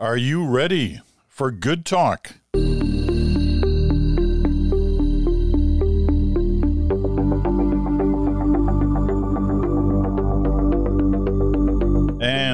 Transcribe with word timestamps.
Are 0.00 0.16
you 0.16 0.46
ready 0.46 1.00
for 1.26 1.50
good 1.50 1.84
talk? 1.84 2.34
And 2.54 2.70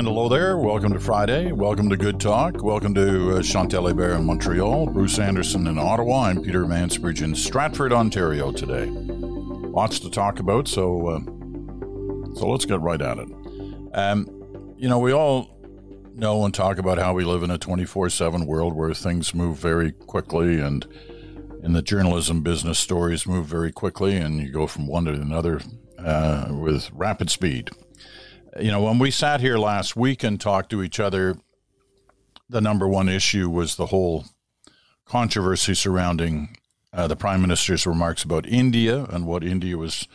hello 0.06 0.30
there. 0.30 0.56
Welcome 0.56 0.94
to 0.94 0.98
Friday. 0.98 1.52
Welcome 1.52 1.90
to 1.90 1.98
Good 1.98 2.18
Talk. 2.18 2.62
Welcome 2.62 2.94
to 2.94 3.36
uh, 3.36 3.42
Chantal 3.42 3.84
Hébert 3.84 4.16
in 4.16 4.24
Montreal, 4.24 4.86
Bruce 4.86 5.18
Anderson 5.18 5.66
in 5.66 5.78
Ottawa. 5.78 6.28
I'm 6.28 6.42
Peter 6.42 6.64
Mansbridge 6.64 7.20
in 7.20 7.34
Stratford, 7.34 7.92
Ontario 7.92 8.52
today. 8.52 8.86
Lots 8.86 9.98
to 9.98 10.08
talk 10.08 10.38
about, 10.38 10.66
so 10.66 11.08
uh, 11.08 11.20
so 12.36 12.48
let's 12.48 12.64
get 12.64 12.80
right 12.80 13.02
at 13.02 13.18
it. 13.18 13.28
Um, 13.92 14.74
you 14.78 14.88
know, 14.88 14.98
we 14.98 15.12
all 15.12 15.54
know 16.14 16.44
and 16.44 16.54
talk 16.54 16.78
about 16.78 16.98
how 16.98 17.12
we 17.14 17.24
live 17.24 17.42
in 17.42 17.50
a 17.50 17.58
24 17.58 18.10
7 18.10 18.46
world 18.46 18.74
where 18.74 18.94
things 18.94 19.34
move 19.34 19.56
very 19.56 19.92
quickly 19.92 20.60
and 20.60 20.86
in 21.62 21.72
the 21.72 21.82
journalism 21.82 22.42
business, 22.42 22.78
stories 22.78 23.26
move 23.26 23.46
very 23.46 23.72
quickly 23.72 24.16
and 24.16 24.38
you 24.38 24.50
go 24.50 24.66
from 24.66 24.86
one 24.86 25.06
to 25.06 25.12
another 25.12 25.62
uh, 25.98 26.48
with 26.50 26.90
rapid 26.92 27.30
speed. 27.30 27.70
You 28.60 28.70
know, 28.70 28.82
when 28.82 28.98
we 28.98 29.10
sat 29.10 29.40
here 29.40 29.56
last 29.56 29.96
week 29.96 30.22
and 30.22 30.38
talked 30.38 30.70
to 30.70 30.82
each 30.82 31.00
other, 31.00 31.36
the 32.50 32.60
number 32.60 32.86
one 32.86 33.08
issue 33.08 33.48
was 33.48 33.76
the 33.76 33.86
whole 33.86 34.26
controversy 35.06 35.74
surrounding 35.74 36.56
uh, 36.92 37.08
the 37.08 37.16
prime 37.16 37.40
minister's 37.40 37.86
remarks 37.86 38.22
about 38.22 38.46
India 38.46 39.04
and 39.04 39.26
what 39.26 39.42
India 39.42 39.76
was 39.76 40.06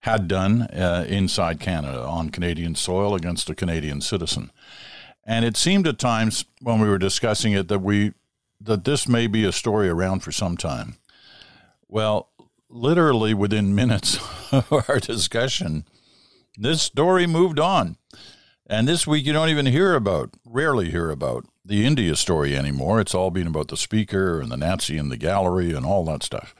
had 0.00 0.28
done 0.28 0.62
uh, 0.62 1.04
inside 1.08 1.60
Canada 1.60 2.02
on 2.02 2.30
Canadian 2.30 2.74
soil 2.74 3.14
against 3.14 3.50
a 3.50 3.54
Canadian 3.54 4.00
citizen. 4.00 4.50
And 5.24 5.44
it 5.44 5.56
seemed 5.56 5.86
at 5.86 5.98
times 5.98 6.44
when 6.60 6.80
we 6.80 6.88
were 6.88 6.98
discussing 6.98 7.52
it 7.52 7.68
that 7.68 7.80
we 7.80 8.12
that 8.60 8.84
this 8.84 9.08
may 9.08 9.26
be 9.26 9.44
a 9.44 9.52
story 9.52 9.88
around 9.88 10.20
for 10.20 10.32
some 10.32 10.56
time. 10.56 10.96
Well, 11.88 12.28
literally 12.68 13.32
within 13.32 13.74
minutes 13.74 14.18
of 14.52 14.70
our 14.88 15.00
discussion, 15.00 15.86
this 16.56 16.82
story 16.82 17.26
moved 17.26 17.58
on. 17.58 17.96
And 18.66 18.86
this 18.86 19.06
week 19.06 19.26
you 19.26 19.32
don't 19.32 19.48
even 19.48 19.66
hear 19.66 19.94
about, 19.94 20.30
rarely 20.44 20.90
hear 20.90 21.10
about 21.10 21.46
the 21.64 21.84
India 21.84 22.14
story 22.14 22.56
anymore. 22.56 23.00
It's 23.00 23.14
all 23.14 23.30
been 23.30 23.46
about 23.46 23.68
the 23.68 23.76
speaker 23.76 24.40
and 24.40 24.50
the 24.50 24.56
Nazi 24.56 24.96
in 24.96 25.08
the 25.08 25.16
gallery 25.16 25.72
and 25.72 25.84
all 25.84 26.04
that 26.04 26.22
stuff. 26.22 26.54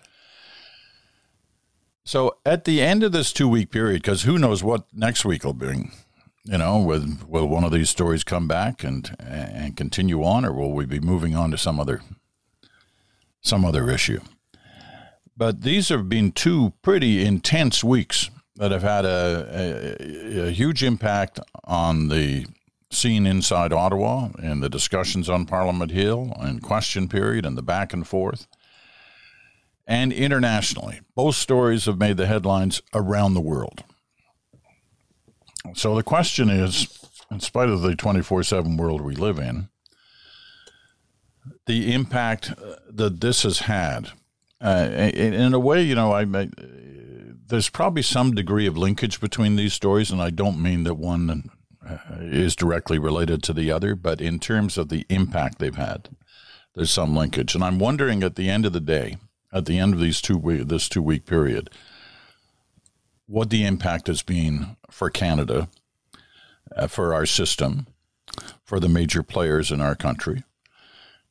So 2.05 2.39
at 2.45 2.65
the 2.65 2.81
end 2.81 3.05
of 3.05 3.13
this 3.13 3.33
two 3.33 3.49
week 3.49 3.71
period, 3.71 4.03
because 4.03 4.23
who 4.23 4.39
knows 4.39 4.65
what 4.65 4.87
next 4.93 5.25
week 5.25 5.45
will 5.45 5.53
bring, 5.53 5.93
you 6.45 6.59
know, 6.59 6.79
will, 6.79 7.05
will 7.27 7.49
one 7.49 7.65
of 7.65 7.73
these 7.73 7.91
stories 7.91 8.25
come 8.25 8.49
back 8.49 8.83
and 8.83 9.15
and 9.19 9.77
continue 9.77 10.25
on, 10.25 10.45
or 10.45 10.53
will 10.53 10.73
we 10.73 10.87
be 10.87 11.01
moving 11.01 11.35
on 11.35 11.51
to 11.51 11.59
some 11.59 11.79
other 11.79 12.01
some 13.41 13.65
other 13.65 13.91
issue? 13.91 14.21
But 15.37 15.63
these 15.63 15.89
have 15.89 16.09
been 16.09 16.33
two 16.33 16.75
pretty 16.83 17.25
intense 17.25 17.83
weeks 17.83 18.31
that 18.57 18.73
have 18.73 18.83
had 18.83 19.07
a, 19.07 19.97
a, 20.39 20.49
a 20.49 20.51
huge 20.51 20.83
impact 20.83 21.41
on 21.65 22.09
the 22.09 22.47
scene 22.91 23.27
inside 23.27 23.73
Ottawa 23.73 24.29
and 24.43 24.63
the 24.63 24.69
discussions 24.69 25.31
on 25.31 25.47
Parliament 25.47 25.93
Hill 25.93 26.37
and 26.41 26.63
question 26.63 27.09
period 27.09 27.47
and 27.47 27.57
the 27.57 27.63
back 27.63 27.93
and 27.93 28.07
forth. 28.07 28.47
And 29.87 30.13
internationally, 30.13 31.01
both 31.15 31.37
stories 31.37 31.87
have 31.87 31.99
made 31.99 32.17
the 32.17 32.27
headlines 32.27 32.83
around 32.93 33.35
the 33.35 33.41
world. 33.41 33.83
So 35.75 35.95
the 35.95 36.03
question 36.03 36.49
is 36.49 36.89
in 37.31 37.41
spite 37.41 37.69
of 37.69 37.83
the 37.83 37.95
24 37.95 38.43
7 38.43 38.77
world 38.77 39.01
we 39.01 39.15
live 39.15 39.39
in, 39.39 39.69
the 41.67 41.93
impact 41.93 42.53
uh, 42.53 42.77
that 42.91 43.21
this 43.21 43.43
has 43.45 43.61
had, 43.61 44.11
uh, 44.61 44.89
in 45.15 45.55
a 45.55 45.59
way, 45.59 45.83
you 45.83 45.95
know, 45.95 46.13
I 46.13 46.25
there's 47.51 47.69
probably 47.69 48.03
some 48.03 48.33
degree 48.33 48.67
of 48.67 48.77
linkage 48.77 49.21
between 49.21 49.57
these 49.57 49.73
stories, 49.73 50.11
and 50.11 50.21
I 50.21 50.31
don't 50.31 50.63
mean 50.63 50.85
that 50.85 50.95
one 50.95 51.51
uh, 51.87 51.97
is 52.21 52.55
directly 52.55 52.99
related 52.99 53.43
to 53.45 53.53
the 53.53 53.73
other, 53.73 53.95
but 53.95 54.21
in 54.21 54.39
terms 54.39 54.79
of 54.79 54.89
the 54.89 55.05
impact 55.09 55.59
they've 55.59 55.75
had, 55.75 56.11
there's 56.75 56.91
some 56.91 57.17
linkage. 57.17 57.55
And 57.55 57.65
I'm 57.65 57.79
wondering 57.79 58.23
at 58.23 58.37
the 58.37 58.49
end 58.49 58.67
of 58.67 58.73
the 58.73 58.81
day, 58.81 59.17
at 59.53 59.67
the 59.67 59.79
end 59.79 59.95
of 59.95 60.01
these 60.01 60.21
two 60.21 60.65
this 60.65 60.89
two 60.89 61.03
week 61.03 61.27
period, 61.27 61.71
what 63.31 63.49
the 63.49 63.65
impact 63.65 64.09
has 64.09 64.23
been 64.23 64.77
for 64.91 65.09
Canada, 65.09 65.69
uh, 66.75 66.89
for 66.89 67.15
our 67.15 67.25
system, 67.25 67.87
for 68.65 68.81
the 68.81 68.89
major 68.89 69.23
players 69.23 69.71
in 69.71 69.81
our 69.81 69.95
country, 69.95 70.43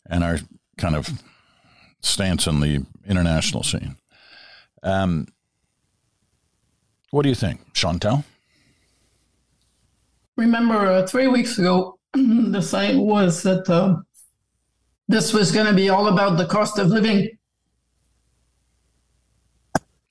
and 0.09 0.23
our 0.23 0.37
kind 0.77 0.95
of 0.95 1.21
stance 1.99 2.47
on 2.47 2.61
the 2.61 2.85
international 3.05 3.63
scene. 3.63 3.97
Um, 4.81 5.27
what 7.11 7.23
do 7.23 7.29
you 7.29 7.35
think, 7.35 7.73
Chantal? 7.73 8.23
Remember, 10.37 10.87
uh, 10.87 11.05
three 11.05 11.27
weeks 11.27 11.59
ago, 11.59 11.99
the 12.13 12.61
saying 12.61 13.05
was 13.05 13.43
that 13.43 13.69
uh, 13.69 13.97
this 15.09 15.33
was 15.33 15.51
going 15.51 15.67
to 15.67 15.73
be 15.73 15.89
all 15.89 16.07
about 16.07 16.37
the 16.37 16.45
cost 16.45 16.79
of 16.79 16.87
living 16.87 17.29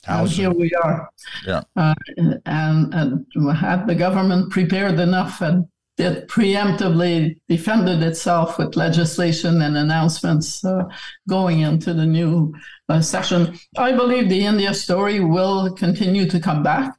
and 0.07 0.29
here 0.29 0.51
we 0.51 0.71
are. 0.83 1.09
Yeah. 1.45 1.61
Uh, 1.75 1.93
and, 2.17 2.41
and 2.45 3.25
had 3.55 3.87
the 3.87 3.95
government 3.95 4.51
prepared 4.51 4.99
enough 4.99 5.41
and 5.41 5.65
it 5.99 6.29
preemptively 6.29 7.37
defended 7.49 8.01
itself 8.01 8.57
with 8.57 8.77
legislation 8.77 9.61
and 9.61 9.75
announcements 9.75 10.63
uh, 10.63 10.83
going 11.27 11.59
into 11.59 11.93
the 11.93 12.05
new 12.05 12.53
uh, 12.87 13.01
session. 13.01 13.59
I 13.77 13.91
believe 13.91 14.29
the 14.29 14.45
India 14.45 14.73
story 14.73 15.19
will 15.19 15.75
continue 15.75 16.25
to 16.29 16.39
come 16.39 16.63
back. 16.63 16.93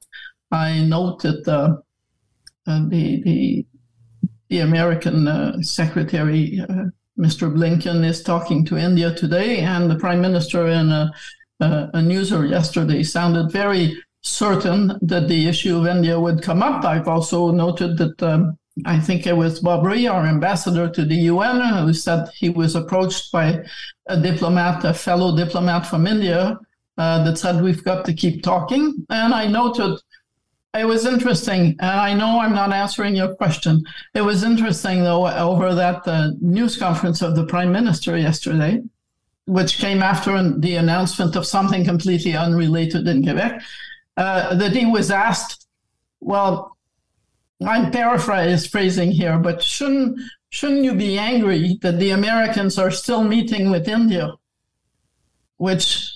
I 0.51 0.81
note 0.81 1.23
that 1.23 1.49
uh, 1.49 1.77
uh 2.67 2.89
the, 2.89 3.23
the, 3.23 3.67
the 4.51 4.59
American 4.59 5.27
uh, 5.27 5.63
Secretary, 5.63 6.61
uh, 6.69 6.91
Mr. 7.19 7.51
Blinken, 7.51 8.05
is 8.05 8.23
talking 8.23 8.67
to 8.67 8.77
India 8.77 9.15
today, 9.15 9.61
and 9.61 9.91
the 9.91 9.97
Prime 9.97 10.21
Minister 10.21 10.67
in 10.67 10.91
a 10.91 11.11
uh, 11.61 11.89
a 11.95 11.99
newser 11.99 12.49
yesterday 12.49 13.03
sounded 13.03 13.53
very 13.53 14.03
certain 14.23 14.99
that 15.03 15.29
the 15.29 15.49
issue 15.49 15.79
of 15.79 15.87
India 15.87 16.19
would 16.19 16.43
come 16.43 16.63
up. 16.63 16.85
I've 16.85 17.09
also 17.09 17.51
noted 17.51 17.97
that 17.99 18.23
um, 18.23 18.59
I 18.85 18.99
think 18.99 19.27
it 19.27 19.37
was 19.37 19.61
Bob 19.61 19.85
Rae, 19.85 20.07
our 20.07 20.27
ambassador 20.27 20.89
to 20.89 21.05
the 21.05 21.17
UN, 21.33 21.61
who 21.85 21.93
said 21.93 22.29
he 22.35 22.49
was 22.49 22.75
approached 22.75 23.33
by 23.33 23.63
a 24.07 24.21
diplomat, 24.21 24.85
a 24.85 24.95
fellow 24.95 25.37
diplomat 25.37 25.87
from 25.87 26.07
India, 26.07 26.59
uh, 26.99 27.25
that 27.25 27.39
said, 27.39 27.63
We've 27.63 27.85
got 27.85 28.05
to 28.07 28.15
keep 28.15 28.43
talking. 28.43 29.07
And 29.11 29.35
I 29.35 29.47
noted 29.47 29.99
it 30.75 30.85
was 30.85 31.05
interesting. 31.05 31.77
And 31.81 32.01
I 32.01 32.15
know 32.15 32.41
I'm 32.41 32.55
not 32.55 32.73
answering 32.73 33.17
your 33.17 33.35
question. 33.35 33.85
It 34.15 34.21
was 34.21 34.45
interesting, 34.45 35.03
though, 35.03 35.27
over 35.27 35.75
that 35.75 36.07
uh, 36.07 36.31
news 36.41 36.77
conference 36.77 37.23
of 37.23 37.35
the 37.35 37.47
prime 37.47 37.73
minister 37.73 38.17
yesterday 38.17 38.83
which 39.47 39.79
came 39.79 40.03
after 40.03 40.59
the 40.59 40.77
announcement 40.77 41.37
of 41.37 41.47
something 41.47 41.85
completely 41.85 42.37
unrelated 42.37 43.07
in 43.09 43.23
Quebec, 43.23 43.63
uh, 44.17 44.55
that 44.55 44.73
he 44.73 44.87
was 44.87 45.11
asked, 45.11 45.67
well, 46.21 46.77
I'm 47.67 47.91
paraphrasing 47.91 49.11
here, 49.11 49.39
but 49.39 49.63
shouldn't 49.63 50.21
shouldn't 50.51 50.83
you 50.83 50.95
be 50.95 51.19
angry 51.19 51.79
that 51.83 51.99
the 51.99 52.11
Americans 52.11 52.79
are 52.79 52.91
still 52.91 53.23
meeting 53.23 53.71
with 53.71 53.89
India? 53.89 54.33
Which 55.57 56.11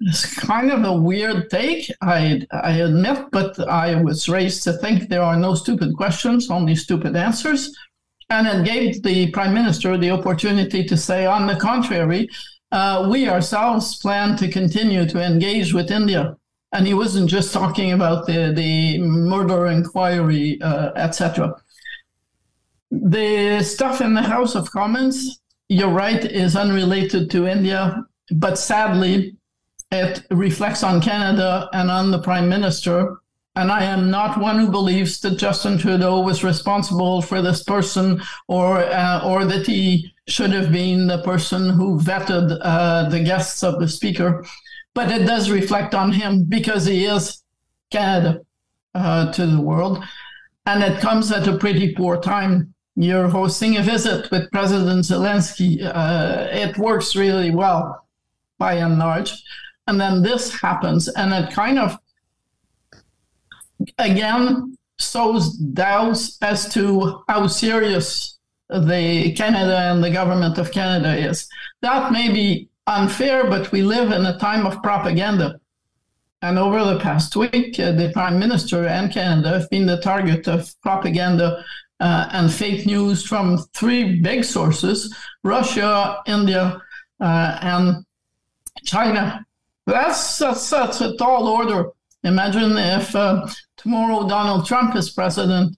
is 0.00 0.24
kind 0.24 0.70
of 0.70 0.84
a 0.84 0.92
weird 0.92 1.50
take, 1.50 1.90
I 2.00 2.46
I 2.50 2.72
admit, 2.72 3.26
but 3.32 3.58
I 3.68 4.02
was 4.02 4.28
raised 4.28 4.62
to 4.64 4.72
think 4.74 5.08
there 5.08 5.22
are 5.22 5.36
no 5.36 5.54
stupid 5.54 5.94
questions, 5.96 6.50
only 6.50 6.74
stupid 6.74 7.16
answers. 7.16 7.76
And 8.30 8.46
it 8.46 8.64
gave 8.66 9.02
the 9.02 9.30
prime 9.30 9.54
minister 9.54 9.96
the 9.96 10.10
opportunity 10.10 10.84
to 10.84 10.96
say, 10.96 11.24
on 11.24 11.46
the 11.46 11.56
contrary, 11.56 12.28
uh, 12.70 13.08
we 13.10 13.28
ourselves 13.28 13.96
plan 13.96 14.36
to 14.36 14.48
continue 14.48 15.06
to 15.06 15.22
engage 15.24 15.72
with 15.72 15.90
India. 15.90 16.36
And 16.72 16.86
he 16.86 16.92
wasn't 16.92 17.30
just 17.30 17.52
talking 17.52 17.92
about 17.92 18.26
the, 18.26 18.52
the 18.54 18.98
murder 18.98 19.66
inquiry, 19.66 20.60
uh, 20.60 20.90
etc. 20.96 21.54
The 22.90 23.62
stuff 23.62 24.00
in 24.00 24.14
the 24.14 24.22
House 24.22 24.54
of 24.54 24.70
Commons, 24.70 25.40
you're 25.68 25.88
right, 25.88 26.22
is 26.24 26.56
unrelated 26.56 27.30
to 27.30 27.46
India, 27.46 28.04
but 28.30 28.58
sadly, 28.58 29.36
it 29.90 30.22
reflects 30.30 30.82
on 30.82 31.00
Canada 31.00 31.68
and 31.72 31.90
on 31.90 32.10
the 32.10 32.20
Prime 32.20 32.48
Minister. 32.48 33.16
And 33.56 33.72
I 33.72 33.84
am 33.84 34.10
not 34.10 34.38
one 34.38 34.58
who 34.58 34.70
believes 34.70 35.20
that 35.20 35.38
Justin 35.38 35.78
Trudeau 35.78 36.20
was 36.20 36.44
responsible 36.44 37.22
for 37.22 37.42
this 37.42 37.64
person 37.64 38.22
or 38.46 38.78
uh, 38.78 39.24
or 39.24 39.44
that 39.46 39.66
he 39.66 40.12
should 40.28 40.52
have 40.52 40.70
been 40.70 41.06
the 41.06 41.22
person 41.22 41.70
who 41.70 41.98
vetted 41.98 42.58
uh, 42.62 43.08
the 43.08 43.20
guests 43.20 43.62
of 43.62 43.80
the 43.80 43.88
speaker. 43.88 44.44
But 44.94 45.10
it 45.10 45.26
does 45.26 45.50
reflect 45.50 45.94
on 45.94 46.12
him 46.12 46.44
because 46.44 46.86
he 46.86 47.04
is 47.04 47.42
Canada 47.90 48.40
uh, 48.94 49.32
to 49.32 49.46
the 49.46 49.60
world. 49.60 50.04
And 50.66 50.82
it 50.82 51.00
comes 51.00 51.32
at 51.32 51.48
a 51.48 51.56
pretty 51.56 51.94
poor 51.94 52.20
time 52.20 52.74
you're 53.00 53.28
hosting 53.28 53.76
a 53.76 53.82
visit 53.82 54.28
with 54.32 54.50
President 54.50 55.04
Zelensky. 55.04 55.80
Uh, 55.80 56.48
it 56.50 56.76
works 56.78 57.14
really 57.14 57.52
well 57.52 58.08
by 58.58 58.74
and 58.74 58.98
large. 58.98 59.32
And 59.86 60.00
then 60.00 60.20
this 60.20 60.52
happens, 60.60 61.06
and 61.06 61.32
it 61.32 61.52
kind 61.52 61.78
of, 61.78 61.96
again, 63.98 64.76
sows 64.98 65.56
doubts 65.56 66.38
as 66.42 66.68
to 66.74 67.22
how 67.28 67.46
serious 67.46 68.37
the 68.70 69.32
Canada 69.32 69.78
and 69.78 70.02
the 70.02 70.10
government 70.10 70.58
of 70.58 70.72
Canada 70.72 71.16
is. 71.16 71.48
That 71.80 72.12
may 72.12 72.32
be 72.32 72.68
unfair, 72.86 73.48
but 73.48 73.72
we 73.72 73.82
live 73.82 74.12
in 74.12 74.26
a 74.26 74.38
time 74.38 74.66
of 74.66 74.82
propaganda. 74.82 75.60
And 76.40 76.58
over 76.58 76.84
the 76.84 77.00
past 77.00 77.34
week, 77.34 77.78
uh, 77.80 77.92
the 77.92 78.10
Prime 78.12 78.38
Minister 78.38 78.86
and 78.86 79.12
Canada 79.12 79.58
have 79.58 79.70
been 79.70 79.86
the 79.86 80.00
target 80.00 80.46
of 80.46 80.72
propaganda 80.82 81.64
uh, 82.00 82.28
and 82.32 82.52
fake 82.52 82.86
news 82.86 83.26
from 83.26 83.58
three 83.74 84.20
big 84.20 84.44
sources 84.44 85.14
Russia, 85.42 86.22
India, 86.26 86.80
uh, 87.20 87.58
and 87.60 88.04
China. 88.84 89.44
That's, 89.86 90.38
that's, 90.38 90.70
that's 90.70 91.00
a 91.00 91.16
tall 91.16 91.48
order. 91.48 91.90
Imagine 92.22 92.76
if 92.76 93.14
uh, 93.16 93.46
tomorrow 93.76 94.28
Donald 94.28 94.66
Trump 94.66 94.94
is 94.94 95.10
president, 95.10 95.76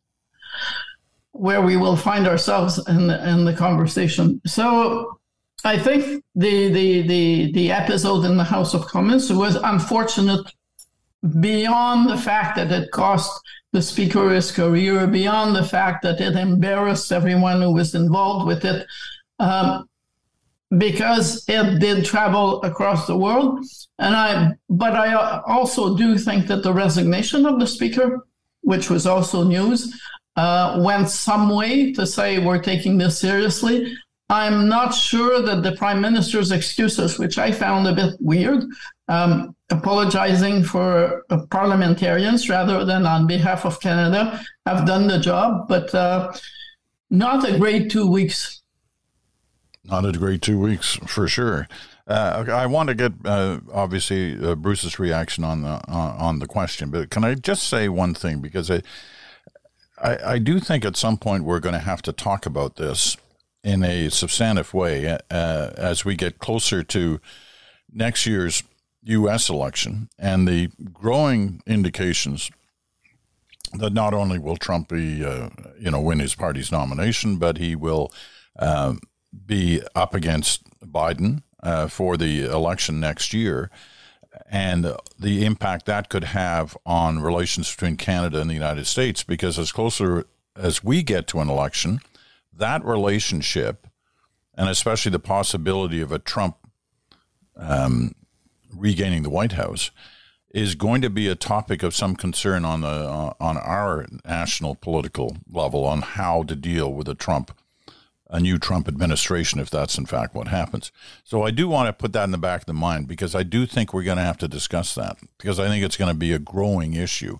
where 1.32 1.62
we 1.62 1.76
will 1.76 1.96
find 1.96 2.26
ourselves 2.26 2.78
in 2.88 3.06
the, 3.06 3.28
in 3.28 3.44
the 3.44 3.54
conversation. 3.54 4.40
So 4.46 5.18
I 5.64 5.78
think 5.78 6.24
the, 6.34 6.68
the, 6.68 7.02
the, 7.06 7.52
the 7.52 7.72
episode 7.72 8.24
in 8.24 8.36
the 8.36 8.44
House 8.44 8.74
of 8.74 8.86
Commons 8.86 9.32
was 9.32 9.56
unfortunate 9.56 10.46
beyond 11.40 12.08
the 12.08 12.16
fact 12.16 12.56
that 12.56 12.72
it 12.72 12.90
cost 12.90 13.40
the 13.72 13.82
speaker 13.82 14.30
his 14.30 14.50
career, 14.50 15.06
beyond 15.06 15.54
the 15.54 15.62
fact 15.62 16.02
that 16.02 16.20
it 16.20 16.34
embarrassed 16.34 17.12
everyone 17.12 17.62
who 17.62 17.72
was 17.72 17.94
involved 17.94 18.46
with 18.46 18.64
it, 18.64 18.86
um, 19.38 19.88
because 20.78 21.44
it 21.48 21.78
did 21.78 22.04
travel 22.04 22.62
across 22.62 23.06
the 23.06 23.16
world. 23.16 23.64
And 23.98 24.16
I, 24.16 24.52
but 24.68 24.94
I 24.94 25.40
also 25.46 25.96
do 25.96 26.18
think 26.18 26.46
that 26.46 26.62
the 26.62 26.72
resignation 26.72 27.46
of 27.46 27.60
the 27.60 27.66
speaker, 27.66 28.26
which 28.62 28.88
was 28.90 29.06
also 29.06 29.44
news, 29.44 30.00
uh, 30.36 30.80
went 30.82 31.08
some 31.08 31.50
way 31.50 31.92
to 31.92 32.06
say 32.06 32.38
we're 32.38 32.62
taking 32.62 32.98
this 32.98 33.18
seriously. 33.18 33.96
I'm 34.28 34.68
not 34.68 34.94
sure 34.94 35.42
that 35.42 35.64
the 35.64 35.72
prime 35.72 36.00
minister's 36.00 36.52
excuses, 36.52 37.18
which 37.18 37.36
I 37.36 37.50
found 37.50 37.88
a 37.88 37.92
bit 37.92 38.14
weird, 38.20 38.64
um, 39.08 39.56
apologizing 39.70 40.62
for 40.62 41.24
uh, 41.30 41.46
parliamentarians 41.50 42.48
rather 42.48 42.84
than 42.84 43.06
on 43.06 43.26
behalf 43.26 43.64
of 43.66 43.80
Canada, 43.80 44.40
have 44.66 44.86
done 44.86 45.08
the 45.08 45.18
job, 45.18 45.66
but 45.68 45.92
uh, 45.94 46.32
not 47.10 47.48
a 47.48 47.58
great 47.58 47.90
two 47.90 48.08
weeks. 48.08 48.62
Not 49.82 50.06
a 50.06 50.12
great 50.12 50.42
two 50.42 50.60
weeks 50.60 50.94
for 51.06 51.26
sure. 51.26 51.66
Uh, 52.06 52.44
I 52.48 52.66
want 52.66 52.88
to 52.88 52.94
get 52.94 53.12
uh, 53.24 53.60
obviously 53.72 54.38
uh, 54.40 54.54
Bruce's 54.54 54.98
reaction 54.98 55.42
on 55.42 55.62
the 55.62 55.80
on 55.88 56.38
the 56.38 56.46
question, 56.46 56.90
but 56.90 57.10
can 57.10 57.24
I 57.24 57.34
just 57.34 57.68
say 57.68 57.88
one 57.88 58.14
thing 58.14 58.40
because 58.40 58.70
I, 58.70 58.82
I, 60.00 60.34
I 60.34 60.38
do 60.38 60.60
think 60.60 60.84
at 60.84 60.96
some 60.96 61.16
point 61.16 61.44
we're 61.44 61.60
going 61.60 61.74
to 61.74 61.78
have 61.78 62.02
to 62.02 62.12
talk 62.12 62.46
about 62.46 62.76
this 62.76 63.16
in 63.62 63.82
a 63.82 64.08
substantive 64.08 64.72
way 64.72 65.18
uh, 65.30 65.70
as 65.76 66.04
we 66.04 66.16
get 66.16 66.38
closer 66.38 66.82
to 66.82 67.20
next 67.92 68.26
year's 68.26 68.62
U.S. 69.02 69.48
election 69.48 70.08
and 70.18 70.46
the 70.46 70.70
growing 70.92 71.62
indications 71.66 72.50
that 73.74 73.92
not 73.92 74.14
only 74.14 74.38
will 74.38 74.56
Trump 74.56 74.88
be, 74.88 75.24
uh, 75.24 75.48
you 75.78 75.90
know, 75.90 76.00
win 76.00 76.18
his 76.18 76.34
party's 76.34 76.72
nomination, 76.72 77.36
but 77.36 77.58
he 77.58 77.76
will 77.76 78.12
uh, 78.58 78.94
be 79.46 79.80
up 79.94 80.14
against 80.14 80.62
Biden 80.80 81.42
uh, 81.62 81.86
for 81.86 82.16
the 82.16 82.44
election 82.44 82.98
next 82.98 83.32
year, 83.32 83.70
and 84.48 84.94
the 85.18 85.44
impact 85.44 85.86
that 85.86 86.08
could 86.08 86.24
have 86.24 86.76
on 86.86 87.20
relations 87.20 87.70
between 87.70 87.96
Canada 87.96 88.40
and 88.40 88.48
the 88.48 88.54
United 88.54 88.86
States. 88.86 89.22
Because 89.22 89.58
as 89.58 89.72
closer 89.72 90.26
as 90.56 90.84
we 90.84 91.02
get 91.02 91.26
to 91.28 91.40
an 91.40 91.48
election, 91.48 92.00
that 92.52 92.84
relationship, 92.84 93.86
and 94.54 94.68
especially 94.68 95.10
the 95.10 95.18
possibility 95.18 96.00
of 96.00 96.12
a 96.12 96.18
Trump 96.18 96.56
um, 97.56 98.14
regaining 98.74 99.22
the 99.22 99.30
White 99.30 99.52
House, 99.52 99.90
is 100.52 100.74
going 100.74 101.00
to 101.00 101.10
be 101.10 101.28
a 101.28 101.34
topic 101.34 101.82
of 101.82 101.94
some 101.94 102.16
concern 102.16 102.64
on 102.64 102.80
the 102.80 102.88
uh, 102.88 103.32
on 103.40 103.56
our 103.56 104.06
national 104.24 104.74
political 104.74 105.36
level 105.50 105.84
on 105.84 106.02
how 106.02 106.42
to 106.42 106.56
deal 106.56 106.92
with 106.92 107.08
a 107.08 107.14
Trump 107.14 107.56
a 108.30 108.40
new 108.40 108.58
Trump 108.58 108.88
administration 108.88 109.58
if 109.60 109.68
that's 109.70 109.98
in 109.98 110.06
fact 110.06 110.34
what 110.34 110.48
happens. 110.48 110.92
So 111.24 111.42
I 111.42 111.50
do 111.50 111.68
want 111.68 111.88
to 111.88 111.92
put 111.92 112.12
that 112.12 112.24
in 112.24 112.30
the 112.30 112.38
back 112.38 112.62
of 112.62 112.66
the 112.66 112.72
mind 112.72 113.08
because 113.08 113.34
I 113.34 113.42
do 113.42 113.66
think 113.66 113.92
we're 113.92 114.04
going 114.04 114.18
to 114.18 114.22
have 114.22 114.38
to 114.38 114.48
discuss 114.48 114.94
that 114.94 115.18
because 115.36 115.58
I 115.58 115.68
think 115.68 115.84
it's 115.84 115.96
going 115.96 116.12
to 116.12 116.18
be 116.18 116.32
a 116.32 116.38
growing 116.38 116.94
issue 116.94 117.38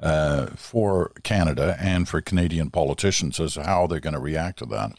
uh, 0.00 0.46
for 0.56 1.12
Canada 1.22 1.76
and 1.78 2.08
for 2.08 2.20
Canadian 2.20 2.70
politicians 2.70 3.38
as 3.38 3.54
to 3.54 3.62
how 3.62 3.86
they're 3.86 4.00
going 4.00 4.14
to 4.14 4.20
react 4.20 4.58
to 4.58 4.66
that. 4.66 4.92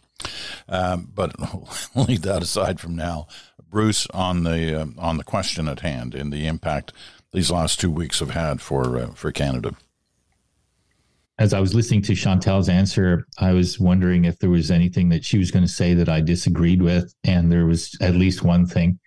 Um, 0.70 1.12
but 1.14 1.36
leave 1.96 2.22
that 2.22 2.42
aside 2.42 2.80
from 2.80 2.96
now. 2.96 3.28
Bruce, 3.70 4.08
on 4.14 4.44
the 4.44 4.82
uh, 4.82 4.86
on 4.98 5.18
the 5.18 5.24
question 5.24 5.68
at 5.68 5.82
hand 5.82 6.16
and 6.16 6.32
the 6.32 6.48
impact 6.48 6.94
these 7.34 7.52
last 7.52 7.80
two 7.80 7.92
weeks 7.92 8.20
have 8.20 8.32
had 8.32 8.62
for 8.62 8.98
uh, 8.98 9.08
for 9.08 9.32
Canada. 9.32 9.76
As 11.40 11.54
I 11.54 11.60
was 11.60 11.74
listening 11.74 12.04
to 12.04 12.16
Chantal's 12.16 12.70
answer, 12.70 13.26
I 13.40 13.54
was 13.54 13.80
wondering 13.80 14.26
if 14.26 14.38
there 14.38 14.52
was 14.52 14.70
anything 14.70 15.10
that 15.10 15.26
she 15.26 15.40
was 15.40 15.50
going 15.50 15.66
to 15.66 15.72
say 15.72 15.96
that 15.96 16.08
I 16.08 16.22
disagreed 16.22 16.82
with, 16.82 17.14
and 17.24 17.52
there 17.52 17.66
was 17.66 17.98
at 18.02 18.14
least 18.14 18.44
one 18.44 18.68
thing. 18.68 19.00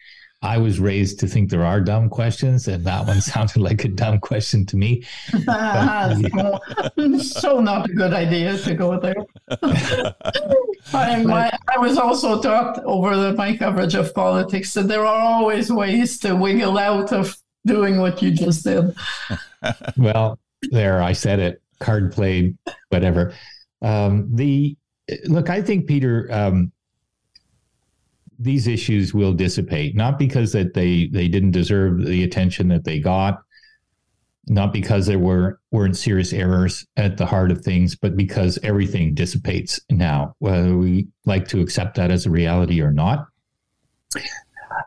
I 0.43 0.59
was 0.59 0.79
raised 0.79 1.19
to 1.21 1.27
think 1.27 1.51
there 1.51 1.65
are 1.65 1.81
dumb 1.81 2.09
questions, 2.11 2.69
and 2.69 2.85
that 2.85 3.07
one 3.07 3.21
sounded 3.33 3.59
like 3.59 3.85
a 3.85 3.89
dumb 3.89 4.19
question 4.19 4.67
to 4.67 4.77
me. 4.77 5.05
so, 5.45 6.59
so, 7.19 7.61
not 7.61 7.89
a 7.89 7.93
good 7.93 8.13
idea 8.13 8.59
to 8.59 8.75
go 8.75 8.99
there. 8.99 9.15
I, 10.93 11.23
my, 11.23 11.51
I 11.69 11.79
was 11.79 11.97
also 11.97 12.41
taught 12.41 12.83
over 12.85 13.17
the, 13.17 13.33
my 13.33 13.57
coverage 13.57 13.95
of 13.95 14.15
politics 14.15 14.75
that 14.75 14.89
there 14.89 15.05
are 15.07 15.21
always 15.21 15.73
ways 15.73 16.19
to 16.21 16.37
wiggle 16.37 16.79
out 16.79 17.13
of 17.13 17.37
doing 17.65 17.99
what 17.99 18.23
you 18.23 18.31
just 18.31 18.65
did. 18.65 18.95
well, 19.97 20.39
there, 20.71 21.03
I 21.03 21.13
said 21.13 21.41
it. 21.41 21.63
Card 21.79 22.13
played, 22.13 22.57
whatever. 22.89 23.35
Um, 23.83 24.29
the 24.35 24.77
look, 25.27 25.51
I 25.51 25.63
think 25.63 25.87
Peter. 25.87 26.29
Um, 26.31 26.73
these 28.39 28.67
issues 28.67 29.15
will 29.15 29.33
dissipate, 29.33 29.97
not 29.97 30.19
because 30.19 30.53
that 30.53 30.75
they 30.75 31.07
they 31.07 31.29
didn't 31.29 31.53
deserve 31.53 32.05
the 32.05 32.23
attention 32.23 32.69
that 32.69 32.85
they 32.85 32.99
got, 32.99 33.43
not 34.47 34.73
because 34.73 35.07
there 35.07 35.19
were 35.19 35.59
weren't 35.73 35.97
serious 35.97 36.33
errors 36.33 36.87
at 36.97 37.17
the 37.17 37.27
heart 37.27 37.51
of 37.51 37.63
things, 37.63 37.97
but 37.97 38.17
because 38.17 38.59
everything 38.63 39.15
dissipates 39.15 39.81
now, 39.91 40.35
whether 40.39 40.77
we 40.77 41.09
like 41.25 41.49
to 41.49 41.61
accept 41.61 41.97
that 41.97 42.11
as 42.11 42.27
a 42.27 42.31
reality 42.31 42.81
or 42.81 42.93
not. 42.93 43.27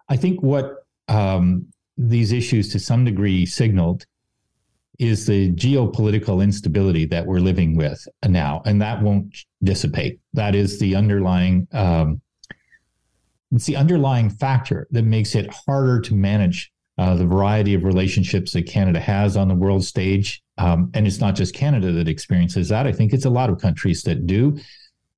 I 0.09 0.15
think 0.15 0.41
what 0.41 0.85
um, 1.07 1.67
these 1.97 2.31
issues 2.31 2.71
to 2.71 2.79
some 2.79 3.03
degree 3.03 3.45
signaled 3.45 4.05
is 4.99 5.25
the 5.25 5.51
geopolitical 5.53 6.43
instability 6.43 7.05
that 7.05 7.25
we're 7.25 7.39
living 7.39 7.75
with 7.75 8.05
now, 8.27 8.61
and 8.65 8.81
that 8.81 9.01
won't 9.01 9.35
dissipate. 9.63 10.19
That 10.33 10.55
is 10.55 10.79
the 10.79 10.95
underlying 10.95 11.67
um, 11.71 12.21
it's 13.51 13.65
the 13.65 13.77
underlying 13.77 14.29
factor 14.29 14.87
that 14.91 15.03
makes 15.03 15.35
it 15.35 15.51
harder 15.51 15.99
to 16.01 16.13
manage 16.13 16.71
uh, 16.97 17.15
the 17.15 17.25
variety 17.25 17.73
of 17.73 17.83
relationships 17.83 18.51
that 18.51 18.63
Canada 18.63 18.99
has 18.99 19.37
on 19.37 19.47
the 19.47 19.55
world 19.55 19.83
stage. 19.83 20.43
Um, 20.57 20.91
and 20.93 21.07
it's 21.07 21.19
not 21.19 21.35
just 21.35 21.55
Canada 21.55 21.91
that 21.93 22.07
experiences 22.07 22.69
that. 22.69 22.85
I 22.85 22.91
think 22.91 23.13
it's 23.13 23.25
a 23.25 23.29
lot 23.29 23.49
of 23.49 23.59
countries 23.59 24.03
that 24.03 24.27
do. 24.27 24.59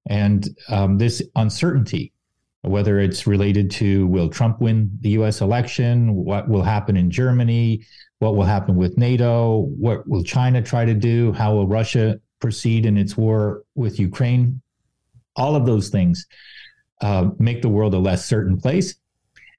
And 0.07 0.47
um, 0.69 0.97
this 0.97 1.21
uncertainty, 1.35 2.13
whether 2.61 2.99
it's 2.99 3.25
related 3.25 3.71
to 3.71 4.07
will 4.07 4.29
Trump 4.29 4.61
win 4.61 4.91
the 5.01 5.09
US 5.09 5.41
election, 5.41 6.13
what 6.13 6.47
will 6.47 6.63
happen 6.63 6.95
in 6.95 7.09
Germany, 7.09 7.83
what 8.21 8.35
will 8.35 8.43
happen 8.43 8.75
with 8.75 8.99
NATO, 8.99 9.61
what 9.79 10.07
will 10.07 10.23
China 10.23 10.61
try 10.61 10.85
to 10.85 10.93
do, 10.93 11.31
how 11.31 11.55
will 11.55 11.65
Russia 11.65 12.19
proceed 12.39 12.85
in 12.85 12.95
its 12.95 13.17
war 13.17 13.63
with 13.73 13.99
Ukraine, 13.99 14.61
all 15.35 15.55
of 15.55 15.65
those 15.65 15.89
things 15.89 16.27
uh, 17.01 17.31
make 17.39 17.63
the 17.63 17.69
world 17.69 17.95
a 17.95 17.97
less 17.97 18.23
certain 18.23 18.61
place 18.61 18.93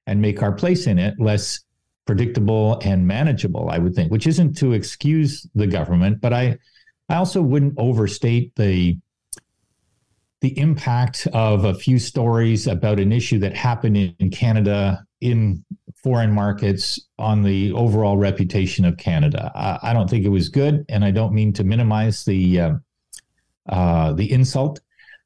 and 0.07 0.23
make 0.23 0.43
our 0.43 0.53
place 0.53 0.87
in 0.87 1.01
it 1.01 1.15
less 1.19 1.59
predictable 2.07 2.79
and 2.85 3.05
manageable, 3.05 3.69
I 3.69 3.79
would 3.79 3.97
think, 3.97 4.13
which 4.13 4.29
isn't 4.29 4.57
to 4.59 4.75
excuse 4.75 5.45
the 5.57 5.67
government, 5.67 6.21
but 6.21 6.33
I, 6.33 6.57
I 7.09 7.17
also 7.17 7.43
wouldn't 7.43 7.75
overstate 7.79 8.55
the 8.55 8.97
the 10.41 10.57
impact 10.59 11.29
of 11.33 11.65
a 11.65 11.75
few 11.75 12.01
stories 12.01 12.67
about 12.67 12.99
an 12.99 13.13
issue 13.13 13.39
that 13.39 13.57
happened 13.57 13.97
in, 13.97 14.15
in 14.19 14.29
Canada 14.29 15.05
in 15.21 15.65
foreign 16.03 16.33
markets 16.33 17.01
on 17.19 17.43
the 17.43 17.73
overall 17.73 18.17
reputation 18.17 18.85
of 18.85 18.97
Canada. 18.97 19.53
I, 19.55 19.91
I, 19.91 19.93
don't 19.93 20.11
think 20.11 20.25
it 20.25 20.31
was 20.31 20.49
good, 20.49 20.85
and 20.89 21.05
I 21.05 21.11
don't 21.13 21.33
mean 21.33 21.53
to 21.55 21.65
minimize 21.65 22.25
the 22.25 22.61
uh, 22.61 22.73
uh, 23.69 24.13
the 24.13 24.31
insult 24.31 24.81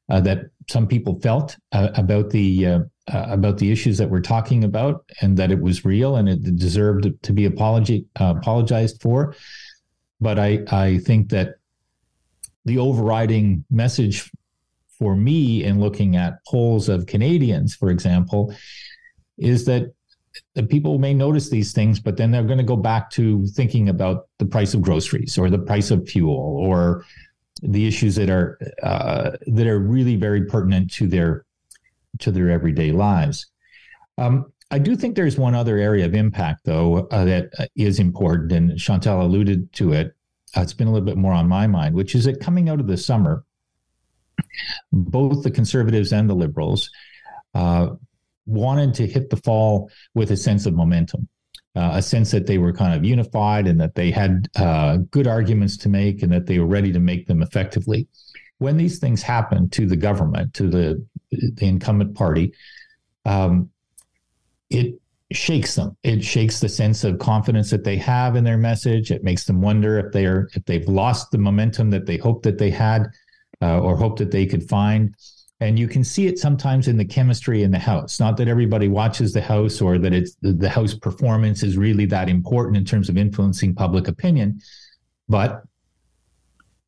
uh, 0.09 0.21
that 0.21 0.45
some 0.69 0.87
people 0.87 1.19
felt 1.19 1.57
uh, 1.71 1.89
about 1.95 2.29
the 2.29 2.65
uh, 2.65 2.79
uh, 3.11 3.25
about 3.29 3.57
the 3.57 3.71
issues 3.71 3.97
that 3.97 4.09
we're 4.09 4.21
talking 4.21 4.63
about, 4.63 5.05
and 5.21 5.37
that 5.37 5.51
it 5.51 5.59
was 5.59 5.85
real 5.85 6.17
and 6.17 6.29
it 6.29 6.43
deserved 6.57 7.07
to 7.23 7.33
be 7.33 7.45
apology 7.45 8.05
apologized 8.17 9.01
for. 9.01 9.35
But 10.21 10.37
I 10.37 10.59
I 10.69 10.99
think 10.99 11.29
that 11.29 11.55
the 12.65 12.77
overriding 12.77 13.63
message 13.71 14.29
for 14.99 15.15
me 15.15 15.63
in 15.63 15.79
looking 15.79 16.15
at 16.15 16.43
polls 16.45 16.89
of 16.89 17.05
Canadians, 17.05 17.75
for 17.75 17.89
example, 17.89 18.53
is 19.37 19.65
that 19.65 19.93
people 20.69 20.99
may 20.99 21.13
notice 21.13 21.49
these 21.49 21.73
things, 21.73 21.99
but 21.99 22.17
then 22.17 22.31
they're 22.31 22.43
going 22.43 22.57
to 22.57 22.63
go 22.63 22.75
back 22.75 23.09
to 23.11 23.45
thinking 23.47 23.89
about 23.89 24.27
the 24.39 24.45
price 24.45 24.73
of 24.73 24.81
groceries 24.81 25.37
or 25.37 25.49
the 25.49 25.59
price 25.59 25.91
of 25.91 26.07
fuel 26.07 26.57
or 26.59 27.05
the 27.61 27.87
issues 27.87 28.15
that 28.15 28.29
are 28.29 28.59
uh, 28.83 29.31
that 29.47 29.67
are 29.67 29.79
really 29.79 30.15
very 30.15 30.45
pertinent 30.45 30.91
to 30.93 31.07
their 31.07 31.45
to 32.19 32.31
their 32.31 32.49
everyday 32.49 32.91
lives. 32.91 33.47
Um, 34.17 34.51
I 34.69 34.79
do 34.79 34.95
think 34.95 35.15
there's 35.15 35.37
one 35.37 35.55
other 35.55 35.77
area 35.77 36.05
of 36.05 36.13
impact, 36.13 36.65
though, 36.65 37.07
uh, 37.11 37.23
that 37.25 37.69
is 37.75 37.99
important, 37.99 38.51
and 38.51 38.77
Chantal 38.77 39.21
alluded 39.21 39.71
to 39.73 39.93
it. 39.93 40.13
Uh, 40.55 40.61
it's 40.61 40.73
been 40.73 40.87
a 40.87 40.91
little 40.91 41.05
bit 41.05 41.17
more 41.17 41.33
on 41.33 41.47
my 41.47 41.67
mind, 41.67 41.95
which 41.95 42.15
is 42.15 42.25
that 42.25 42.41
coming 42.41 42.67
out 42.67 42.79
of 42.79 42.87
the 42.87 42.97
summer, 42.97 43.45
both 44.91 45.43
the 45.43 45.51
conservatives 45.51 46.11
and 46.11 46.29
the 46.29 46.35
liberals 46.35 46.89
uh, 47.53 47.89
wanted 48.47 48.93
to 48.95 49.05
hit 49.05 49.29
the 49.29 49.37
fall 49.37 49.91
with 50.15 50.31
a 50.31 50.37
sense 50.37 50.65
of 50.65 50.73
momentum 50.73 51.27
uh, 51.77 51.91
a 51.93 52.01
sense 52.01 52.31
that 52.31 52.47
they 52.47 52.57
were 52.57 52.73
kind 52.73 52.95
of 52.95 53.05
unified 53.05 53.67
and 53.67 53.79
that 53.79 53.93
they 53.93 54.09
had 54.09 54.49
uh, 54.55 54.97
good 55.11 55.27
arguments 55.27 55.77
to 55.77 55.89
make 55.89 56.23
and 56.23 56.31
that 56.31 56.47
they 56.47 56.57
were 56.57 56.65
ready 56.65 56.91
to 56.91 56.99
make 56.99 57.27
them 57.27 57.43
effectively. 57.43 58.07
When 58.57 58.77
these 58.77 58.97
things 58.97 59.21
happen 59.21 59.69
to 59.71 59.85
the 59.85 59.95
government, 59.95 60.55
to 60.55 60.67
the 60.67 61.05
the 61.29 61.67
incumbent 61.67 62.15
party, 62.15 62.53
um, 63.25 63.69
it 64.71 64.99
shakes 65.31 65.75
them. 65.75 65.95
It 66.01 66.23
shakes 66.23 66.59
the 66.59 66.69
sense 66.69 67.03
of 67.03 67.19
confidence 67.19 67.69
that 67.69 67.83
they 67.83 67.97
have 67.97 68.35
in 68.35 68.43
their 68.43 68.57
message. 68.57 69.11
It 69.11 69.23
makes 69.23 69.45
them 69.45 69.61
wonder 69.61 69.99
if 69.99 70.11
they 70.13 70.25
are 70.25 70.49
if 70.55 70.65
they've 70.65 70.87
lost 70.87 71.29
the 71.29 71.37
momentum 71.37 71.91
that 71.91 72.07
they 72.07 72.17
hoped 72.17 72.41
that 72.43 72.57
they 72.57 72.71
had, 72.71 73.05
uh, 73.61 73.79
or 73.79 73.95
hoped 73.95 74.17
that 74.17 74.31
they 74.31 74.47
could 74.47 74.67
find. 74.67 75.13
And 75.59 75.79
you 75.79 75.87
can 75.87 76.03
see 76.03 76.27
it 76.27 76.37
sometimes 76.37 76.87
in 76.87 76.97
the 76.97 77.05
chemistry 77.05 77.63
in 77.63 77.71
the 77.71 77.79
house. 77.79 78.19
Not 78.19 78.37
that 78.37 78.47
everybody 78.47 78.87
watches 78.87 79.33
the 79.33 79.41
house 79.41 79.81
or 79.81 79.97
that 79.97 80.13
it's 80.13 80.35
the 80.41 80.69
house 80.69 80.93
performance 80.93 81.63
is 81.63 81.77
really 81.77 82.05
that 82.07 82.29
important 82.29 82.77
in 82.77 82.85
terms 82.85 83.09
of 83.09 83.17
influencing 83.17 83.73
public 83.73 84.07
opinion, 84.07 84.61
but 85.27 85.63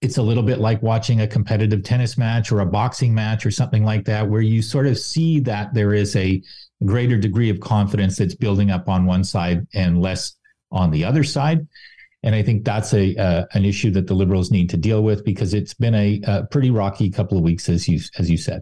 it's 0.02 0.18
a 0.18 0.22
little 0.22 0.44
bit 0.44 0.60
like 0.60 0.82
watching 0.82 1.22
a 1.22 1.28
competitive 1.28 1.84
tennis 1.84 2.18
match 2.18 2.52
or 2.52 2.62
a 2.62 2.66
boxing 2.66 3.14
match 3.14 3.46
or 3.46 3.52
something 3.52 3.84
like 3.84 4.06
that, 4.06 4.30
where 4.30 4.42
you 4.42 4.62
sort 4.62 4.88
of 4.88 4.98
see 4.98 5.40
that 5.42 5.74
there 5.74 5.94
is 5.94 6.16
a 6.16 6.42
greater 6.86 7.18
degree 7.18 7.50
of 7.50 7.60
confidence 7.60 8.18
that's 8.18 8.36
building 8.36 8.72
up 8.72 8.88
on 8.88 9.06
one 9.06 9.24
side 9.24 9.68
and 9.74 10.00
less 10.00 10.36
on 10.72 10.92
the 10.92 11.04
other 11.04 11.24
side. 11.24 11.68
And 12.22 12.36
I 12.36 12.44
think 12.44 12.66
that's 12.66 12.94
a 12.94 13.16
uh, 13.16 13.46
an 13.54 13.66
issue 13.66 13.92
that 13.92 14.08
the 14.08 14.14
liberals 14.14 14.52
need 14.52 14.70
to 14.72 14.78
deal 14.78 15.04
with 15.04 15.24
because 15.24 15.54
it's 15.54 15.74
been 15.74 15.96
a, 15.96 16.22
a, 16.26 16.46
pretty 16.46 16.70
rocky 16.70 17.10
couple 17.10 17.38
of 17.38 17.44
weeks, 17.44 17.70
as 17.70 17.88
you 17.88 18.00
as 18.18 18.30
you 18.30 18.38
said. 18.38 18.62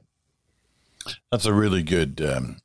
That's 1.31 1.45
a 1.45 1.53
really 1.53 1.83
good. 1.83 2.21
Um, 2.21 2.57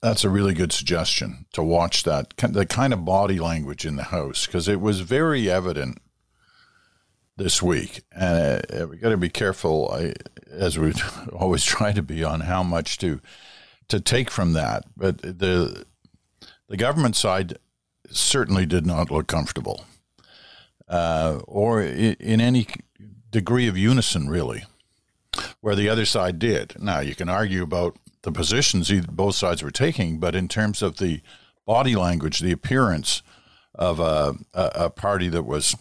that's 0.00 0.24
a 0.24 0.30
really 0.30 0.54
good 0.54 0.72
suggestion 0.72 1.44
to 1.52 1.62
watch 1.62 2.04
that 2.04 2.34
the 2.38 2.64
kind 2.64 2.94
of 2.94 3.04
body 3.04 3.38
language 3.38 3.84
in 3.84 3.96
the 3.96 4.04
house 4.04 4.46
because 4.46 4.66
it 4.66 4.80
was 4.80 5.00
very 5.00 5.50
evident 5.50 5.98
this 7.36 7.62
week, 7.62 8.02
and 8.12 8.64
uh, 8.72 8.86
we 8.86 8.96
got 8.98 9.10
to 9.10 9.16
be 9.16 9.28
careful, 9.28 9.90
I, 9.92 10.14
as 10.50 10.78
we 10.78 10.92
always 11.32 11.64
try 11.64 11.92
to 11.92 12.02
be, 12.02 12.24
on 12.24 12.40
how 12.40 12.62
much 12.62 12.98
to 12.98 13.20
to 13.88 14.00
take 14.00 14.30
from 14.30 14.52
that. 14.54 14.84
But 14.96 15.18
the 15.22 15.84
the 16.68 16.76
government 16.76 17.16
side 17.16 17.58
certainly 18.10 18.66
did 18.66 18.86
not 18.86 19.10
look 19.10 19.26
comfortable 19.26 19.84
uh, 20.90 21.38
or 21.46 21.80
in 21.82 22.40
any 22.40 22.66
degree 23.30 23.68
of 23.68 23.78
unison, 23.78 24.28
really, 24.28 24.64
where 25.60 25.76
the 25.76 25.88
other 25.88 26.04
side 26.04 26.38
did. 26.38 26.74
Now, 26.82 26.98
you 27.00 27.14
can 27.14 27.28
argue 27.28 27.62
about 27.62 27.96
the 28.22 28.32
positions 28.32 28.90
both 29.06 29.36
sides 29.36 29.62
were 29.62 29.70
taking, 29.70 30.18
but 30.18 30.34
in 30.34 30.48
terms 30.48 30.82
of 30.82 30.98
the 30.98 31.22
body 31.64 31.94
language, 31.94 32.40
the 32.40 32.52
appearance 32.52 33.22
of 33.74 34.00
a, 34.00 34.34
a, 34.52 34.90
party 34.90 35.28
that 35.28 35.44
was 35.44 35.76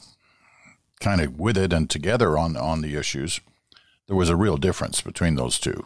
kind 0.99 1.19
of 1.21 1.39
with 1.39 1.57
it 1.57 1.73
and 1.73 1.89
together 1.89 2.37
on, 2.37 2.55
on 2.55 2.81
the 2.81 2.95
issues, 2.95 3.41
there 4.07 4.15
was 4.15 4.29
a 4.29 4.35
real 4.35 4.57
difference 4.57 5.01
between 5.01 5.35
those 5.35 5.59
two. 5.59 5.83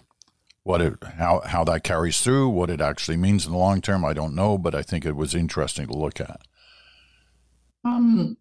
What 0.65 0.81
it, 0.81 0.93
how, 1.17 1.41
how 1.45 1.63
that 1.65 1.83
carries 1.83 2.21
through, 2.21 2.49
what 2.49 2.69
it 2.69 2.79
actually 2.79 3.17
means 3.17 3.45
in 3.45 3.51
the 3.51 3.57
long 3.57 3.81
term, 3.81 4.05
I 4.05 4.13
don't 4.13 4.33
know, 4.33 4.57
but 4.57 4.73
I 4.73 4.81
think 4.81 5.05
it 5.05 5.15
was 5.15 5.35
interesting 5.35 5.87
to 5.87 5.93
look 5.93 6.21
at. 6.21 6.41
Um, 7.83 8.37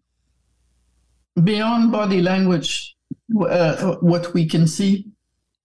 beyond 1.43 1.91
body 1.91 2.21
language, 2.21 2.95
uh, 3.37 3.95
what 3.95 4.33
we 4.33 4.47
can 4.47 4.67
see, 4.67 5.07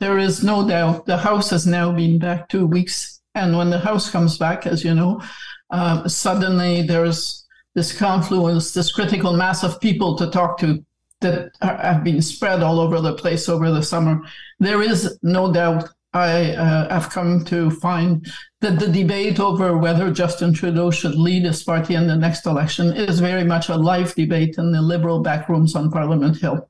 there 0.01 0.19
is 0.19 0.43
no 0.43 0.67
doubt 0.67 1.07
the 1.07 1.17
House 1.17 1.51
has 1.51 1.67
now 1.67 1.93
been 1.93 2.19
back 2.19 2.49
two 2.49 2.67
weeks. 2.67 3.21
And 3.35 3.57
when 3.57 3.71
the 3.71 3.79
House 3.79 4.11
comes 4.11 4.37
back, 4.37 4.67
as 4.67 4.85
you 4.85 4.95
know, 4.95 5.23
uh, 5.71 6.09
suddenly 6.09 6.83
there's 6.83 7.47
this 7.75 7.97
confluence, 7.97 8.73
this 8.73 8.91
critical 8.91 9.33
mass 9.33 9.63
of 9.63 9.81
people 9.81 10.17
to 10.17 10.29
talk 10.31 10.59
to 10.59 10.85
that 11.21 11.51
have 11.61 12.05
been 12.05 12.23
spread 12.23 12.63
all 12.63 12.81
over 12.81 13.01
the 13.01 13.15
place 13.15 13.49
over 13.49 13.71
the 13.71 13.83
summer. 13.83 14.21
There 14.61 14.83
is 14.83 15.19
no 15.23 15.53
doubt 15.53 15.89
I 16.15 16.53
uh, 16.53 16.89
have 16.89 17.11
come 17.11 17.45
to 17.47 17.71
find 17.71 18.27
that 18.61 18.79
the 18.79 18.89
debate 18.89 19.39
over 19.39 19.77
whether 19.77 20.11
Justin 20.11 20.55
Trudeau 20.55 20.91
should 20.91 21.15
lead 21.15 21.45
his 21.45 21.63
party 21.63 21.95
in 21.95 22.07
the 22.07 22.17
next 22.17 22.47
election 22.47 22.93
is 22.95 23.21
very 23.21 23.45
much 23.45 23.69
a 23.69 23.77
live 23.77 24.15
debate 24.15 24.57
in 24.59 24.73
the 24.73 24.81
liberal 24.81 25.23
backrooms 25.23 25.77
on 25.77 25.91
Parliament 25.91 26.39
Hill. 26.39 26.69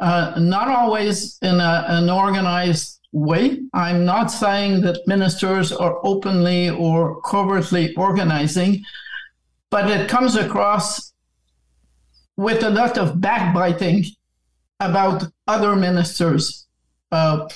Uh, 0.00 0.34
not 0.38 0.68
always 0.68 1.38
in 1.42 1.60
a, 1.60 1.84
an 1.88 2.08
organized 2.08 3.00
way. 3.12 3.60
I'm 3.74 4.04
not 4.04 4.30
saying 4.30 4.80
that 4.80 5.06
ministers 5.06 5.70
are 5.70 5.98
openly 6.02 6.70
or 6.70 7.20
covertly 7.22 7.94
organizing, 7.96 8.82
but 9.70 9.90
it 9.90 10.08
comes 10.08 10.36
across 10.36 11.12
with 12.36 12.62
a 12.64 12.70
lot 12.70 12.98
of 12.98 13.20
backbiting 13.20 14.04
about 14.80 15.24
other 15.46 15.76
ministers. 15.76 16.66
Uh, 17.12 17.48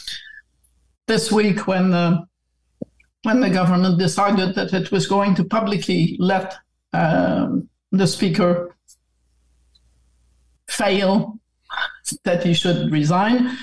this 1.08 1.32
week 1.32 1.66
when 1.66 1.90
the 1.90 2.24
when 3.24 3.40
the 3.40 3.50
government 3.50 3.98
decided 3.98 4.54
that 4.54 4.72
it 4.72 4.92
was 4.92 5.08
going 5.08 5.34
to 5.34 5.44
publicly 5.44 6.16
let 6.20 6.54
um, 6.92 7.68
the 7.90 8.06
speaker 8.06 8.76
fail, 10.68 11.38
that 12.22 12.44
he 12.44 12.54
should 12.54 12.92
resign. 12.92 13.56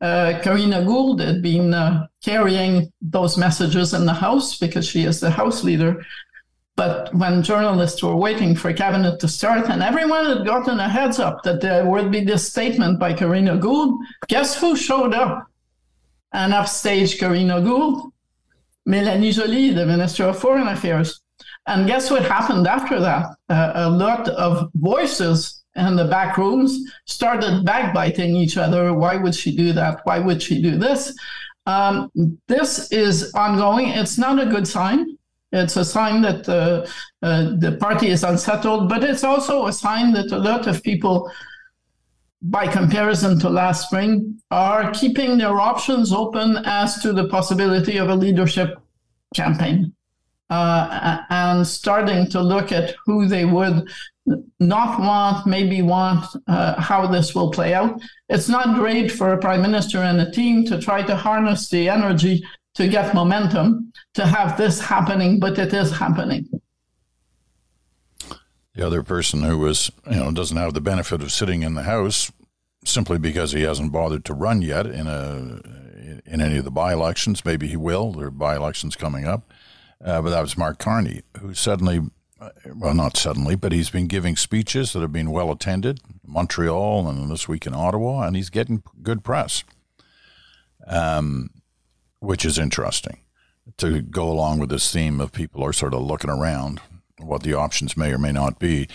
Uh, 0.00 0.40
Karina 0.42 0.84
Gould 0.84 1.20
had 1.20 1.42
been 1.42 1.74
uh, 1.74 2.06
carrying 2.24 2.92
those 3.00 3.36
messages 3.36 3.92
in 3.92 4.06
the 4.06 4.12
House 4.12 4.58
because 4.58 4.86
she 4.86 5.02
is 5.02 5.20
the 5.20 5.30
House 5.30 5.64
leader. 5.64 6.04
But 6.76 7.14
when 7.14 7.42
journalists 7.42 8.02
were 8.02 8.16
waiting 8.16 8.56
for 8.56 8.72
cabinet 8.72 9.20
to 9.20 9.28
start, 9.28 9.68
and 9.68 9.82
everyone 9.82 10.26
had 10.26 10.46
gotten 10.46 10.80
a 10.80 10.88
heads 10.88 11.18
up 11.18 11.42
that 11.42 11.60
there 11.60 11.84
would 11.86 12.10
be 12.10 12.24
this 12.24 12.48
statement 12.48 12.98
by 12.98 13.12
Karina 13.12 13.58
Gould, 13.58 14.00
guess 14.28 14.58
who 14.58 14.74
showed 14.74 15.12
up? 15.12 15.51
And 16.32 16.52
upstage 16.54 17.18
Karina 17.18 17.60
Gould, 17.60 18.12
Mélanie 18.88 19.32
Joly, 19.32 19.70
the 19.70 19.86
Minister 19.86 20.24
of 20.24 20.38
Foreign 20.38 20.68
Affairs. 20.68 21.20
And 21.66 21.86
guess 21.86 22.10
what 22.10 22.24
happened 22.24 22.66
after 22.66 22.98
that? 23.00 23.26
Uh, 23.48 23.72
a 23.74 23.90
lot 23.90 24.28
of 24.28 24.70
voices 24.74 25.62
in 25.76 25.96
the 25.96 26.04
back 26.04 26.36
rooms 26.36 26.78
started 27.06 27.64
backbiting 27.64 28.34
each 28.36 28.56
other. 28.56 28.92
Why 28.92 29.16
would 29.16 29.34
she 29.34 29.56
do 29.56 29.72
that? 29.72 30.00
Why 30.04 30.18
would 30.18 30.42
she 30.42 30.60
do 30.60 30.76
this? 30.76 31.14
Um, 31.66 32.10
this 32.48 32.90
is 32.90 33.32
ongoing. 33.34 33.88
It's 33.88 34.18
not 34.18 34.40
a 34.40 34.46
good 34.46 34.66
sign. 34.66 35.16
It's 35.52 35.76
a 35.76 35.84
sign 35.84 36.22
that 36.22 36.48
uh, 36.48 36.86
uh, 37.22 37.56
the 37.58 37.76
party 37.78 38.08
is 38.08 38.24
unsettled, 38.24 38.88
but 38.88 39.04
it's 39.04 39.22
also 39.22 39.66
a 39.66 39.72
sign 39.72 40.12
that 40.12 40.32
a 40.32 40.38
lot 40.38 40.66
of 40.66 40.82
people 40.82 41.30
by 42.42 42.66
comparison 42.66 43.38
to 43.38 43.48
last 43.48 43.86
spring, 43.86 44.40
are 44.50 44.90
keeping 44.90 45.38
their 45.38 45.60
options 45.60 46.12
open 46.12 46.58
as 46.64 47.00
to 47.02 47.12
the 47.12 47.28
possibility 47.28 47.98
of 47.98 48.08
a 48.08 48.14
leadership 48.14 48.78
campaign 49.34 49.92
uh, 50.50 51.18
and 51.30 51.66
starting 51.66 52.28
to 52.28 52.40
look 52.40 52.72
at 52.72 52.94
who 53.06 53.26
they 53.26 53.44
would 53.44 53.88
not 54.60 55.00
want, 55.00 55.46
maybe 55.46 55.82
want, 55.82 56.24
uh, 56.46 56.80
how 56.80 57.06
this 57.06 57.34
will 57.34 57.50
play 57.50 57.74
out. 57.74 58.00
It's 58.28 58.48
not 58.48 58.76
great 58.76 59.10
for 59.10 59.32
a 59.32 59.38
prime 59.38 59.62
minister 59.62 59.98
and 59.98 60.20
a 60.20 60.30
team 60.30 60.64
to 60.66 60.80
try 60.80 61.02
to 61.02 61.16
harness 61.16 61.68
the 61.68 61.88
energy 61.88 62.44
to 62.74 62.88
get 62.88 63.14
momentum 63.14 63.92
to 64.14 64.26
have 64.26 64.56
this 64.56 64.80
happening, 64.80 65.38
but 65.40 65.58
it 65.58 65.72
is 65.72 65.90
happening 65.90 66.48
the 68.74 68.86
other 68.86 69.02
person 69.02 69.42
who 69.42 69.58
was, 69.58 69.90
you 70.10 70.16
know, 70.16 70.32
doesn't 70.32 70.56
have 70.56 70.74
the 70.74 70.80
benefit 70.80 71.22
of 71.22 71.32
sitting 71.32 71.62
in 71.62 71.74
the 71.74 71.82
House 71.82 72.32
simply 72.84 73.18
because 73.18 73.52
he 73.52 73.62
hasn't 73.62 73.92
bothered 73.92 74.24
to 74.24 74.34
run 74.34 74.62
yet 74.62 74.86
in 74.86 75.06
a 75.06 75.60
in, 76.26 76.40
any 76.40 76.58
of 76.58 76.64
the 76.64 76.70
by 76.70 76.92
elections. 76.92 77.44
Maybe 77.44 77.68
he 77.68 77.76
will. 77.76 78.12
There 78.12 78.26
are 78.26 78.30
by 78.30 78.56
elections 78.56 78.96
coming 78.96 79.26
up. 79.26 79.52
Uh, 80.04 80.20
but 80.20 80.30
that 80.30 80.40
was 80.40 80.58
Mark 80.58 80.78
Carney, 80.78 81.22
who 81.40 81.54
suddenly, 81.54 82.00
uh, 82.40 82.48
well, 82.74 82.94
not 82.94 83.16
suddenly, 83.16 83.54
but 83.54 83.70
he's 83.70 83.90
been 83.90 84.08
giving 84.08 84.34
speeches 84.34 84.92
that 84.92 85.00
have 85.00 85.12
been 85.12 85.30
well 85.30 85.52
attended, 85.52 86.00
Montreal 86.26 87.08
and 87.08 87.30
this 87.30 87.46
week 87.46 87.66
in 87.66 87.74
Ottawa, 87.74 88.26
and 88.26 88.34
he's 88.34 88.50
getting 88.50 88.82
good 89.02 89.22
press, 89.22 89.62
um, 90.88 91.50
which 92.18 92.44
is 92.44 92.58
interesting 92.58 93.20
to 93.76 94.02
go 94.02 94.28
along 94.28 94.58
with 94.58 94.70
this 94.70 94.92
theme 94.92 95.20
of 95.20 95.30
people 95.30 95.64
are 95.64 95.72
sort 95.72 95.94
of 95.94 96.02
looking 96.02 96.30
around 96.30 96.80
what 97.22 97.42
the 97.42 97.54
options 97.54 97.96
may 97.96 98.12
or 98.12 98.18
may 98.18 98.32
not 98.32 98.58
be. 98.58 98.88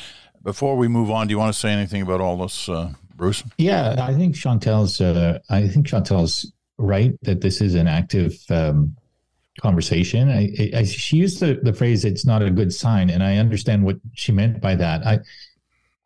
Before 0.44 0.78
we 0.78 0.88
move 0.88 1.12
on, 1.12 1.28
do 1.28 1.32
you 1.32 1.38
want 1.38 1.54
to 1.54 1.60
say 1.60 1.70
anything 1.70 2.02
about 2.02 2.22
all 2.22 2.38
this, 2.38 2.70
uh, 2.70 2.94
Bruce? 3.16 3.44
Yeah, 3.58 3.96
I 4.00 4.14
think 4.14 4.36
Chantal's. 4.36 5.02
Uh, 5.02 5.40
I 5.50 5.68
think 5.68 5.88
Chantal's 5.88 6.52
right 6.78 7.18
that 7.24 7.42
this 7.42 7.60
is 7.60 7.76
an 7.76 7.88
active 7.88 8.38
um, 8.50 8.96
conversation. 9.62 10.30
I, 10.30 10.72
I, 10.76 10.84
she 10.84 11.18
used 11.18 11.40
the, 11.40 11.60
the 11.62 11.74
phrase 11.74 12.06
"it's 12.06 12.26
not 12.26 12.42
a 12.42 12.50
good 12.50 12.74
sign," 12.74 13.10
and 13.10 13.24
I 13.24 13.38
understand 13.38 13.84
what 13.84 13.98
she 14.14 14.32
meant 14.32 14.62
by 14.62 14.76
that. 14.76 15.06
I 15.06 15.20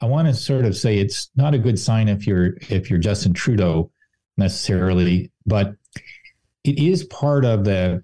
I 0.02 0.06
want 0.06 0.28
to 0.28 0.34
sort 0.34 0.66
of 0.66 0.76
say 0.76 0.98
it's 0.98 1.30
not 1.36 1.54
a 1.54 1.60
good 1.60 1.78
sign 1.78 2.08
if 2.08 2.26
you're 2.26 2.56
if 2.70 2.90
you're 2.90 3.00
Justin 3.00 3.34
Trudeau 3.34 3.92
necessarily, 4.38 5.32
but 5.46 5.76
it 6.64 6.80
is 6.80 7.04
part 7.06 7.46
of 7.46 7.64
the 7.66 8.04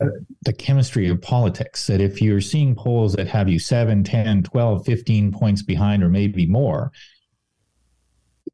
the 0.00 0.52
chemistry 0.52 1.08
of 1.08 1.20
politics 1.20 1.86
that 1.88 2.00
if 2.00 2.22
you're 2.22 2.40
seeing 2.40 2.74
polls 2.74 3.14
that 3.14 3.26
have 3.26 3.48
you 3.48 3.58
7 3.58 4.04
10 4.04 4.44
12 4.44 4.86
15 4.86 5.32
points 5.32 5.62
behind 5.62 6.04
or 6.04 6.08
maybe 6.08 6.46
more 6.46 6.92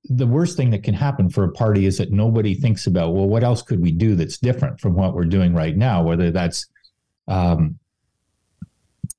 the 0.04 0.26
worst 0.26 0.56
thing 0.56 0.70
that 0.70 0.82
can 0.82 0.94
happen 0.94 1.28
for 1.30 1.44
a 1.44 1.52
party 1.52 1.86
is 1.86 1.98
that 1.98 2.12
nobody 2.12 2.54
thinks 2.54 2.86
about 2.86 3.14
well 3.14 3.26
what 3.26 3.44
else 3.44 3.62
could 3.62 3.80
we 3.80 3.90
do 3.90 4.14
that's 4.14 4.38
different 4.38 4.80
from 4.80 4.94
what 4.94 5.14
we're 5.14 5.24
doing 5.24 5.54
right 5.54 5.76
now? 5.76 6.02
Whether 6.02 6.30
that's 6.30 6.66
um, 7.26 7.78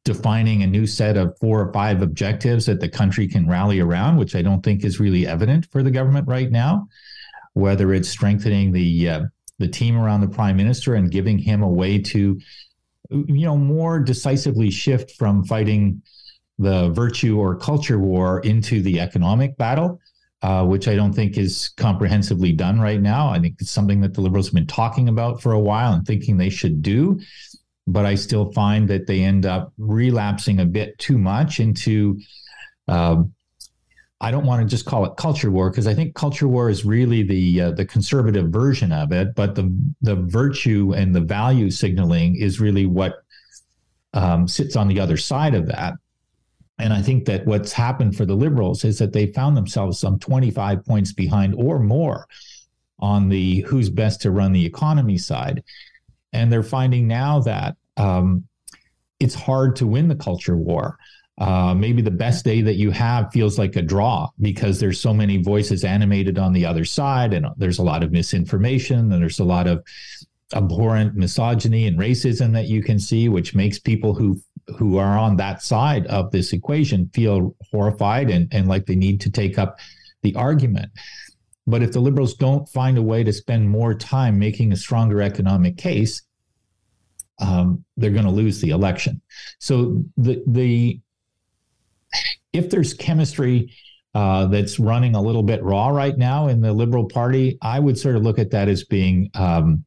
defining 0.04 0.62
a 0.62 0.68
new 0.68 0.86
set 0.86 1.18
of 1.18 1.36
four 1.40 1.62
or 1.62 1.74
five 1.74 2.02
objectives 2.04 2.68
that 2.68 2.80
the 2.80 2.90
country 2.90 3.28
can 3.28 3.48
rally 3.48 3.80
around 3.80 4.18
which 4.18 4.36
i 4.36 4.42
don't 4.42 4.62
think 4.62 4.84
is 4.84 5.00
really 5.00 5.26
evident 5.26 5.66
for 5.72 5.82
the 5.82 5.90
government 5.90 6.28
right 6.28 6.52
now 6.52 6.88
whether 7.54 7.94
it's 7.94 8.10
strengthening 8.10 8.72
the 8.72 9.10
uh, 9.10 9.22
the 9.60 9.68
team 9.68 9.98
around 9.98 10.22
the 10.22 10.28
prime 10.28 10.58
minister 10.58 10.96
and 10.96 11.12
giving 11.12 11.38
him 11.38 11.62
a 11.62 11.70
way 11.70 12.00
to, 12.00 12.40
you 13.10 13.46
know, 13.46 13.58
more 13.58 14.00
decisively 14.00 14.70
shift 14.70 15.12
from 15.12 15.44
fighting 15.46 16.02
the 16.58 16.90
virtue 16.90 17.38
or 17.38 17.56
culture 17.56 18.00
war 18.00 18.40
into 18.42 18.82
the 18.82 19.00
economic 19.00 19.58
battle, 19.58 20.00
uh, 20.42 20.66
which 20.66 20.88
I 20.88 20.96
don't 20.96 21.14
think 21.14 21.38
is 21.38 21.70
comprehensively 21.78 22.52
done 22.52 22.80
right 22.80 23.02
now. 23.02 23.30
I 23.30 23.40
think 23.40 23.56
it's 23.60 23.72
something 23.72 24.02
that 24.02 24.14
the 24.14 24.22
Liberals 24.22 24.48
have 24.48 24.56
been 24.56 24.68
talking 24.68 25.10
about 25.10 25.42
for 25.42 25.52
a 25.52 25.60
while 25.60 25.94
and 25.94 26.06
thinking 26.06 26.38
they 26.38 26.50
should 26.50 26.82
do. 26.82 27.20
But 27.88 28.06
I 28.06 28.16
still 28.16 28.52
find 28.52 28.88
that 28.90 29.06
they 29.06 29.22
end 29.22 29.46
up 29.46 29.72
relapsing 29.78 30.60
a 30.60 30.66
bit 30.66 30.98
too 30.98 31.20
much 31.20 31.60
into 31.60 32.20
um, 32.88 33.35
I 34.22 34.32
don't 34.32 34.46
want 34.46 34.62
to 34.62 34.68
just 34.68 34.86
call 34.86 35.06
it 35.06 35.18
culture 35.18 35.52
war 35.52 35.70
because 35.70 35.88
I 35.88 35.94
think 35.94 36.16
culture 36.16 36.48
war 36.48 36.70
is 36.70 36.86
really 36.86 37.22
the 37.22 37.62
uh, 37.62 37.72
the 37.72 37.86
conservative 37.86 38.50
version 38.50 38.92
of 38.92 39.12
it, 39.12 39.36
but 39.36 39.56
the 39.56 39.76
the 40.02 40.16
virtue 40.16 40.94
and 40.96 41.14
the 41.14 41.22
value 41.22 41.70
signaling 41.70 42.36
is 42.36 42.62
really 42.62 42.86
what 42.86 43.16
um, 44.14 44.48
sits 44.48 44.76
on 44.76 44.88
the 44.88 45.00
other 45.00 45.18
side 45.18 45.54
of 45.54 45.68
that. 45.68 45.94
And 46.80 46.94
I 46.94 47.02
think 47.02 47.26
that 47.26 47.46
what's 47.46 47.74
happened 47.74 48.16
for 48.16 48.26
the 48.26 48.36
liberals 48.36 48.84
is 48.84 48.98
that 49.00 49.14
they 49.14 49.28
found 49.28 49.56
themselves 49.56 50.00
some 50.00 50.20
25 50.20 50.86
points 50.86 51.14
behind 51.14 51.56
or 51.56 51.80
more 51.80 52.28
on 53.00 53.30
the 53.30 53.62
who's 53.62 53.90
best 53.90 54.22
to 54.22 54.32
run 54.32 54.52
the 54.52 54.66
economy 54.66 55.18
side. 55.18 55.64
And 56.34 56.52
they're 56.52 56.64
finding 56.64 57.08
now 57.08 57.40
that 57.42 57.76
um, 57.98 58.46
it's 59.20 59.36
hard 59.36 59.76
to 59.78 59.88
win 59.88 60.08
the 60.08 60.16
culture 60.16 60.58
war 60.58 60.98
uh, 61.38 61.74
maybe 61.74 62.02
the 62.02 62.12
best 62.12 62.46
day 62.46 62.62
that 62.62 62.76
you 62.76 62.92
have 62.92 63.32
feels 63.32 63.58
like 63.58 63.76
a 63.76 63.82
draw 63.82 64.30
because 64.40 64.80
there's 64.80 65.00
so 65.00 65.14
many 65.14 65.42
voices 65.42 65.84
animated 65.84 66.40
on 66.40 66.54
the 66.54 66.66
other 66.66 66.86
side 66.86 67.34
and 67.34 67.46
there's 67.58 67.80
a 67.80 67.84
lot 67.84 68.04
of 68.04 68.12
misinformation 68.12 69.12
and 69.12 69.22
there's 69.22 69.40
a 69.40 69.44
lot 69.44 69.68
of 69.68 69.84
abhorrent 70.54 71.16
misogyny 71.16 71.88
and 71.88 72.00
racism 72.00 72.54
that 72.54 72.68
you 72.68 72.82
can 72.82 72.98
see 72.98 73.28
which 73.28 73.54
makes 73.54 73.80
people 73.80 74.14
who 74.14 74.40
who 74.78 74.98
are 74.98 75.18
on 75.18 75.36
that 75.36 75.62
side 75.62 76.08
of 76.08 76.32
this 76.32 76.54
equation 76.54 77.10
feel 77.14 77.56
horrified 77.72 78.30
and, 78.30 78.48
and 78.52 78.68
like 78.68 78.86
they 78.86 78.96
need 78.96 79.22
to 79.22 79.30
take 79.30 79.60
up 79.60 79.78
the 80.24 80.34
argument. 80.36 80.92
But 81.68 81.84
if 81.84 81.92
the 81.92 82.00
liberals 82.00 82.34
don't 82.36 82.68
find 82.70 82.98
a 82.98 83.02
way 83.02 83.24
to 83.24 83.34
spend 83.34 83.70
more 83.70 83.94
time 83.94 84.40
making 84.40 84.72
a 84.72 84.78
stronger 84.78 85.22
economic 85.22 85.78
case 85.78 86.24
um, 87.40 87.84
they're 87.98 88.12
going 88.12 88.26
to 88.26 88.32
lose 88.32 88.62
the 88.62 88.70
election. 88.70 89.22
So 89.60 90.04
the 90.18 90.44
the 90.48 91.00
if 92.54 92.70
there's 92.70 92.94
chemistry 92.94 93.74
uh, 94.14 94.46
that's 94.46 94.80
running 94.80 95.16
a 95.16 95.22
little 95.22 95.44
bit 95.44 95.62
raw 95.62 95.90
right 95.90 96.18
now 96.18 96.48
in 96.48 96.62
the 96.62 96.72
Liberal 96.72 97.06
Party, 97.06 97.58
I 97.62 97.80
would 97.80 97.98
sort 97.98 98.16
of 98.16 98.24
look 98.24 98.40
at 98.40 98.52
that 98.52 98.70
as 98.70 98.86
being 98.86 99.30
um, 99.34 99.84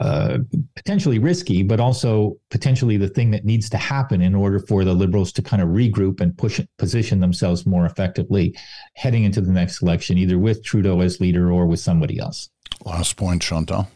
uh, 0.00 0.38
potentially 0.74 1.18
risky, 1.18 1.62
but 1.62 1.78
also 1.78 2.36
potentially 2.50 2.96
the 2.96 3.08
thing 3.08 3.30
that 3.30 3.44
needs 3.44 3.68
to 3.70 3.76
happen 3.76 4.20
in 4.22 4.34
order 4.34 4.58
for 4.58 4.82
the 4.82 4.94
Liberals 4.94 5.30
to 5.32 5.42
kind 5.42 5.62
of 5.62 5.68
regroup 5.68 6.20
and 6.20 6.36
push 6.36 6.60
position 6.78 7.20
themselves 7.20 7.66
more 7.66 7.86
effectively 7.86 8.56
heading 8.94 9.24
into 9.24 9.40
the 9.40 9.52
next 9.52 9.82
election, 9.82 10.18
either 10.18 10.38
with 10.38 10.64
Trudeau 10.64 11.00
as 11.00 11.20
leader 11.20 11.52
or 11.52 11.66
with 11.66 11.80
somebody 11.80 12.18
else. 12.18 12.48
Last 12.84 13.16
point, 13.16 13.42
Chantal. 13.42 13.88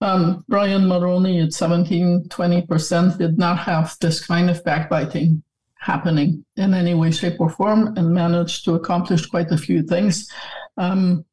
Um, 0.00 0.44
Brian 0.48 0.82
Mulroney 0.82 1.44
at 1.44 1.52
17, 1.52 2.24
20% 2.28 3.18
did 3.18 3.36
not 3.36 3.58
have 3.58 3.96
this 4.00 4.24
kind 4.24 4.48
of 4.48 4.62
backbiting 4.64 5.42
happening 5.78 6.44
in 6.56 6.74
any 6.74 6.94
way, 6.94 7.10
shape, 7.10 7.40
or 7.40 7.50
form 7.50 7.96
and 7.96 8.12
managed 8.12 8.64
to 8.64 8.74
accomplish 8.74 9.26
quite 9.26 9.50
a 9.50 9.58
few 9.58 9.82
things. 9.82 10.30
Um, 10.76 11.24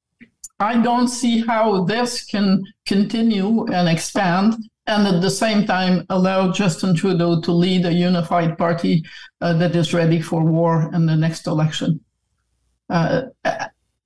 I 0.60 0.81
don't 0.81 1.10
see 1.10 1.45
how 1.45 1.84
this 1.84 2.23
can 2.23 2.63
continue 2.86 3.65
and 3.65 3.89
expand 3.89 4.55
and 4.88 5.08
at 5.08 5.21
the 5.21 5.29
same 5.29 5.65
time 5.65 6.05
allow 6.10 6.51
Justin 6.51 6.95
Trudeau 6.95 7.41
to 7.41 7.51
lead 7.51 7.86
a 7.86 7.93
unified 7.93 8.58
party 8.58 9.03
uh, 9.41 9.53
that 9.53 9.75
is 9.75 9.93
ready 9.93 10.21
for 10.21 10.43
war 10.43 10.91
in 10.93 11.05
the 11.05 11.15
next 11.15 11.47
election. 11.47 11.99
Uh, 12.89 13.23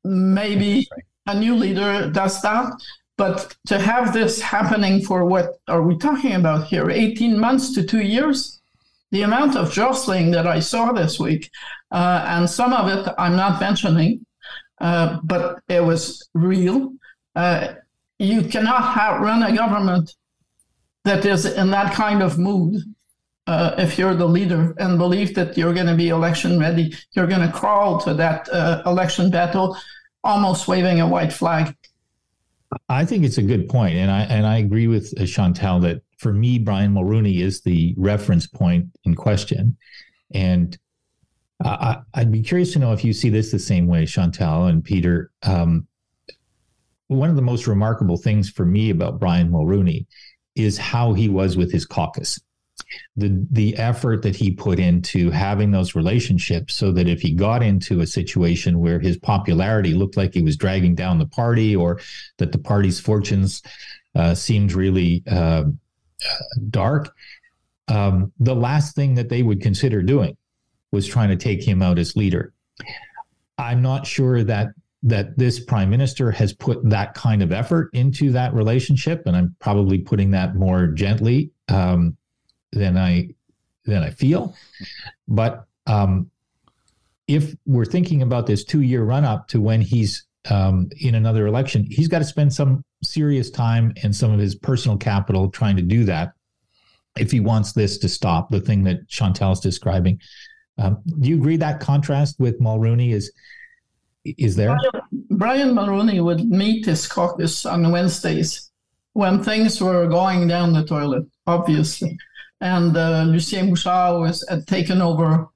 maybe 0.03 0.87
a 1.27 1.37
new 1.37 1.55
leader 1.55 2.09
does 2.09 2.41
that, 2.41 2.71
but 3.17 3.55
to 3.67 3.77
have 3.77 4.13
this 4.13 4.39
happening 4.39 5.01
for 5.01 5.25
what 5.25 5.59
are 5.67 5.81
we 5.81 5.97
talking 5.97 6.33
about 6.33 6.67
here? 6.67 6.89
18 6.89 7.37
months 7.37 7.73
to 7.73 7.83
two 7.83 8.01
years? 8.01 8.58
The 9.11 9.23
amount 9.23 9.55
of 9.55 9.71
jostling 9.71 10.31
that 10.31 10.47
I 10.47 10.59
saw 10.59 10.91
this 10.91 11.19
week, 11.19 11.49
uh, 11.91 12.23
and 12.27 12.49
some 12.49 12.73
of 12.73 12.87
it 12.89 13.13
I'm 13.17 13.35
not 13.35 13.59
mentioning, 13.59 14.25
uh, 14.79 15.19
but 15.23 15.61
it 15.67 15.83
was 15.83 16.29
real. 16.33 16.93
Uh, 17.35 17.73
you 18.19 18.43
cannot 18.43 18.93
have, 18.93 19.21
run 19.21 19.43
a 19.43 19.55
government 19.55 20.15
that 21.05 21.25
is 21.25 21.45
in 21.45 21.71
that 21.71 21.93
kind 21.93 22.21
of 22.21 22.37
mood 22.37 22.75
uh, 23.47 23.73
if 23.77 23.97
you're 23.97 24.13
the 24.13 24.27
leader 24.27 24.75
and 24.77 24.97
believe 24.97 25.33
that 25.33 25.57
you're 25.57 25.73
going 25.73 25.87
to 25.87 25.95
be 25.95 26.09
election 26.09 26.59
ready. 26.59 26.93
You're 27.13 27.27
going 27.27 27.45
to 27.45 27.51
crawl 27.51 27.99
to 28.01 28.13
that 28.15 28.47
uh, 28.49 28.83
election 28.85 29.31
battle 29.31 29.77
almost 30.23 30.67
waving 30.67 30.99
a 30.99 31.07
white 31.07 31.33
flag. 31.33 31.75
I 32.87 33.05
think 33.05 33.23
it's 33.23 33.39
a 33.39 33.41
good 33.41 33.67
point, 33.67 33.95
and 33.95 34.11
I 34.11 34.21
and 34.21 34.45
I 34.45 34.57
agree 34.57 34.87
with 34.87 35.15
Chantal 35.27 35.79
that 35.79 36.03
for 36.19 36.33
me, 36.33 36.59
Brian 36.59 36.93
Mulroney 36.93 37.39
is 37.39 37.61
the 37.61 37.95
reference 37.97 38.45
point 38.45 38.87
in 39.05 39.15
question. 39.15 39.77
And 40.33 40.77
I, 41.63 42.01
would 42.17 42.31
be 42.31 42.41
curious 42.41 42.73
to 42.73 42.79
know 42.79 42.93
if 42.93 43.03
you 43.03 43.13
see 43.13 43.29
this 43.29 43.51
the 43.51 43.59
same 43.59 43.87
way, 43.87 44.05
Chantal 44.05 44.67
and 44.67 44.83
Peter. 44.83 45.31
Um, 45.43 45.87
one 47.07 47.29
of 47.29 47.35
the 47.35 47.41
most 47.41 47.67
remarkable 47.67 48.17
things 48.17 48.49
for 48.49 48.65
me 48.65 48.91
about 48.91 49.19
Brian 49.19 49.49
Mulroney 49.49 50.05
is 50.55 50.77
how 50.77 51.13
he 51.13 51.27
was 51.27 51.57
with 51.57 51.71
his 51.71 51.85
caucus. 51.85 52.39
The 53.17 53.45
the 53.51 53.75
effort 53.77 54.23
that 54.23 54.35
he 54.35 54.51
put 54.51 54.79
into 54.79 55.29
having 55.31 55.71
those 55.71 55.95
relationships 55.95 56.75
so 56.75 56.91
that 56.93 57.07
if 57.07 57.21
he 57.21 57.33
got 57.33 57.61
into 57.61 58.01
a 58.01 58.07
situation 58.07 58.79
where 58.79 58.99
his 58.99 59.17
popularity 59.17 59.93
looked 59.93 60.17
like 60.17 60.33
he 60.33 60.41
was 60.41 60.57
dragging 60.57 60.95
down 60.95 61.19
the 61.19 61.27
party 61.27 61.75
or 61.75 61.99
that 62.37 62.51
the 62.51 62.57
party's 62.57 62.99
fortunes 62.99 63.61
uh, 64.15 64.33
seemed 64.33 64.71
really 64.71 65.23
uh, 65.29 65.65
dark, 66.69 67.13
um, 67.87 68.31
the 68.39 68.55
last 68.55 68.95
thing 68.95 69.15
that 69.15 69.29
they 69.29 69.43
would 69.43 69.61
consider 69.61 70.01
doing 70.01 70.37
was 70.91 71.07
trying 71.07 71.29
to 71.29 71.35
take 71.35 71.63
him 71.63 71.81
out 71.81 71.99
as 71.99 72.15
leader. 72.15 72.53
I'm 73.57 73.81
not 73.81 74.07
sure 74.07 74.43
that 74.43 74.69
that 75.03 75.37
this 75.37 75.61
prime 75.61 75.89
minister 75.89 76.29
has 76.29 76.51
put 76.51 76.77
that 76.89 77.13
kind 77.13 77.41
of 77.41 77.53
effort 77.53 77.89
into 77.93 78.31
that 78.31 78.53
relationship, 78.53 79.23
and 79.25 79.35
I'm 79.35 79.55
probably 79.59 79.99
putting 79.99 80.31
that 80.31 80.55
more 80.55 80.87
gently 80.87 81.51
um, 81.69 82.17
than 82.71 82.97
I 82.97 83.29
than 83.85 84.03
I 84.03 84.11
feel. 84.11 84.55
But 85.27 85.65
um, 85.87 86.29
if 87.27 87.55
we're 87.65 87.85
thinking 87.85 88.21
about 88.21 88.47
this 88.47 88.63
two 88.63 88.81
year 88.81 89.03
run 89.03 89.23
up 89.23 89.47
to 89.49 89.61
when 89.61 89.81
he's 89.81 90.25
um, 90.49 90.89
in 90.99 91.15
another 91.15 91.47
election, 91.47 91.85
he's 91.89 92.07
got 92.07 92.19
to 92.19 92.25
spend 92.25 92.53
some 92.53 92.83
serious 93.03 93.49
time 93.49 93.93
and 94.03 94.15
some 94.15 94.31
of 94.31 94.39
his 94.39 94.55
personal 94.55 94.97
capital 94.97 95.49
trying 95.49 95.75
to 95.75 95.81
do 95.81 96.03
that 96.05 96.33
if 97.17 97.31
he 97.31 97.39
wants 97.39 97.73
this 97.73 97.97
to 97.99 98.09
stop, 98.09 98.49
the 98.49 98.59
thing 98.61 98.83
that 98.83 99.07
Chantal 99.07 99.51
is 99.51 99.59
describing. 99.59 100.19
Um, 100.77 101.01
do 101.19 101.29
you 101.29 101.35
agree 101.35 101.57
that 101.57 101.79
contrast 101.79 102.39
with 102.39 102.59
Mulroney 102.59 103.13
is 103.13 103.31
is 104.25 104.55
there? 104.55 104.75
Brian, 104.91 105.05
Brian 105.31 105.69
Mulroney 105.75 106.23
would 106.23 106.49
meet 106.49 106.85
his 106.85 107.07
caucus 107.07 107.65
on 107.65 107.91
Wednesdays 107.91 108.71
when 109.13 109.43
things 109.43 109.81
were 109.81 110.07
going 110.07 110.47
down 110.47 110.73
the 110.73 110.85
toilet, 110.85 111.25
obviously. 111.47 112.17
And 112.61 112.95
uh, 112.95 113.23
Lucien 113.23 113.69
Bouchard 113.69 114.19
was, 114.19 114.45
had 114.49 114.67
taken 114.67 115.01
over 115.01 115.47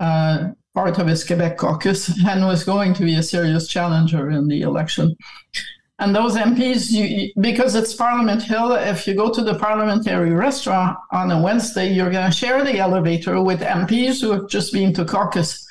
uh, 0.00 0.48
part 0.74 0.98
of 0.98 1.06
his 1.06 1.24
Quebec 1.24 1.56
caucus 1.56 2.08
and 2.26 2.44
was 2.44 2.64
going 2.64 2.94
to 2.94 3.04
be 3.04 3.14
a 3.14 3.22
serious 3.22 3.66
challenger 3.68 4.30
in 4.30 4.48
the 4.48 4.62
election. 4.62 5.16
And 6.00 6.14
those 6.14 6.36
MPs, 6.36 6.92
you, 6.92 7.32
because 7.40 7.74
it's 7.74 7.92
Parliament 7.92 8.42
Hill, 8.42 8.72
if 8.72 9.06
you 9.06 9.14
go 9.14 9.32
to 9.32 9.42
the 9.42 9.58
parliamentary 9.58 10.30
restaurant 10.30 10.96
on 11.10 11.32
a 11.32 11.42
Wednesday, 11.42 11.92
you're 11.92 12.10
going 12.10 12.30
to 12.30 12.36
share 12.36 12.64
the 12.64 12.78
elevator 12.78 13.42
with 13.42 13.60
MPs 13.60 14.20
who 14.20 14.30
have 14.30 14.48
just 14.48 14.72
been 14.72 14.92
to 14.94 15.04
caucus. 15.04 15.66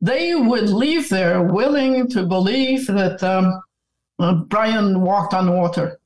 They 0.00 0.34
would 0.34 0.68
leave 0.68 1.08
there 1.08 1.42
willing 1.42 2.08
to 2.08 2.24
believe 2.24 2.88
that 2.88 3.22
um, 3.22 3.62
uh, 4.18 4.34
Brian 4.34 5.00
walked 5.00 5.32
on 5.32 5.52
water. 5.56 6.00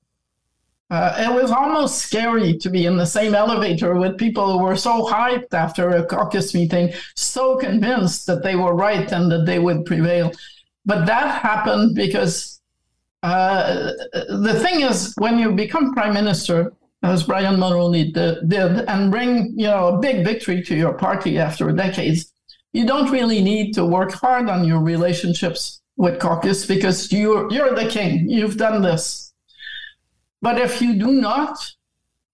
Uh, 0.90 1.16
it 1.18 1.42
was 1.42 1.50
almost 1.50 1.98
scary 1.98 2.56
to 2.58 2.68
be 2.70 2.84
in 2.84 2.96
the 2.96 3.06
same 3.06 3.34
elevator 3.34 3.94
with 3.94 4.18
people 4.18 4.52
who 4.52 4.64
were 4.64 4.76
so 4.76 5.04
hyped 5.06 5.52
after 5.52 5.90
a 5.90 6.04
caucus 6.04 6.54
meeting, 6.54 6.92
so 7.16 7.56
convinced 7.56 8.26
that 8.26 8.42
they 8.42 8.54
were 8.54 8.74
right 8.74 9.10
and 9.12 9.32
that 9.32 9.46
they 9.46 9.58
would 9.58 9.84
prevail. 9.86 10.30
But 10.84 11.06
that 11.06 11.42
happened 11.42 11.96
because 11.96 12.60
uh, 13.26 13.92
the 14.46 14.58
thing 14.60 14.82
is, 14.82 15.12
when 15.18 15.38
you 15.38 15.52
become 15.52 15.92
prime 15.92 16.14
minister, 16.14 16.72
as 17.02 17.24
Brian 17.24 17.56
Mulroney 17.56 18.12
did, 18.12 18.88
and 18.88 19.10
bring 19.10 19.52
you 19.56 19.66
know 19.66 19.88
a 19.88 19.98
big 19.98 20.24
victory 20.24 20.62
to 20.62 20.76
your 20.76 20.94
party 20.94 21.38
after 21.38 21.70
decades, 21.72 22.32
you 22.72 22.86
don't 22.86 23.10
really 23.10 23.42
need 23.42 23.72
to 23.74 23.84
work 23.84 24.12
hard 24.12 24.48
on 24.48 24.64
your 24.64 24.80
relationships 24.80 25.80
with 25.96 26.20
caucus 26.20 26.66
because 26.66 27.10
you're 27.12 27.50
you're 27.52 27.74
the 27.74 27.88
king. 27.88 28.28
You've 28.28 28.56
done 28.56 28.82
this. 28.82 29.32
But 30.40 30.60
if 30.60 30.80
you 30.80 30.94
do 30.94 31.10
not 31.12 31.56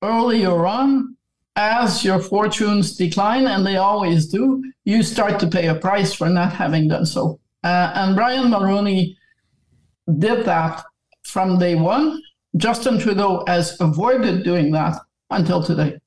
earlier 0.03 0.67
on, 0.67 1.17
as 1.57 2.05
your 2.05 2.19
fortunes 2.19 2.97
decline, 2.97 3.47
and 3.47 3.65
they 3.65 3.77
always 3.77 4.27
do, 4.27 4.63
you 4.85 5.03
start 5.03 5.41
to 5.41 5.47
pay 5.47 5.69
a 5.69 5.75
price 5.75 6.13
for 6.13 6.29
not 6.29 6.53
having 6.53 6.89
done 6.89 7.07
so. 7.07 7.41
Uh, 7.65 7.93
and 7.95 8.17
Brian 8.17 8.51
Mulroney 8.51 9.17
did 10.19 10.45
that 10.47 10.85
from 11.25 11.59
day 11.59 11.75
one. 11.75 12.21
Justin 12.57 12.99
Trudeau 12.99 13.45
has 13.47 13.81
avoided 13.81 14.45
doing 14.45 14.73
that 14.73 14.97
until 15.31 15.63
today. 15.63 15.99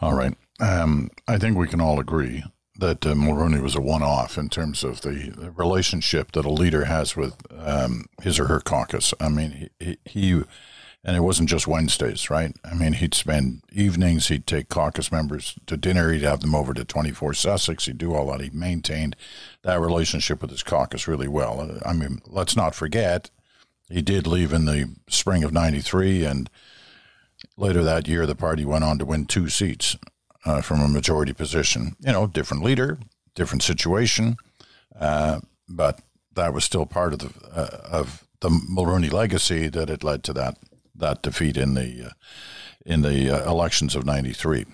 All 0.00 0.14
right. 0.14 0.34
Um, 0.60 1.10
I 1.26 1.38
think 1.38 1.56
we 1.56 1.68
can 1.68 1.80
all 1.80 1.98
agree 1.98 2.44
that 2.78 3.06
uh, 3.06 3.14
Mulroney 3.14 3.62
was 3.62 3.74
a 3.74 3.80
one-off 3.80 4.36
in 4.36 4.48
terms 4.48 4.84
of 4.84 5.00
the, 5.00 5.32
the 5.36 5.50
relationship 5.50 6.32
that 6.32 6.44
a 6.44 6.50
leader 6.50 6.84
has 6.84 7.16
with 7.16 7.34
um, 7.58 8.06
his 8.22 8.38
or 8.38 8.46
her 8.46 8.60
caucus. 8.60 9.14
I 9.18 9.28
mean, 9.28 9.70
he, 9.80 9.98
he, 10.04 10.42
and 11.06 11.16
it 11.16 11.20
wasn't 11.20 11.48
just 11.48 11.68
Wednesdays, 11.68 12.30
right? 12.30 12.52
I 12.64 12.74
mean, 12.74 12.94
he'd 12.94 13.14
spend 13.14 13.62
evenings, 13.70 14.26
he'd 14.26 14.44
take 14.44 14.68
caucus 14.68 15.12
members 15.12 15.54
to 15.66 15.76
dinner, 15.76 16.10
he'd 16.10 16.22
have 16.22 16.40
them 16.40 16.54
over 16.54 16.74
to 16.74 16.84
24 16.84 17.32
Sussex, 17.32 17.86
he'd 17.86 17.96
do 17.96 18.12
all 18.12 18.26
that. 18.26 18.40
He 18.40 18.50
maintained 18.50 19.14
that 19.62 19.80
relationship 19.80 20.42
with 20.42 20.50
his 20.50 20.64
caucus 20.64 21.06
really 21.06 21.28
well. 21.28 21.78
I 21.86 21.92
mean, 21.92 22.20
let's 22.26 22.56
not 22.56 22.74
forget, 22.74 23.30
he 23.88 24.02
did 24.02 24.26
leave 24.26 24.52
in 24.52 24.64
the 24.64 24.96
spring 25.08 25.44
of 25.44 25.52
93, 25.52 26.24
and 26.24 26.50
later 27.56 27.84
that 27.84 28.08
year, 28.08 28.26
the 28.26 28.34
party 28.34 28.64
went 28.64 28.82
on 28.82 28.98
to 28.98 29.04
win 29.04 29.26
two 29.26 29.48
seats 29.48 29.96
uh, 30.44 30.60
from 30.60 30.80
a 30.80 30.88
majority 30.88 31.32
position. 31.32 31.94
You 32.00 32.10
know, 32.10 32.26
different 32.26 32.64
leader, 32.64 32.98
different 33.36 33.62
situation, 33.62 34.38
uh, 35.00 35.38
but 35.68 36.00
that 36.34 36.52
was 36.52 36.64
still 36.64 36.84
part 36.84 37.12
of 37.12 37.20
the 37.20 37.32
uh, 37.56 37.78
of 37.84 38.26
the 38.40 38.48
Mulroney 38.48 39.12
legacy 39.12 39.68
that 39.68 39.88
had 39.88 40.02
led 40.02 40.24
to 40.24 40.32
that 40.32 40.58
that 40.98 41.22
defeat 41.22 41.56
in 41.56 41.74
the 41.74 42.06
uh, 42.06 42.10
in 42.84 43.02
the 43.02 43.30
uh, 43.30 43.50
elections 43.50 43.94
of 43.94 44.04
'93. 44.04 44.64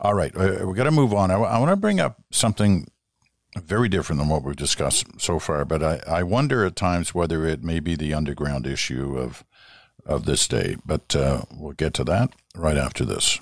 All 0.00 0.14
right, 0.14 0.34
uh, 0.36 0.66
we 0.66 0.74
got 0.74 0.84
to 0.84 0.90
move 0.90 1.12
on. 1.12 1.30
I, 1.30 1.34
I 1.34 1.58
want 1.58 1.70
to 1.70 1.76
bring 1.76 2.00
up 2.00 2.22
something 2.30 2.86
very 3.56 3.88
different 3.88 4.18
than 4.18 4.28
what 4.28 4.42
we've 4.42 4.56
discussed 4.56 5.20
so 5.20 5.38
far. 5.38 5.64
But 5.64 5.82
I, 5.82 6.00
I 6.06 6.22
wonder 6.22 6.64
at 6.64 6.76
times 6.76 7.14
whether 7.14 7.44
it 7.44 7.62
may 7.62 7.80
be 7.80 7.94
the 7.94 8.14
underground 8.14 8.66
issue 8.66 9.18
of 9.18 9.44
of 10.04 10.24
this 10.24 10.48
day. 10.48 10.76
But 10.84 11.14
uh, 11.14 11.42
we'll 11.52 11.72
get 11.72 11.94
to 11.94 12.04
that 12.04 12.32
right 12.54 12.76
after 12.76 13.04
this. 13.04 13.38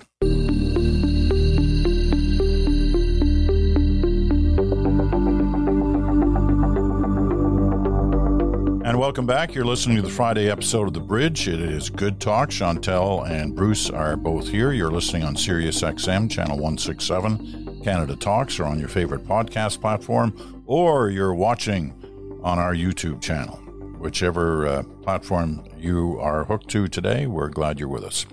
Welcome 9.01 9.25
back. 9.25 9.55
You're 9.55 9.65
listening 9.65 9.97
to 9.97 10.03
the 10.03 10.11
Friday 10.11 10.51
episode 10.51 10.87
of 10.87 10.93
The 10.93 11.01
Bridge. 11.01 11.49
It 11.49 11.59
is 11.59 11.89
Good 11.89 12.21
Talk. 12.21 12.51
Chantal 12.51 13.23
and 13.23 13.57
Bruce 13.57 13.89
are 13.89 14.15
both 14.15 14.47
here. 14.47 14.73
You're 14.73 14.91
listening 14.91 15.25
on 15.25 15.37
Sirius 15.37 15.81
XM, 15.81 16.31
channel 16.31 16.59
167. 16.59 17.81
Canada 17.83 18.15
Talks 18.15 18.61
or 18.61 18.67
on 18.67 18.79
your 18.79 18.91
favorite 18.91 19.25
podcast 19.25 19.81
platform, 19.81 20.63
or 20.67 21.09
you're 21.09 21.33
watching 21.33 21.95
on 22.43 22.59
our 22.59 22.75
YouTube 22.75 23.23
channel. 23.23 23.57
Whichever 23.99 24.67
uh, 24.67 24.83
platform 25.01 25.65
you 25.79 26.21
are 26.21 26.45
hooked 26.45 26.69
to 26.69 26.87
today, 26.87 27.27
we're 27.27 27.49
glad 27.49 27.81
you're 27.81 27.89
with 27.89 28.05
us. 28.05 28.27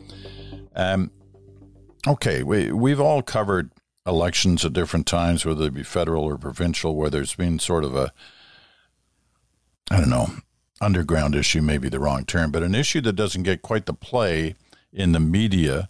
Um, 0.75 1.11
okay, 2.05 2.43
we, 2.43 2.73
we've 2.73 2.99
all 2.99 3.21
covered 3.21 3.71
elections 4.05 4.65
at 4.65 4.73
different 4.73 5.07
times, 5.07 5.45
whether 5.45 5.67
it 5.67 5.73
be 5.73 5.83
federal 5.83 6.25
or 6.25 6.37
provincial, 6.37 6.93
where 6.93 7.09
there's 7.09 7.35
been 7.35 7.57
sort 7.57 7.85
of 7.85 7.95
a, 7.95 8.11
I 9.89 10.01
don't 10.01 10.09
know, 10.09 10.27
underground 10.81 11.35
issue, 11.35 11.61
may 11.61 11.77
be 11.77 11.89
the 11.89 11.99
wrong 11.99 12.25
term, 12.25 12.51
but 12.51 12.63
an 12.63 12.75
issue 12.75 13.01
that 13.01 13.13
doesn't 13.13 13.43
get 13.43 13.61
quite 13.61 13.85
the 13.85 13.93
play 13.93 14.55
in 14.93 15.11
the 15.11 15.19
media 15.19 15.89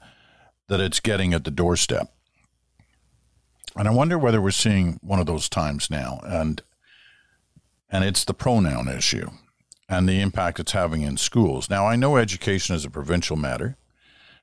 that 0.68 0.80
it's 0.80 1.00
getting 1.00 1.34
at 1.34 1.44
the 1.44 1.52
doorstep. 1.52 2.14
And 3.76 3.88
I 3.88 3.92
wonder 3.92 4.18
whether 4.18 4.42
we're 4.42 4.52
seeing 4.52 5.00
one 5.02 5.20
of 5.20 5.26
those 5.26 5.50
times 5.50 5.90
now. 5.90 6.20
And 6.24 6.62
and 7.90 8.04
it's 8.04 8.26
the 8.26 8.34
pronoun 8.34 8.90
issue 8.90 9.30
and 9.88 10.10
the 10.10 10.20
impact 10.20 10.60
it's 10.60 10.74
having 10.74 11.04
in 11.04 11.16
schools. 11.16 11.70
Now, 11.70 11.88
I 11.88 11.96
know 11.96 12.18
education 12.18 12.76
is 12.76 12.84
a 12.84 12.90
provincial 12.90 13.38
matter, 13.38 13.78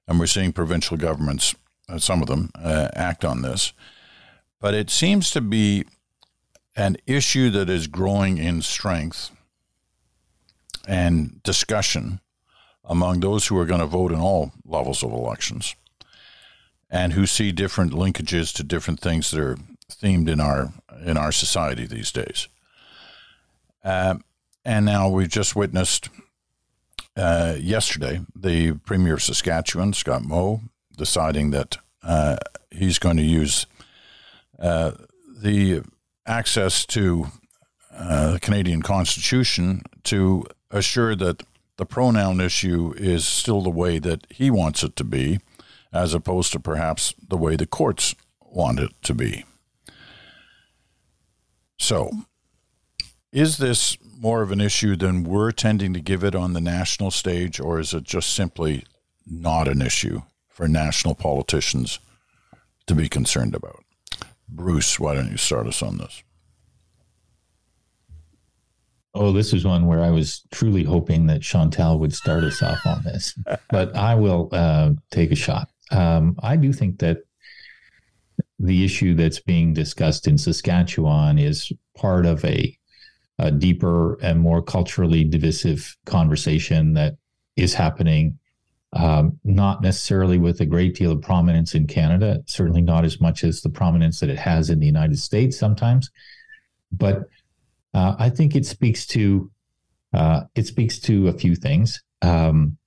and 0.08 0.18
we're 0.18 0.26
seeing 0.26 0.52
provincial 0.52 0.96
governments, 0.96 1.54
uh, 1.88 1.98
some 1.98 2.22
of 2.22 2.28
them, 2.28 2.50
uh, 2.54 2.88
act 2.94 3.22
on 3.24 3.42
this. 3.42 3.74
But 4.60 4.72
it 4.72 4.88
seems 4.88 5.30
to 5.32 5.42
be 5.42 5.84
an 6.74 6.96
issue 7.06 7.50
that 7.50 7.68
is 7.68 7.86
growing 7.86 8.38
in 8.38 8.62
strength 8.62 9.30
and 10.86 11.42
discussion 11.42 12.20
among 12.84 13.20
those 13.20 13.46
who 13.46 13.58
are 13.58 13.66
going 13.66 13.80
to 13.80 13.86
vote 13.86 14.12
in 14.12 14.18
all 14.18 14.52
levels 14.64 15.02
of 15.02 15.12
elections 15.12 15.74
and 16.90 17.14
who 17.14 17.26
see 17.26 17.50
different 17.50 17.92
linkages 17.92 18.54
to 18.54 18.62
different 18.62 19.00
things 19.00 19.30
that 19.30 19.40
are 19.40 19.58
themed 19.90 20.28
in 20.28 20.40
our 20.40 20.72
in 21.04 21.16
our 21.16 21.32
society 21.32 21.86
these 21.86 22.12
days. 22.12 22.48
Uh, 23.82 24.16
and 24.64 24.86
now 24.86 25.08
we've 25.08 25.28
just 25.28 25.56
witnessed 25.56 26.08
uh, 27.16 27.56
yesterday 27.58 28.20
the 28.34 28.72
Premier 28.72 29.14
of 29.14 29.22
Saskatchewan, 29.22 29.92
Scott 29.92 30.22
Moe, 30.22 30.60
deciding 30.96 31.50
that 31.50 31.78
uh, 32.02 32.36
he's 32.70 32.98
going 32.98 33.16
to 33.16 33.22
use 33.22 33.66
uh, 34.58 34.92
the 35.42 35.82
access 36.26 36.86
to 36.86 37.26
uh, 37.92 38.32
the 38.32 38.40
Canadian 38.40 38.82
Constitution 38.82 39.82
to 40.04 40.44
assure 40.74 41.14
that 41.14 41.44
the 41.76 41.86
pronoun 41.86 42.40
issue 42.40 42.92
is 42.96 43.24
still 43.24 43.62
the 43.62 43.70
way 43.70 43.98
that 43.98 44.26
he 44.30 44.50
wants 44.50 44.82
it 44.82 44.96
to 44.96 45.04
be 45.04 45.38
as 45.92 46.12
opposed 46.12 46.52
to 46.52 46.60
perhaps 46.60 47.14
the 47.28 47.36
way 47.36 47.56
the 47.56 47.66
courts 47.66 48.14
want 48.40 48.80
it 48.80 48.90
to 49.02 49.14
be. 49.14 49.44
So, 51.78 52.10
is 53.32 53.58
this 53.58 53.96
more 54.18 54.42
of 54.42 54.50
an 54.50 54.60
issue 54.60 54.96
than 54.96 55.24
we're 55.24 55.52
tending 55.52 55.92
to 55.94 56.00
give 56.00 56.24
it 56.24 56.34
on 56.34 56.52
the 56.52 56.60
national 56.60 57.10
stage, 57.10 57.60
or 57.60 57.78
is 57.78 57.94
it 57.94 58.04
just 58.04 58.32
simply 58.32 58.84
not 59.26 59.68
an 59.68 59.82
issue 59.82 60.22
for 60.48 60.66
national 60.68 61.14
politicians 61.14 61.98
to 62.86 62.94
be 62.94 63.08
concerned 63.08 63.54
about? 63.54 63.84
Bruce, 64.48 64.98
why 64.98 65.14
don't 65.14 65.30
you 65.30 65.36
start 65.36 65.66
us 65.66 65.82
on 65.82 65.98
this? 65.98 66.22
Oh, 69.14 69.32
this 69.32 69.52
is 69.52 69.64
one 69.64 69.86
where 69.86 70.02
I 70.02 70.10
was 70.10 70.42
truly 70.50 70.82
hoping 70.82 71.26
that 71.26 71.42
Chantal 71.42 71.98
would 72.00 72.12
start 72.12 72.42
us 72.42 72.62
off 72.62 72.84
on 72.84 73.04
this, 73.04 73.32
but 73.70 73.94
I 73.94 74.14
will 74.16 74.48
uh, 74.52 74.90
take 75.10 75.30
a 75.30 75.36
shot. 75.36 75.68
Um, 75.92 76.36
I 76.42 76.56
do 76.56 76.72
think 76.72 76.98
that 76.98 77.18
the 78.58 78.84
issue 78.84 79.14
that's 79.14 79.40
being 79.40 79.72
discussed 79.72 80.26
in 80.26 80.36
Saskatchewan 80.36 81.38
is 81.38 81.72
part 81.96 82.26
of 82.26 82.44
a, 82.44 82.76
a 83.38 83.50
deeper 83.50 84.14
and 84.20 84.40
more 84.40 84.62
culturally 84.62 85.22
divisive 85.22 85.96
conversation 86.06 86.94
that 86.94 87.16
is 87.56 87.74
happening, 87.74 88.38
um, 88.94 89.38
not 89.44 89.82
necessarily 89.82 90.38
with 90.38 90.60
a 90.60 90.66
great 90.66 90.96
deal 90.96 91.12
of 91.12 91.22
prominence 91.22 91.74
in 91.74 91.86
Canada, 91.86 92.42
certainly 92.46 92.82
not 92.82 93.04
as 93.04 93.20
much 93.20 93.44
as 93.44 93.60
the 93.60 93.70
prominence 93.70 94.18
that 94.20 94.30
it 94.30 94.38
has 94.38 94.70
in 94.70 94.80
the 94.80 94.86
United 94.86 95.18
States 95.18 95.56
sometimes. 95.56 96.10
But 96.90 97.28
uh, 97.94 98.16
I 98.18 98.28
think 98.28 98.56
it 98.56 98.66
speaks 98.66 99.06
to 99.08 99.50
uh, 100.12 100.42
it 100.54 100.66
speaks 100.66 100.98
to 101.00 101.28
a 101.28 101.32
few 101.32 101.56
things. 101.56 102.02
Um, 102.22 102.78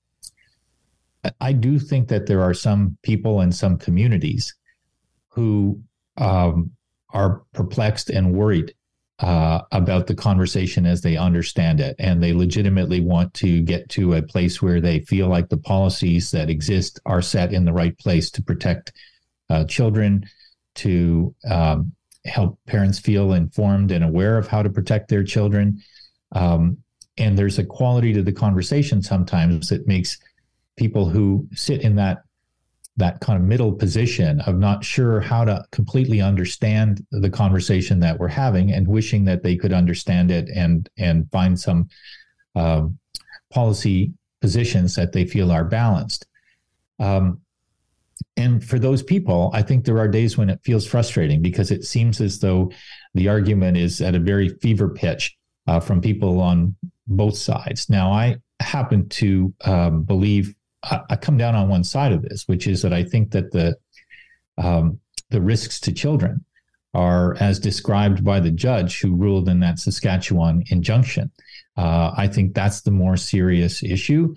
I 1.40 1.52
do 1.52 1.78
think 1.78 2.08
that 2.08 2.26
there 2.26 2.42
are 2.42 2.54
some 2.54 2.96
people 3.02 3.40
and 3.40 3.54
some 3.54 3.76
communities 3.76 4.54
who 5.28 5.82
um, 6.16 6.70
are 7.10 7.42
perplexed 7.52 8.08
and 8.10 8.32
worried 8.32 8.74
uh, 9.18 9.62
about 9.72 10.06
the 10.06 10.14
conversation 10.14 10.86
as 10.86 11.00
they 11.02 11.16
understand 11.16 11.80
it. 11.80 11.96
And 11.98 12.22
they 12.22 12.32
legitimately 12.32 13.00
want 13.00 13.34
to 13.34 13.60
get 13.62 13.88
to 13.90 14.14
a 14.14 14.22
place 14.22 14.62
where 14.62 14.80
they 14.80 15.00
feel 15.00 15.28
like 15.28 15.48
the 15.48 15.58
policies 15.58 16.30
that 16.30 16.48
exist 16.48 17.00
are 17.04 17.22
set 17.22 17.52
in 17.52 17.64
the 17.64 17.72
right 17.72 17.98
place 17.98 18.30
to 18.30 18.42
protect 18.42 18.92
uh, 19.50 19.64
children, 19.64 20.24
to 20.76 21.34
um, 21.50 21.92
help 22.28 22.58
parents 22.66 22.98
feel 22.98 23.32
informed 23.32 23.90
and 23.90 24.04
aware 24.04 24.38
of 24.38 24.46
how 24.46 24.62
to 24.62 24.70
protect 24.70 25.08
their 25.08 25.24
children. 25.24 25.82
Um, 26.32 26.78
and 27.16 27.36
there's 27.36 27.58
a 27.58 27.64
quality 27.64 28.12
to 28.12 28.22
the 28.22 28.32
conversation 28.32 29.02
sometimes 29.02 29.68
that 29.68 29.86
makes 29.86 30.18
people 30.76 31.08
who 31.08 31.46
sit 31.54 31.82
in 31.82 31.96
that 31.96 32.18
that 32.98 33.20
kind 33.20 33.40
of 33.40 33.48
middle 33.48 33.72
position 33.72 34.40
of 34.40 34.56
not 34.56 34.84
sure 34.84 35.20
how 35.20 35.44
to 35.44 35.64
completely 35.70 36.20
understand 36.20 37.06
the 37.12 37.30
conversation 37.30 38.00
that 38.00 38.18
we're 38.18 38.26
having 38.26 38.72
and 38.72 38.88
wishing 38.88 39.24
that 39.24 39.44
they 39.44 39.56
could 39.56 39.72
understand 39.72 40.30
it 40.30 40.48
and 40.54 40.88
and 40.98 41.30
find 41.30 41.58
some 41.58 41.88
um, 42.56 42.98
policy 43.50 44.12
positions 44.40 44.94
that 44.94 45.12
they 45.12 45.24
feel 45.24 45.50
are 45.50 45.64
balanced. 45.64 46.26
Um, 46.98 47.40
and 48.38 48.64
for 48.64 48.78
those 48.78 49.02
people, 49.02 49.50
I 49.52 49.62
think 49.62 49.84
there 49.84 49.98
are 49.98 50.06
days 50.06 50.38
when 50.38 50.48
it 50.48 50.60
feels 50.62 50.86
frustrating 50.86 51.42
because 51.42 51.72
it 51.72 51.84
seems 51.84 52.20
as 52.20 52.38
though 52.38 52.70
the 53.14 53.28
argument 53.28 53.76
is 53.76 54.00
at 54.00 54.14
a 54.14 54.20
very 54.20 54.48
fever 54.48 54.88
pitch 54.88 55.36
uh, 55.66 55.80
from 55.80 56.00
people 56.00 56.40
on 56.40 56.76
both 57.08 57.36
sides. 57.36 57.90
Now, 57.90 58.12
I 58.12 58.36
happen 58.60 59.08
to 59.08 59.52
um, 59.64 60.04
believe 60.04 60.54
I, 60.84 61.00
I, 61.10 61.16
come 61.16 61.36
down 61.36 61.56
on 61.56 61.68
one 61.68 61.82
side 61.82 62.12
of 62.12 62.22
this, 62.22 62.46
which 62.46 62.68
is 62.68 62.80
that 62.82 62.92
I 62.92 63.02
think 63.02 63.32
that 63.32 63.50
the 63.50 63.76
um, 64.56 65.00
the 65.30 65.40
risks 65.40 65.80
to 65.80 65.92
children 65.92 66.44
are 66.94 67.36
as 67.40 67.58
described 67.58 68.24
by 68.24 68.40
the 68.40 68.50
judge 68.50 69.00
who 69.00 69.16
ruled 69.16 69.48
in 69.48 69.60
that 69.60 69.78
Saskatchewan 69.78 70.62
injunction. 70.68 71.30
Uh, 71.76 72.12
I 72.16 72.28
think 72.28 72.54
that's 72.54 72.82
the 72.82 72.90
more 72.92 73.16
serious 73.16 73.82
issue. 73.82 74.34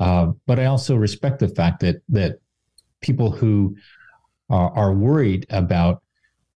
Uh, 0.00 0.32
but 0.46 0.58
I 0.58 0.66
also 0.66 0.96
respect 0.96 1.38
the 1.38 1.48
fact 1.48 1.80
that 1.80 2.02
that 2.08 2.40
people 3.04 3.30
who 3.30 3.76
are, 4.48 4.70
are 4.72 4.92
worried 4.94 5.46
about 5.50 6.02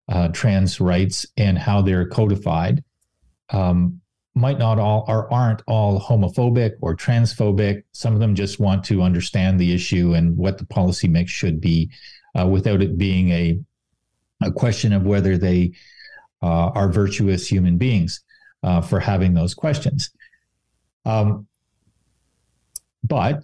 uh, 0.09 0.29
trans 0.29 0.81
rights 0.81 1.27
and 1.37 1.59
how 1.59 1.83
they're 1.83 2.09
codified 2.09 2.83
um, 3.51 4.01
might 4.35 4.59
not 4.59 4.79
all 4.79 5.05
or 5.07 5.31
aren't 5.33 5.63
all 5.67 6.01
homophobic 6.01 6.73
or 6.81 6.97
transphobic. 6.97 7.83
Some 7.93 8.15
of 8.15 8.21
them 8.21 8.35
just 8.35 8.59
want 8.59 8.85
to 8.85 9.03
understand 9.03 9.61
the 9.61 9.75
issue 9.75 10.15
and 10.15 10.37
what 10.37 10.57
the 10.57 10.67
policy 10.67 11.09
mix 11.09 11.31
should 11.31 11.61
be, 11.61 11.91
uh, 12.39 12.47
without 12.47 12.81
it 12.81 12.97
being 12.97 13.31
a 13.31 13.59
a 14.41 14.53
question 14.53 14.93
of 14.93 15.03
whether 15.03 15.37
they 15.37 15.73
uh, 16.43 16.69
are 16.69 16.89
virtuous 16.89 17.49
human 17.49 17.77
beings 17.77 18.21
uh, 18.63 18.81
for 18.81 19.01
having 19.01 19.35
those 19.35 19.53
questions. 19.53 20.11
Um, 21.05 21.49
but 23.03 23.43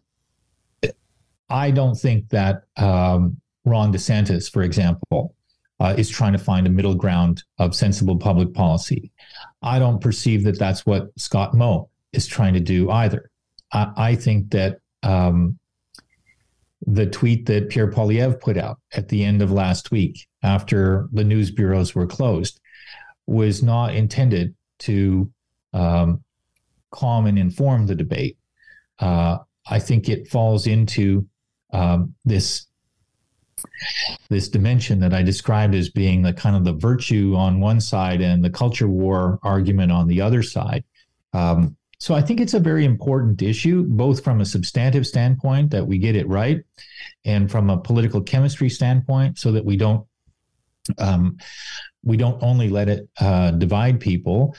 I 1.55 1.71
don't 1.71 1.95
think 1.95 2.31
that 2.31 2.64
um, 2.77 3.40
Ron 3.64 3.93
DeSantis, 3.93 4.51
for 4.51 4.62
example, 4.62 5.37
uh, 5.79 5.95
is 5.97 6.11
trying 6.11 6.33
to 6.33 6.38
find 6.38 6.67
a 6.67 6.71
middle 6.71 6.97
ground 6.97 7.45
of 7.59 7.77
sensible 7.77 8.19
public 8.19 8.53
policy. 8.53 9.12
I 9.62 9.79
don't 9.79 10.01
perceive 10.01 10.43
that 10.45 10.59
that's 10.59 10.85
what 10.85 11.11
Scott 11.17 11.55
Moe 11.55 11.88
is 12.12 12.27
trying 12.27 12.55
to 12.55 12.61
do 12.61 12.90
either. 12.90 13.31
I, 13.73 13.93
I 13.97 14.14
think 14.17 14.51
that 14.51 14.81
um, 15.05 15.57
the 16.88 17.07
tweet 17.07 17.47
that 17.47 17.71
Pierre 17.71 17.90
Poilievre 17.90 18.40
put 18.40 18.59
out 18.59 18.81
at 18.93 19.09
the 19.09 19.23
end 19.23 19.40
of 19.40 19.53
last 19.53 19.93
week 19.93 20.27
after 20.43 21.09
the 21.12 21.23
news 21.23 21.53
bureaus 21.53 21.95
were 21.95 22.09
closed 22.09 22.61
was 23.29 23.62
not 23.62 23.95
intended 23.95 24.57
to 24.81 25.31
um, 25.73 26.25
calm 26.90 27.27
and 27.27 27.38
inform 27.38 27.87
the 27.87 27.95
debate. 27.95 28.38
Uh, 28.99 29.38
I 29.71 29.79
think 29.79 30.09
it 30.09 30.27
falls 30.27 30.67
into 30.67 31.29
um, 31.75 32.15
this 32.25 32.67
this 34.29 34.49
dimension 34.49 35.01
that 35.01 35.15
I 35.15 35.23
described 35.23 35.75
as 35.75 35.89
being 35.89 36.23
the 36.23 36.33
kind 36.33 36.55
of 36.55 36.65
the 36.65 36.75
virtue 36.75 37.35
on 37.37 37.61
one 37.61 37.81
side 37.81 38.21
and 38.21 38.45
the 38.45 38.51
culture 38.51 38.89
war 38.89 39.39
argument 39.43 39.91
on 39.91 40.07
the 40.07 40.21
other 40.21 40.43
side. 40.43 40.85
Um, 41.33 41.77
so 41.99 42.15
I 42.15 42.21
think 42.21 42.41
it's 42.41 42.55
a 42.55 42.61
very 42.61 42.85
important 42.85 43.41
issue, 43.41 43.85
both 43.85 44.23
from 44.23 44.41
a 44.41 44.45
substantive 44.45 45.07
standpoint 45.07 45.71
that 45.71 45.87
we 45.87 45.99
get 45.99 46.17
it 46.17 46.29
right, 46.29 46.63
and 47.25 47.51
from 47.51 47.71
a 47.71 47.79
political 47.79 48.21
chemistry 48.21 48.69
standpoint, 48.69 49.39
so 49.39 49.51
that 49.53 49.65
we 49.65 49.77
don't 49.77 50.07
um, 50.99 51.39
we 52.05 52.17
don't 52.19 52.43
only 52.43 52.69
let 52.69 52.89
it 52.89 53.09
uh, 53.21 53.53
divide 53.53 54.01
people, 54.01 54.55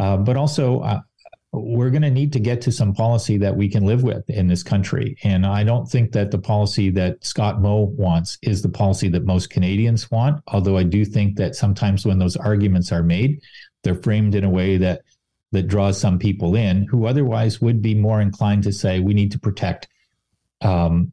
uh, 0.00 0.16
but 0.16 0.36
also 0.36 0.80
uh, 0.80 1.00
we're 1.52 1.90
going 1.90 2.02
to 2.02 2.10
need 2.10 2.32
to 2.34 2.40
get 2.40 2.60
to 2.62 2.72
some 2.72 2.94
policy 2.94 3.38
that 3.38 3.56
we 3.56 3.68
can 3.68 3.86
live 3.86 4.02
with 4.02 4.28
in 4.28 4.48
this 4.48 4.62
country. 4.62 5.16
And 5.24 5.46
I 5.46 5.64
don't 5.64 5.86
think 5.86 6.12
that 6.12 6.30
the 6.30 6.38
policy 6.38 6.90
that 6.90 7.24
Scott 7.24 7.60
Moe 7.60 7.94
wants 7.96 8.38
is 8.42 8.60
the 8.60 8.68
policy 8.68 9.08
that 9.08 9.24
most 9.24 9.48
Canadians 9.48 10.10
want. 10.10 10.42
Although 10.48 10.76
I 10.76 10.82
do 10.82 11.04
think 11.04 11.36
that 11.36 11.54
sometimes 11.54 12.04
when 12.04 12.18
those 12.18 12.36
arguments 12.36 12.92
are 12.92 13.02
made, 13.02 13.40
they're 13.82 13.94
framed 13.94 14.34
in 14.34 14.44
a 14.44 14.50
way 14.50 14.76
that 14.76 15.02
that 15.52 15.66
draws 15.66 15.98
some 15.98 16.18
people 16.18 16.54
in 16.54 16.82
who 16.84 17.06
otherwise 17.06 17.58
would 17.58 17.80
be 17.80 17.94
more 17.94 18.20
inclined 18.20 18.62
to 18.62 18.72
say 18.72 19.00
we 19.00 19.14
need 19.14 19.32
to 19.32 19.38
protect 19.38 19.88
um, 20.60 21.10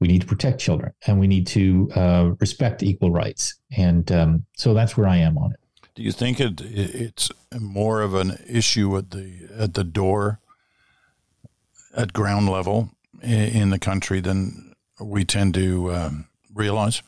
we 0.00 0.08
need 0.08 0.20
to 0.20 0.26
protect 0.26 0.60
children 0.60 0.92
and 1.06 1.18
we 1.18 1.26
need 1.26 1.46
to 1.46 1.90
uh, 1.94 2.30
respect 2.38 2.82
equal 2.82 3.10
rights. 3.10 3.54
And 3.74 4.10
um, 4.12 4.44
so 4.54 4.74
that's 4.74 4.98
where 4.98 5.08
I 5.08 5.16
am 5.16 5.38
on 5.38 5.52
it. 5.52 5.60
Do 5.94 6.02
you 6.02 6.12
think 6.12 6.40
it 6.40 6.60
it's 6.60 7.30
more 7.58 8.02
of 8.02 8.14
an 8.14 8.38
issue 8.48 8.96
at 8.96 9.10
the 9.10 9.48
at 9.56 9.74
the 9.74 9.84
door 9.84 10.40
at 11.96 12.12
ground 12.12 12.48
level 12.48 12.90
in 13.22 13.70
the 13.70 13.78
country 13.78 14.20
than 14.20 14.74
we 15.00 15.24
tend 15.24 15.54
to 15.54 15.92
um, 15.92 16.26
realize? 16.52 17.02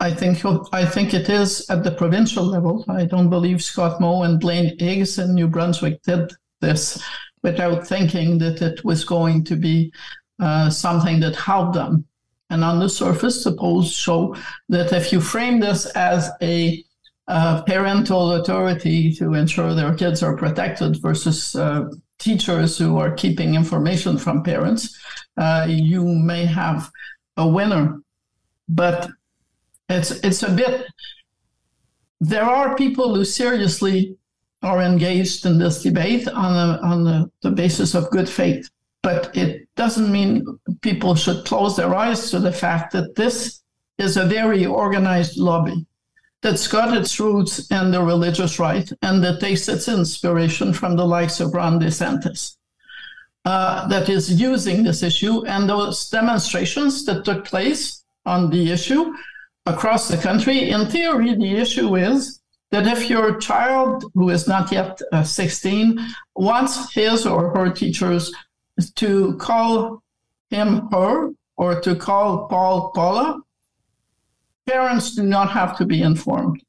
I 0.00 0.12
think 0.12 0.44
I 0.72 0.84
think 0.84 1.14
it 1.14 1.30
is 1.30 1.68
at 1.70 1.82
the 1.82 1.90
provincial 1.90 2.44
level. 2.44 2.84
I 2.88 3.06
don't 3.06 3.30
believe 3.30 3.62
Scott 3.62 4.00
Moe 4.00 4.22
and 4.22 4.38
Blaine 4.38 4.78
Higgs 4.78 5.18
in 5.18 5.34
New 5.34 5.48
Brunswick 5.48 6.02
did 6.02 6.32
this 6.60 7.02
without 7.42 7.86
thinking 7.86 8.38
that 8.38 8.60
it 8.60 8.84
was 8.84 9.04
going 9.04 9.44
to 9.44 9.56
be 9.56 9.92
uh, 10.38 10.68
something 10.68 11.20
that 11.20 11.36
helped 11.36 11.74
them. 11.74 12.04
And 12.50 12.62
on 12.62 12.78
the 12.78 12.88
surface, 12.88 13.42
suppose 13.42 13.90
show 13.90 14.36
that 14.68 14.92
if 14.92 15.12
you 15.12 15.20
frame 15.20 15.60
this 15.60 15.86
as 15.86 16.30
a 16.42 16.84
uh, 17.28 17.62
parental 17.62 18.32
authority 18.32 19.12
to 19.14 19.34
ensure 19.34 19.74
their 19.74 19.94
kids 19.94 20.22
are 20.22 20.36
protected 20.36 21.00
versus 21.02 21.56
uh, 21.56 21.88
teachers 22.18 22.78
who 22.78 22.98
are 22.98 23.14
keeping 23.14 23.54
information 23.54 24.16
from 24.16 24.42
parents, 24.42 24.98
uh, 25.36 25.66
you 25.68 26.04
may 26.04 26.44
have 26.44 26.90
a 27.36 27.46
winner. 27.46 28.00
But 28.68 29.10
it's 29.88 30.10
it's 30.10 30.42
a 30.42 30.50
bit. 30.50 30.86
There 32.20 32.44
are 32.44 32.76
people 32.76 33.14
who 33.14 33.24
seriously 33.24 34.16
are 34.62 34.80
engaged 34.82 35.46
in 35.46 35.58
this 35.58 35.82
debate 35.82 36.26
on 36.28 36.52
a, 36.54 36.80
on 36.82 37.04
the, 37.04 37.30
the 37.42 37.50
basis 37.50 37.94
of 37.94 38.10
good 38.10 38.28
faith, 38.28 38.68
but 39.02 39.36
it 39.36 39.68
doesn't 39.76 40.10
mean 40.10 40.44
people 40.80 41.14
should 41.14 41.44
close 41.44 41.76
their 41.76 41.94
eyes 41.94 42.30
to 42.30 42.40
the 42.40 42.50
fact 42.52 42.92
that 42.92 43.14
this 43.14 43.62
is 43.98 44.16
a 44.16 44.24
very 44.24 44.64
organized 44.66 45.36
lobby 45.36 45.86
that's 46.42 46.68
got 46.68 46.96
its 46.96 47.18
roots 47.18 47.70
in 47.70 47.90
the 47.90 48.02
religious 48.02 48.58
right 48.58 48.90
and 49.02 49.22
that 49.24 49.40
takes 49.40 49.68
its 49.68 49.88
inspiration 49.88 50.72
from 50.72 50.96
the 50.96 51.04
likes 51.04 51.40
of 51.40 51.54
Ron 51.54 51.80
DeSantis. 51.80 52.56
Uh, 53.44 53.86
that 53.86 54.08
is 54.08 54.40
using 54.40 54.82
this 54.82 55.04
issue 55.04 55.46
and 55.46 55.68
those 55.68 56.10
demonstrations 56.10 57.04
that 57.04 57.24
took 57.24 57.44
place 57.44 58.02
on 58.24 58.50
the 58.50 58.72
issue 58.72 59.14
across 59.66 60.08
the 60.08 60.16
country. 60.16 60.70
In 60.70 60.86
theory, 60.86 61.32
the 61.34 61.56
issue 61.56 61.94
is 61.96 62.40
that 62.72 62.86
if 62.86 63.08
your 63.08 63.38
child 63.38 64.04
who 64.14 64.30
is 64.30 64.48
not 64.48 64.72
yet 64.72 65.00
uh, 65.12 65.22
16 65.22 65.98
wants 66.34 66.92
his 66.92 67.24
or 67.24 67.54
her 67.56 67.70
teachers 67.70 68.32
to 68.96 69.36
call 69.36 70.02
him 70.50 70.88
her 70.90 71.30
or 71.56 71.80
to 71.80 71.94
call 71.94 72.48
Paul 72.48 72.90
Paula, 72.94 73.40
parents 74.66 75.14
do 75.14 75.22
not 75.22 75.50
have 75.50 75.76
to 75.78 75.84
be 75.84 76.02
informed 76.02 76.62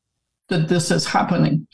that 0.49 0.67
this 0.67 0.91
is 0.91 1.05
happening. 1.05 1.67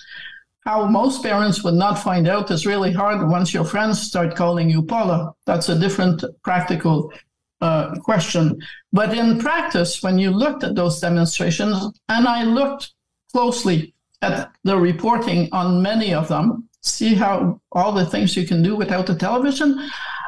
how 0.65 0.85
most 0.85 1.21
parents 1.21 1.61
would 1.63 1.73
not 1.73 1.99
find 1.99 2.25
out 2.25 2.49
is 2.49 2.65
really 2.65 2.93
hard 2.93 3.27
once 3.27 3.53
your 3.53 3.65
friends 3.65 4.01
start 4.01 4.33
calling 4.33 4.69
you 4.69 4.81
Paula. 4.81 5.33
That's 5.45 5.67
a 5.67 5.77
different 5.77 6.23
practical 6.41 7.11
uh, 7.59 7.95
question. 7.99 8.57
But 8.93 9.17
in 9.17 9.39
practice, 9.39 10.01
when 10.01 10.17
you 10.17 10.31
looked 10.31 10.63
at 10.63 10.75
those 10.75 11.01
demonstrations, 11.01 11.75
and 12.07 12.27
I 12.27 12.43
looked 12.45 12.93
closely 13.33 13.93
at 14.21 14.51
the 14.63 14.77
reporting 14.77 15.49
on 15.51 15.81
many 15.81 16.13
of 16.13 16.29
them, 16.29 16.69
see 16.81 17.13
how 17.13 17.59
all 17.73 17.91
the 17.91 18.05
things 18.05 18.35
you 18.37 18.47
can 18.47 18.61
do 18.63 18.75
without 18.75 19.05
the 19.07 19.15
television. 19.15 19.69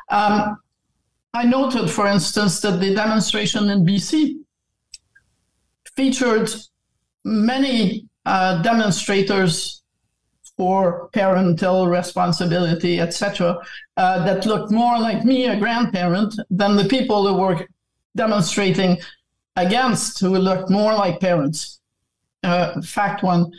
Um, 0.10 0.58
I 1.34 1.44
noted, 1.46 1.90
for 1.90 2.08
instance, 2.08 2.62
that 2.62 2.80
the 2.80 2.94
demonstration 2.94 3.70
in 3.70 3.86
BC 3.86 4.45
featured 5.96 6.50
many 7.24 8.08
uh, 8.26 8.62
demonstrators 8.62 9.82
for 10.58 11.10
parental 11.12 11.88
responsibility, 11.88 13.00
etc., 13.00 13.58
uh, 13.98 14.26
that 14.26 14.46
looked 14.46 14.72
more 14.72 14.98
like 15.00 15.26
me, 15.26 15.48
a 15.48 15.60
grandparent, 15.60 16.34
than 16.50 16.76
the 16.76 16.86
people 16.86 17.28
who 17.28 17.36
were 17.36 17.68
demonstrating 18.16 18.98
against, 19.56 20.20
who 20.20 20.38
looked 20.38 20.70
more 20.70 20.94
like 20.94 21.20
parents. 21.20 21.80
Uh, 22.44 22.80
fact 22.82 23.24
one. 23.24 23.52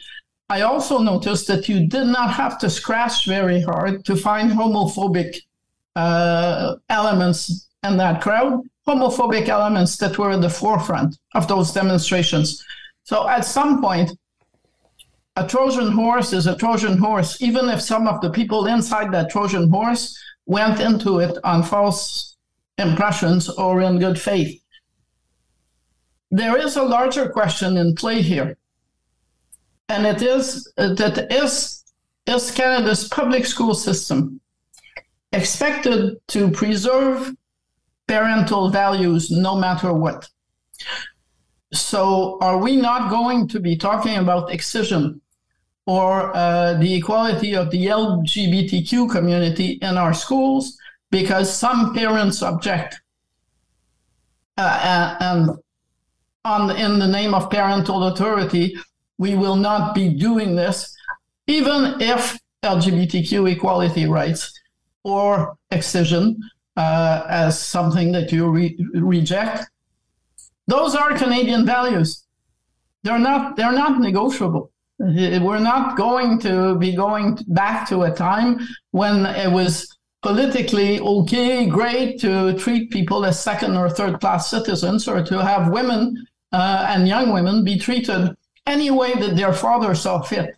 I 0.48 0.60
also 0.60 0.98
noticed 0.98 1.48
that 1.48 1.68
you 1.68 1.86
did 1.88 2.06
not 2.06 2.30
have 2.30 2.56
to 2.60 2.70
scratch 2.70 3.26
very 3.26 3.60
hard 3.62 4.04
to 4.04 4.14
find 4.14 4.50
homophobic 4.50 5.38
uh, 5.96 6.76
elements 6.88 7.66
in 7.82 7.96
that 7.96 8.22
crowd, 8.22 8.62
homophobic 8.86 9.48
elements 9.48 9.96
that 9.96 10.18
were 10.18 10.30
at 10.30 10.40
the 10.40 10.50
forefront 10.50 11.18
of 11.34 11.48
those 11.48 11.72
demonstrations. 11.72 12.64
So 13.02 13.28
at 13.28 13.44
some 13.44 13.80
point, 13.80 14.12
a 15.36 15.46
Trojan 15.46 15.92
horse 15.92 16.32
is 16.32 16.46
a 16.46 16.56
Trojan 16.56 16.96
horse, 16.96 17.40
even 17.42 17.68
if 17.68 17.82
some 17.82 18.08
of 18.08 18.20
the 18.20 18.30
people 18.30 18.66
inside 18.66 19.12
that 19.12 19.30
Trojan 19.30 19.68
horse 19.68 20.16
went 20.46 20.80
into 20.80 21.18
it 21.18 21.36
on 21.44 21.62
false 21.62 22.36
impressions 22.78 23.48
or 23.48 23.82
in 23.82 23.98
good 23.98 24.18
faith. 24.18 24.60
There 26.30 26.56
is 26.56 26.76
a 26.76 26.82
larger 26.82 27.28
question 27.28 27.76
in 27.76 27.94
play 27.94 28.22
here, 28.22 28.56
and 29.88 30.06
it 30.06 30.22
is 30.22 30.72
that 30.76 31.26
is, 31.30 31.84
is 32.26 32.50
Canada's 32.50 33.08
public 33.08 33.46
school 33.46 33.74
system 33.74 34.40
expected 35.32 36.16
to 36.28 36.50
preserve 36.50 37.34
parental 38.06 38.70
values 38.70 39.30
no 39.30 39.56
matter 39.56 39.92
what? 39.92 40.28
So, 41.72 42.38
are 42.40 42.58
we 42.58 42.76
not 42.76 43.10
going 43.10 43.48
to 43.48 43.60
be 43.60 43.76
talking 43.76 44.16
about 44.16 44.52
excision 44.52 45.20
or 45.86 46.36
uh, 46.36 46.74
the 46.74 46.94
equality 46.94 47.54
of 47.54 47.70
the 47.70 47.86
LGBTQ 47.86 49.10
community 49.10 49.78
in 49.82 49.96
our 49.96 50.12
schools 50.12 50.76
because 51.10 51.54
some 51.54 51.94
parents 51.94 52.42
object. 52.42 53.00
Uh, 54.58 55.16
and 55.20 55.50
on, 56.44 56.76
in 56.76 56.98
the 56.98 57.06
name 57.06 57.34
of 57.34 57.50
parental 57.50 58.04
authority, 58.04 58.76
we 59.18 59.34
will 59.36 59.56
not 59.56 59.94
be 59.94 60.08
doing 60.08 60.56
this, 60.56 60.94
even 61.46 62.00
if 62.00 62.36
LGBTQ 62.62 63.52
equality 63.52 64.06
rights 64.06 64.52
or 65.04 65.56
excision 65.70 66.36
uh, 66.76 67.24
as 67.28 67.60
something 67.60 68.12
that 68.12 68.32
you 68.32 68.48
re- 68.48 68.78
reject. 68.94 69.66
Those 70.66 70.94
are 70.94 71.16
Canadian 71.16 71.64
values. 71.64 72.24
They're 73.02 73.18
not. 73.18 73.56
They're 73.56 73.72
not 73.72 74.00
negotiable. 74.00 74.70
We're 74.98 75.58
not 75.58 75.96
going 75.96 76.38
to 76.40 76.76
be 76.76 76.94
going 76.96 77.38
back 77.48 77.86
to 77.90 78.02
a 78.02 78.10
time 78.10 78.66
when 78.92 79.26
it 79.26 79.52
was 79.52 79.96
politically 80.22 80.98
okay, 81.00 81.66
great 81.66 82.18
to 82.20 82.54
treat 82.54 82.90
people 82.90 83.24
as 83.24 83.38
second 83.38 83.76
or 83.76 83.88
third 83.90 84.20
class 84.20 84.50
citizens 84.50 85.06
or 85.06 85.22
to 85.22 85.44
have 85.44 85.70
women 85.70 86.26
uh, 86.52 86.86
and 86.88 87.06
young 87.06 87.32
women 87.32 87.62
be 87.62 87.78
treated 87.78 88.34
any 88.66 88.90
way 88.90 89.12
that 89.14 89.36
their 89.36 89.52
father 89.52 89.94
saw 89.94 90.20
fit. 90.20 90.56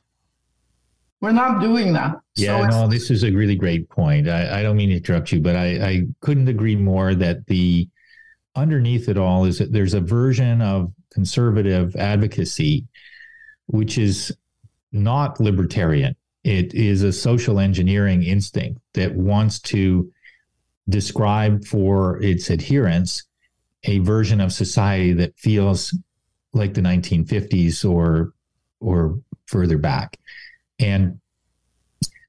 We're 1.20 1.32
not 1.32 1.60
doing 1.60 1.92
that. 1.94 2.16
Yeah, 2.36 2.68
so 2.70 2.82
no, 2.82 2.88
this 2.88 3.10
is 3.10 3.24
a 3.24 3.30
really 3.32 3.56
great 3.56 3.88
point. 3.88 4.28
I, 4.28 4.60
I 4.60 4.62
don't 4.62 4.76
mean 4.76 4.90
to 4.90 4.96
interrupt 4.96 5.32
you, 5.32 5.40
but 5.40 5.56
I, 5.56 5.66
I 5.88 6.02
couldn't 6.20 6.48
agree 6.48 6.76
more 6.76 7.14
that 7.14 7.46
the 7.46 7.88
underneath 8.54 9.08
it 9.08 9.18
all 9.18 9.44
is 9.44 9.58
that 9.58 9.72
there's 9.72 9.94
a 9.94 10.00
version 10.00 10.62
of 10.62 10.92
conservative 11.12 11.96
advocacy 11.96 12.86
which 13.66 13.98
is 13.98 14.34
not 14.92 15.40
libertarian. 15.40 16.16
It 16.44 16.74
is 16.74 17.02
a 17.02 17.12
social 17.12 17.60
engineering 17.60 18.22
instinct 18.22 18.80
that 18.94 19.14
wants 19.14 19.60
to 19.60 20.10
describe 20.88 21.64
for 21.64 22.22
its 22.22 22.50
adherents 22.50 23.24
a 23.84 23.98
version 23.98 24.40
of 24.40 24.52
society 24.52 25.12
that 25.14 25.38
feels 25.38 25.96
like 26.52 26.74
the 26.74 26.80
1950s 26.80 27.88
or 27.88 28.32
or 28.80 29.18
further 29.46 29.78
back. 29.78 30.18
And 30.78 31.20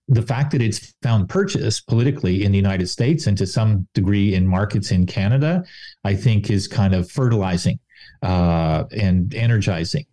the 0.07 0.21
fact 0.23 0.51
that 0.51 0.61
it's 0.61 0.93
found 1.03 1.29
purchase 1.29 1.79
politically 1.79 2.43
in 2.43 2.51
the 2.51 2.57
United 2.57 2.87
States 2.87 3.27
and 3.27 3.37
to 3.37 3.45
some 3.45 3.87
degree 3.93 4.33
in 4.33 4.47
markets 4.47 4.91
in 4.91 5.05
Canada, 5.05 5.63
I 6.03 6.15
think 6.15 6.49
is 6.49 6.67
kind 6.67 6.95
of 6.95 7.11
fertilizing 7.11 7.79
uh, 8.23 8.85
and 8.91 9.33
energizing 9.35 10.05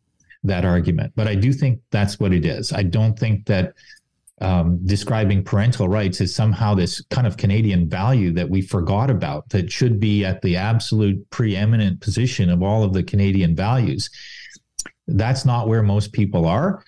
that 0.45 0.65
argument. 0.65 1.13
But 1.17 1.29
I 1.29 1.35
do 1.35 1.53
think 1.53 1.81
that's 1.91 2.21
what 2.21 2.33
it 2.33 2.45
is. 2.45 2.73
I 2.73 2.83
don't 2.83 3.19
think 3.19 3.47
that 3.47 3.73
um, 4.43 4.81
describing 4.85 5.43
parental 5.43 5.89
rights 5.89 6.21
is 6.21 6.35
somehow 6.35 6.75
this 6.75 7.01
kind 7.11 7.27
of 7.27 7.39
Canadian 7.39 7.89
value 7.89 8.33
that 8.33 8.51
we 8.51 8.61
forgot 8.61 9.11
about 9.11 9.49
that 9.49 9.73
should 9.73 9.99
be 9.99 10.27
at 10.27 10.43
the 10.43 10.57
absolute 10.57 11.29
preeminent 11.31 12.01
position 12.01 12.51
of 12.51 12.63
all 12.63 12.85
of 12.85 12.93
the 12.93 13.03
Canadian 13.03 13.57
values. 13.57 14.11
That's 15.09 15.47
not 15.47 15.69
where 15.69 15.83
most 15.83 16.13
people 16.13 16.47
are. 16.47 16.85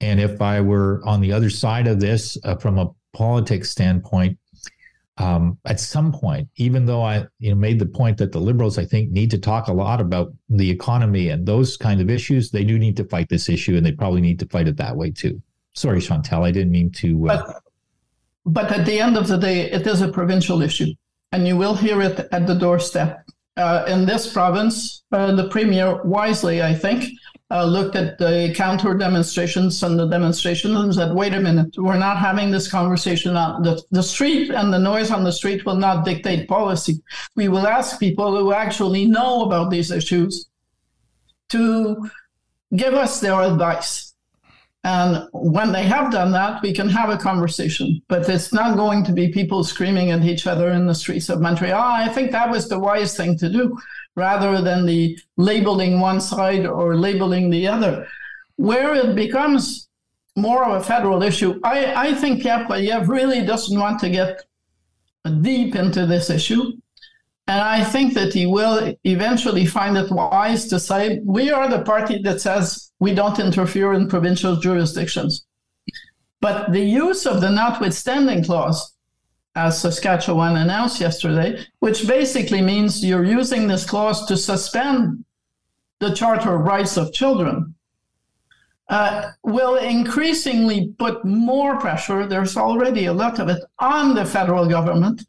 And 0.00 0.20
if 0.20 0.40
I 0.40 0.60
were 0.60 1.00
on 1.04 1.20
the 1.20 1.32
other 1.32 1.50
side 1.50 1.86
of 1.86 2.00
this 2.00 2.38
uh, 2.44 2.56
from 2.56 2.78
a 2.78 2.90
politics 3.12 3.70
standpoint, 3.70 4.38
um, 5.18 5.58
at 5.64 5.80
some 5.80 6.12
point, 6.12 6.48
even 6.56 6.86
though 6.86 7.02
I 7.02 7.26
you 7.40 7.50
know 7.50 7.56
made 7.56 7.80
the 7.80 7.86
point 7.86 8.18
that 8.18 8.30
the 8.30 8.38
liberals 8.38 8.78
I 8.78 8.84
think 8.84 9.10
need 9.10 9.30
to 9.32 9.38
talk 9.38 9.66
a 9.66 9.72
lot 9.72 10.00
about 10.00 10.32
the 10.48 10.70
economy 10.70 11.30
and 11.30 11.44
those 11.44 11.76
kind 11.76 12.00
of 12.00 12.08
issues, 12.08 12.50
they 12.50 12.64
do 12.64 12.78
need 12.78 12.96
to 12.98 13.04
fight 13.04 13.28
this 13.28 13.48
issue, 13.48 13.76
and 13.76 13.84
they 13.84 13.92
probably 13.92 14.20
need 14.20 14.38
to 14.38 14.46
fight 14.46 14.68
it 14.68 14.76
that 14.76 14.96
way 14.96 15.10
too. 15.10 15.42
Sorry, 15.74 16.00
Chantal, 16.00 16.44
I 16.44 16.52
didn't 16.52 16.72
mean 16.72 16.90
to. 16.92 17.28
Uh... 17.28 17.36
But, 17.46 17.62
but 18.44 18.78
at 18.78 18.86
the 18.86 19.00
end 19.00 19.16
of 19.16 19.26
the 19.26 19.36
day, 19.36 19.70
it 19.70 19.86
is 19.86 20.02
a 20.02 20.08
provincial 20.08 20.62
issue, 20.62 20.92
and 21.32 21.48
you 21.48 21.56
will 21.56 21.74
hear 21.74 22.00
it 22.00 22.28
at 22.30 22.46
the 22.46 22.54
doorstep. 22.54 23.24
Uh, 23.56 23.84
in 23.88 24.06
this 24.06 24.32
province, 24.32 25.02
uh, 25.10 25.34
the 25.34 25.48
premier 25.48 26.00
wisely, 26.04 26.62
I 26.62 26.74
think, 26.74 27.10
uh, 27.50 27.64
looked 27.64 27.96
at 27.96 28.18
the 28.18 28.52
counter 28.54 28.94
demonstrations 28.94 29.82
and 29.82 29.98
the 29.98 30.06
demonstrations 30.06 30.76
and 30.76 30.94
said, 30.94 31.14
wait 31.14 31.32
a 31.32 31.40
minute, 31.40 31.74
we're 31.78 31.98
not 31.98 32.18
having 32.18 32.50
this 32.50 32.70
conversation 32.70 33.36
on 33.36 33.62
the, 33.62 33.82
the 33.90 34.02
street 34.02 34.50
and 34.50 34.72
the 34.72 34.78
noise 34.78 35.10
on 35.10 35.24
the 35.24 35.32
street 35.32 35.64
will 35.64 35.76
not 35.76 36.04
dictate 36.04 36.46
policy. 36.46 37.00
We 37.36 37.48
will 37.48 37.66
ask 37.66 37.98
people 37.98 38.36
who 38.36 38.52
actually 38.52 39.06
know 39.06 39.42
about 39.42 39.70
these 39.70 39.90
issues 39.90 40.48
to 41.48 42.10
give 42.76 42.92
us 42.92 43.20
their 43.20 43.40
advice. 43.40 44.14
And 44.84 45.28
when 45.32 45.72
they 45.72 45.82
have 45.84 46.12
done 46.12 46.30
that, 46.32 46.62
we 46.62 46.72
can 46.72 46.88
have 46.88 47.10
a 47.10 47.16
conversation. 47.16 48.00
But 48.08 48.28
it's 48.28 48.52
not 48.52 48.76
going 48.76 49.04
to 49.04 49.12
be 49.12 49.28
people 49.28 49.64
screaming 49.64 50.12
at 50.12 50.22
each 50.22 50.46
other 50.46 50.70
in 50.70 50.86
the 50.86 50.94
streets 50.94 51.28
of 51.28 51.40
Montreal. 51.40 51.80
I 51.80 52.08
think 52.08 52.30
that 52.30 52.50
was 52.50 52.68
the 52.68 52.78
wise 52.78 53.16
thing 53.16 53.36
to 53.38 53.48
do 53.50 53.76
rather 54.18 54.60
than 54.60 54.84
the 54.84 55.18
labeling 55.36 56.00
one 56.00 56.20
side 56.20 56.66
or 56.66 56.96
labeling 56.96 57.48
the 57.50 57.66
other. 57.66 58.06
Where 58.56 58.94
it 58.94 59.14
becomes 59.14 59.88
more 60.36 60.64
of 60.64 60.80
a 60.80 60.84
federal 60.84 61.22
issue, 61.22 61.60
I, 61.62 62.08
I 62.08 62.14
think 62.14 62.42
Poilievre 62.42 63.08
really 63.08 63.46
doesn't 63.46 63.78
want 63.78 64.00
to 64.00 64.10
get 64.10 64.44
deep 65.40 65.74
into 65.74 66.06
this 66.06 66.28
issue. 66.28 66.72
And 67.46 67.60
I 67.62 67.82
think 67.82 68.12
that 68.14 68.34
he 68.34 68.44
will 68.44 68.94
eventually 69.04 69.64
find 69.64 69.96
it 69.96 70.10
wise 70.10 70.66
to 70.68 70.78
say, 70.78 71.20
we 71.24 71.50
are 71.50 71.68
the 71.68 71.82
party 71.82 72.20
that 72.22 72.42
says 72.42 72.92
we 73.00 73.14
don't 73.14 73.38
interfere 73.38 73.94
in 73.94 74.08
provincial 74.08 74.56
jurisdictions. 74.56 75.46
But 76.40 76.72
the 76.72 76.84
use 77.04 77.26
of 77.26 77.40
the 77.40 77.50
notwithstanding 77.50 78.44
clause 78.44 78.92
as 79.58 79.80
Saskatchewan 79.80 80.56
announced 80.56 81.00
yesterday, 81.00 81.64
which 81.80 82.06
basically 82.06 82.62
means 82.62 83.04
you're 83.04 83.24
using 83.24 83.66
this 83.66 83.84
clause 83.84 84.24
to 84.26 84.36
suspend 84.36 85.24
the 85.98 86.14
Charter 86.14 86.54
of 86.54 86.60
Rights 86.60 86.96
of 86.96 87.12
Children, 87.12 87.74
uh, 88.88 89.32
will 89.42 89.76
increasingly 89.76 90.94
put 90.98 91.24
more 91.24 91.78
pressure, 91.80 92.24
there's 92.24 92.56
already 92.56 93.06
a 93.06 93.12
lot 93.12 93.40
of 93.40 93.48
it, 93.48 93.60
on 93.80 94.14
the 94.14 94.24
federal 94.24 94.66
government 94.68 95.26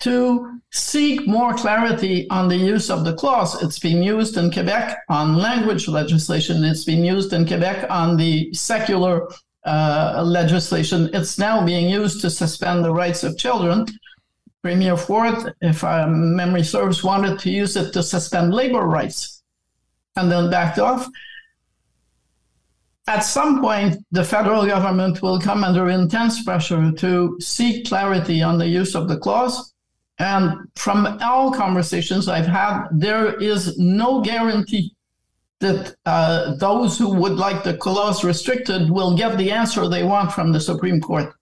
to 0.00 0.60
seek 0.72 1.26
more 1.26 1.52
clarity 1.54 2.26
on 2.30 2.48
the 2.48 2.56
use 2.56 2.88
of 2.90 3.04
the 3.04 3.14
clause. 3.14 3.62
It's 3.62 3.78
been 3.78 4.02
used 4.02 4.38
in 4.38 4.50
Quebec 4.50 4.96
on 5.08 5.36
language 5.36 5.86
legislation, 5.86 6.64
it's 6.64 6.84
been 6.84 7.04
used 7.04 7.32
in 7.34 7.46
Quebec 7.46 7.90
on 7.90 8.16
the 8.16 8.52
secular 8.54 9.28
uh, 9.64 10.22
legislation. 10.24 11.10
It's 11.12 11.38
now 11.38 11.64
being 11.64 11.88
used 11.88 12.20
to 12.22 12.30
suspend 12.30 12.84
the 12.84 12.92
rights 12.92 13.24
of 13.24 13.38
children. 13.38 13.86
Premier 14.62 14.96
Ford, 14.96 15.54
if 15.60 15.82
memory 15.82 16.64
serves, 16.64 17.04
wanted 17.04 17.38
to 17.40 17.50
use 17.50 17.76
it 17.76 17.92
to 17.92 18.02
suspend 18.02 18.54
labor 18.54 18.82
rights 18.82 19.42
and 20.16 20.30
then 20.30 20.50
backed 20.50 20.78
off. 20.78 21.06
At 23.06 23.20
some 23.20 23.60
point, 23.60 24.02
the 24.12 24.24
federal 24.24 24.64
government 24.64 25.20
will 25.20 25.38
come 25.38 25.62
under 25.62 25.90
intense 25.90 26.42
pressure 26.42 26.90
to 26.92 27.36
seek 27.40 27.86
clarity 27.86 28.40
on 28.42 28.56
the 28.56 28.66
use 28.66 28.94
of 28.94 29.08
the 29.08 29.18
clause. 29.18 29.74
And 30.18 30.68
from 30.76 31.18
all 31.20 31.52
conversations 31.52 32.28
I've 32.28 32.46
had, 32.46 32.86
there 32.92 33.34
is 33.42 33.76
no 33.78 34.22
guarantee 34.22 34.93
that 35.64 35.96
uh, 36.06 36.54
those 36.56 36.98
who 36.98 37.14
would 37.14 37.36
like 37.46 37.64
the 37.64 37.76
clause 37.76 38.22
restricted 38.22 38.90
will 38.90 39.16
get 39.16 39.36
the 39.36 39.50
answer 39.50 39.88
they 39.88 40.04
want 40.04 40.32
from 40.32 40.52
the 40.52 40.60
Supreme 40.60 41.00
Court. 41.00 41.34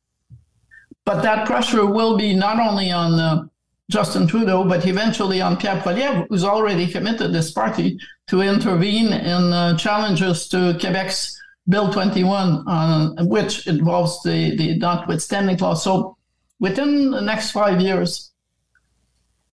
But 1.05 1.23
that 1.23 1.47
pressure 1.47 1.85
will 1.87 2.17
be 2.17 2.35
not 2.35 2.59
only 2.59 2.91
on 2.93 3.19
uh, 3.19 3.45
Justin 3.91 4.27
Trudeau, 4.27 4.65
but 4.65 4.87
eventually 4.87 5.41
on 5.41 5.57
Pierre 5.57 5.81
Poilievre, 5.81 6.27
who's 6.29 6.45
already 6.45 6.87
committed 6.87 7.33
this 7.33 7.51
party 7.51 7.99
to 8.29 8.41
intervene 8.41 9.13
in 9.13 9.53
uh, 9.53 9.77
challenges 9.77 10.49
to 10.49 10.77
Quebec's 10.81 11.39
Bill 11.69 11.93
21, 11.93 12.69
uh, 12.69 13.25
which 13.25 13.67
involves 13.67 14.23
the, 14.23 14.57
the 14.57 14.79
notwithstanding 14.79 15.59
clause. 15.59 15.85
So 15.85 16.17
within 16.61 17.11
the 17.11 17.21
next 17.21 17.51
five 17.51 17.81
years, 17.81 18.32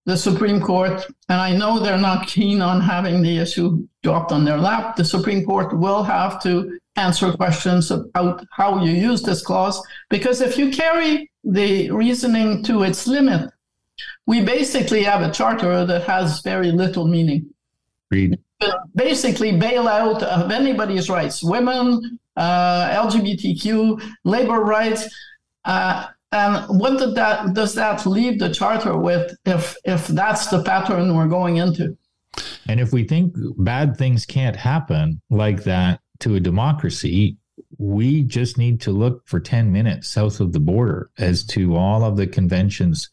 the 0.07 0.17
Supreme 0.17 0.61
Court, 0.61 1.05
and 1.27 1.39
I 1.39 1.55
know 1.55 1.79
they're 1.79 1.97
not 1.97 2.27
keen 2.27 2.61
on 2.61 2.79
having 2.79 3.21
the 3.21 3.39
issue 3.39 3.85
dropped 4.03 4.31
on 4.31 4.45
their 4.45 4.57
lap, 4.57 4.95
the 4.95 5.03
Supreme 5.03 5.45
Court 5.45 5.77
will 5.77 6.01
have 6.01 6.41
to 6.43 6.79
answer 6.95 7.33
questions 7.33 7.91
about 7.91 8.45
how 8.51 8.81
you 8.81 8.91
use 8.91 9.21
this 9.21 9.41
clause. 9.43 9.85
Because 10.09 10.39
if 10.39 10.57
you 10.57 10.71
carry 10.71 11.29
the 11.43 11.91
reasoning 11.91 12.63
to 12.63 12.83
its 12.83 13.05
limit, 13.05 13.51
we 14.25 14.39
basically 14.41 15.03
have 15.03 15.21
a 15.21 15.31
charter 15.31 15.85
that 15.85 16.03
has 16.03 16.39
very 16.39 16.71
little 16.71 17.05
meaning. 17.05 17.45
Read. 18.09 18.39
Basically, 18.95 19.51
bailout 19.51 20.23
of 20.23 20.51
anybody's 20.51 21.09
rights, 21.09 21.43
women, 21.43 22.17
uh, 22.37 23.03
LGBTQ, 23.03 24.01
labor 24.23 24.61
rights. 24.61 25.03
Uh, 25.65 26.07
and 26.31 26.79
what 26.79 26.99
did 26.99 27.15
that 27.15 27.53
does 27.53 27.73
that 27.75 28.05
leave 28.05 28.39
the 28.39 28.53
charter 28.53 28.97
with 28.97 29.35
if 29.45 29.75
if 29.85 30.07
that's 30.07 30.47
the 30.47 30.63
pattern 30.63 31.15
we're 31.15 31.27
going 31.27 31.57
into? 31.57 31.97
And 32.67 32.79
if 32.79 32.91
we 32.91 33.03
think 33.03 33.33
bad 33.57 33.97
things 33.97 34.25
can't 34.25 34.55
happen 34.55 35.21
like 35.29 35.63
that 35.63 36.01
to 36.19 36.35
a 36.35 36.39
democracy, 36.39 37.37
we 37.77 38.23
just 38.23 38.57
need 38.57 38.81
to 38.81 38.91
look 38.91 39.27
for 39.27 39.39
10 39.39 39.71
minutes 39.71 40.09
south 40.09 40.39
of 40.39 40.51
the 40.51 40.59
border 40.59 41.09
as 41.17 41.45
to 41.45 41.75
all 41.75 42.03
of 42.03 42.17
the 42.17 42.27
conventions 42.27 43.09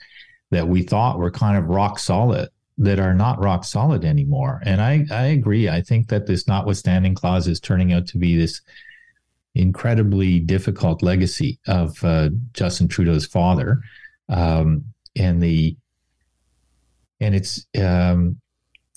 that 0.50 0.68
we 0.68 0.82
thought 0.82 1.18
were 1.18 1.30
kind 1.30 1.56
of 1.56 1.68
rock 1.68 1.98
solid 1.98 2.48
that 2.76 2.98
are 2.98 3.14
not 3.14 3.40
rock 3.40 3.64
solid 3.64 4.04
anymore. 4.04 4.60
And 4.64 4.80
I, 4.80 5.06
I 5.10 5.26
agree. 5.26 5.68
I 5.68 5.80
think 5.80 6.08
that 6.08 6.26
this 6.26 6.48
notwithstanding 6.48 7.14
clause 7.14 7.46
is 7.46 7.60
turning 7.60 7.92
out 7.92 8.06
to 8.08 8.18
be 8.18 8.36
this 8.36 8.60
incredibly 9.54 10.40
difficult 10.40 11.02
legacy 11.02 11.58
of 11.66 12.02
uh, 12.04 12.30
Justin 12.52 12.88
Trudeau's 12.88 13.26
father, 13.26 13.80
um, 14.28 14.84
and 15.16 15.42
the 15.42 15.76
and 17.20 17.34
it's 17.34 17.66
um, 17.80 18.40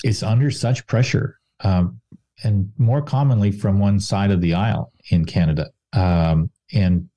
it's 0.03 0.23
under 0.23 0.49
such 0.51 0.85
pressure, 0.87 1.39
um, 1.61 1.99
and 2.43 2.71
more 2.77 3.01
commonly 3.01 3.51
from 3.51 3.79
one 3.79 3.99
side 3.99 4.31
of 4.31 4.41
the 4.41 4.53
aisle 4.53 4.91
in 5.11 5.25
Canada, 5.25 5.67
um, 5.93 6.49
and 6.73 7.07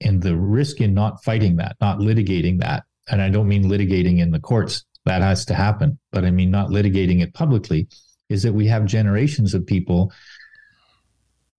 and 0.00 0.22
the 0.22 0.36
risk 0.36 0.80
in 0.80 0.94
not 0.94 1.22
fighting 1.24 1.56
that, 1.56 1.76
not 1.80 1.98
litigating 1.98 2.60
that, 2.60 2.84
and 3.08 3.20
I 3.20 3.28
don't 3.28 3.48
mean 3.48 3.64
litigating 3.64 4.18
in 4.18 4.30
the 4.30 4.40
courts 4.40 4.84
that 5.04 5.22
has 5.22 5.44
to 5.46 5.54
happen, 5.54 5.98
but 6.12 6.24
I 6.24 6.30
mean 6.30 6.50
not 6.50 6.68
litigating 6.68 7.22
it 7.22 7.34
publicly, 7.34 7.88
is 8.28 8.42
that 8.44 8.52
we 8.52 8.66
have 8.68 8.86
generations 8.86 9.52
of 9.52 9.66
people 9.66 10.12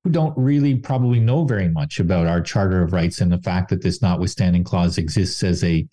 who 0.04 0.10
don't 0.10 0.38
really 0.38 0.76
probably 0.76 1.20
know 1.20 1.46
very 1.46 1.70
much 1.70 2.00
about 2.00 2.28
our 2.28 2.42
Charter 2.42 2.82
of 2.82 2.94
Rights 2.94 3.22
and 3.22 3.32
the 3.32 3.42
fact 3.42 3.70
that 3.70 3.82
this 3.82 4.02
notwithstanding 4.02 4.64
clause 4.64 4.98
exists 4.98 5.44
as 5.44 5.64
a 5.64 5.88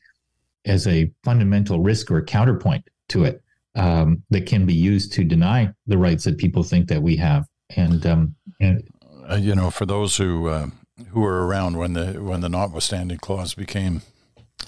as 0.67 0.87
a 0.87 1.11
fundamental 1.25 1.81
risk 1.81 2.11
or 2.11 2.23
counterpoint 2.23 2.87
to 3.09 3.25
it 3.25 3.43
um, 3.77 4.23
that 4.31 4.47
can 4.47 4.67
be 4.67 4.75
used 4.75 5.13
to 5.15 5.25
deny 5.25 5.73
the 5.87 5.97
rights 5.97 6.25
that 6.25 6.39
people 6.39 6.63
think 6.63 6.89
that 6.89 7.03
we 7.03 7.17
have. 7.17 7.47
And, 7.77 8.05
um, 8.05 8.35
and 8.61 8.87
uh, 9.31 9.37
you 9.37 9.55
know, 9.55 9.71
for 9.71 9.87
those 9.87 10.17
who 10.17 10.49
uh, 10.49 10.67
who 11.13 11.21
were 11.21 11.47
around 11.47 11.79
when 11.79 11.93
the 11.93 12.23
when 12.23 12.41
the 12.41 12.49
notwithstanding 12.49 13.19
clause 13.19 13.55
became 13.55 14.03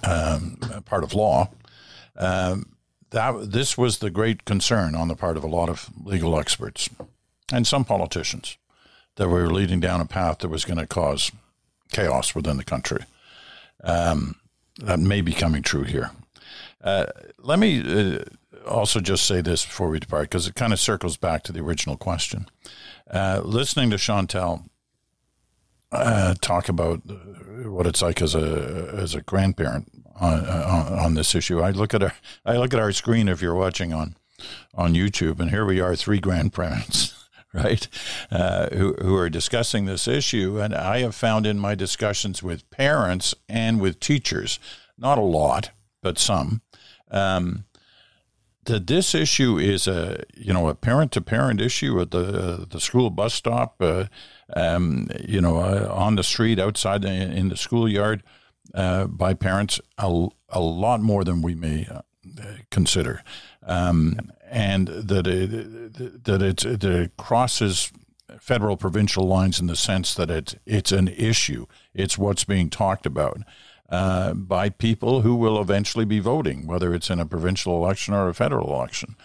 um, 0.05 0.57
part 0.84 1.03
of 1.03 1.14
law, 1.14 1.51
um, 2.16 2.76
that 3.11 3.51
this 3.51 3.76
was 3.76 3.99
the 3.99 4.11
great 4.11 4.45
concern 4.45 4.95
on 4.95 5.09
the 5.09 5.16
part 5.16 5.36
of 5.36 5.45
a 5.45 5.49
lot 5.49 5.68
of 5.68 5.90
legal 6.05 6.38
experts 6.38 6.88
and 7.53 7.66
some 7.66 7.84
politicians 7.84 8.57
that 9.16 9.28
we 9.28 9.34
were 9.34 9.52
leading 9.52 9.80
down 9.80 10.00
a 10.00 10.06
path 10.06 10.38
that 10.38 10.48
was 10.48 10.64
going 10.64 10.78
to 10.78 10.86
cause 10.86 11.30
chaos 11.92 12.34
within 12.34 12.56
the 12.56 12.64
country. 12.64 13.04
Um, 13.84 14.36
that 14.78 14.98
may 14.98 15.20
be 15.20 15.32
coming 15.32 15.62
true 15.62 15.82
here. 15.82 16.10
Uh, 16.82 17.06
let 17.38 17.58
me 17.58 17.80
uh, 17.80 18.24
also 18.66 19.00
just 19.00 19.26
say 19.26 19.40
this 19.40 19.64
before 19.64 19.88
we 19.88 20.00
depart, 20.00 20.30
because 20.30 20.46
it 20.46 20.54
kind 20.54 20.72
of 20.72 20.80
circles 20.80 21.16
back 21.16 21.42
to 21.44 21.52
the 21.52 21.60
original 21.60 21.96
question. 21.96 22.48
Uh, 23.10 23.40
listening 23.44 23.90
to 23.90 23.98
Chantal 23.98 24.64
uh, 25.92 26.34
talk 26.40 26.68
about 26.68 27.02
what 27.66 27.86
it's 27.86 28.02
like 28.02 28.22
as 28.22 28.34
a 28.34 28.94
as 28.96 29.14
a 29.14 29.20
grandparent 29.20 29.90
on, 30.18 30.46
on, 30.46 30.98
on 30.98 31.14
this 31.14 31.34
issue, 31.34 31.60
I 31.60 31.70
look 31.70 31.94
at 31.94 32.02
our 32.02 32.14
I 32.44 32.56
look 32.56 32.72
at 32.72 32.80
our 32.80 32.92
screen 32.92 33.28
if 33.28 33.42
you're 33.42 33.54
watching 33.54 33.92
on 33.92 34.16
on 34.74 34.94
YouTube, 34.94 35.38
and 35.38 35.50
here 35.50 35.66
we 35.66 35.80
are, 35.80 35.94
three 35.94 36.18
grandparents 36.18 37.14
right, 37.64 37.86
uh, 38.30 38.68
who, 38.74 38.94
who 38.94 39.14
are 39.16 39.28
discussing 39.28 39.84
this 39.84 40.09
issue. 40.09 40.59
And 40.61 40.74
I 40.74 41.00
have 41.00 41.14
found 41.14 41.46
in 41.46 41.59
my 41.59 41.74
discussions 41.74 42.42
with 42.42 42.68
parents 42.70 43.34
and 43.48 43.80
with 43.80 44.00
teachers, 44.00 44.59
not 44.96 45.18
a 45.18 45.22
lot, 45.22 45.70
but 46.03 46.18
some, 46.18 46.62
um, 47.11 47.64
that 48.64 48.86
this 48.86 49.14
issue 49.14 49.59
is 49.59 49.88
a 49.88 50.22
you 50.34 50.53
know 50.53 50.68
a 50.68 50.74
parent 50.74 51.11
to 51.12 51.20
parent 51.20 51.61
issue 51.61 52.00
at 52.00 52.12
the 52.12 52.20
uh, 52.20 52.64
the 52.68 52.80
school 52.80 53.11
bus 53.11 53.34
stop, 53.34 53.76
uh, 53.80 54.05
um, 54.55 55.09
you 55.26 55.40
know, 55.40 55.59
uh, 55.59 55.92
on 55.92 56.14
the 56.14 56.22
street 56.22 56.59
outside 56.59 57.05
in, 57.05 57.32
in 57.32 57.48
the 57.48 57.57
schoolyard 57.57 58.22
uh, 58.74 59.07
by 59.07 59.34
parents 59.34 59.80
a, 59.98 60.28
a 60.48 60.61
lot 60.61 61.00
more 61.00 61.24
than 61.24 61.42
we 61.42 61.55
may 61.55 61.86
uh, 61.90 62.03
consider. 62.70 63.22
Um, 63.64 64.30
and 64.53 64.86
that 64.88 65.26
it, 65.26 66.24
that 66.24 66.42
it, 66.42 66.84
it 66.84 67.16
crosses 67.16 67.90
federal 68.38 68.76
provincial 68.76 69.26
lines 69.26 69.59
in 69.59 69.66
the 69.66 69.76
sense 69.76 70.14
that 70.14 70.30
it's 70.30 70.55
it's 70.66 70.92
an 70.92 71.09
issue. 71.09 71.66
It's 71.94 72.18
what's 72.18 72.44
being 72.44 72.68
talked 72.68 73.07
about 73.07 73.38
uh, 73.88 74.34
by 74.34 74.68
people 74.68 75.22
who 75.22 75.34
will 75.34 75.61
eventually 75.61 76.05
be 76.05 76.20
voting, 76.20 76.66
whether 76.66 76.94
it's 76.94 77.09
in 77.09 77.18
a 77.18 77.26
provincial 77.26 77.82
election 77.82 78.12
or 78.12 78.28
a 78.28 78.34
federal 78.34 78.74
election. 78.74 79.16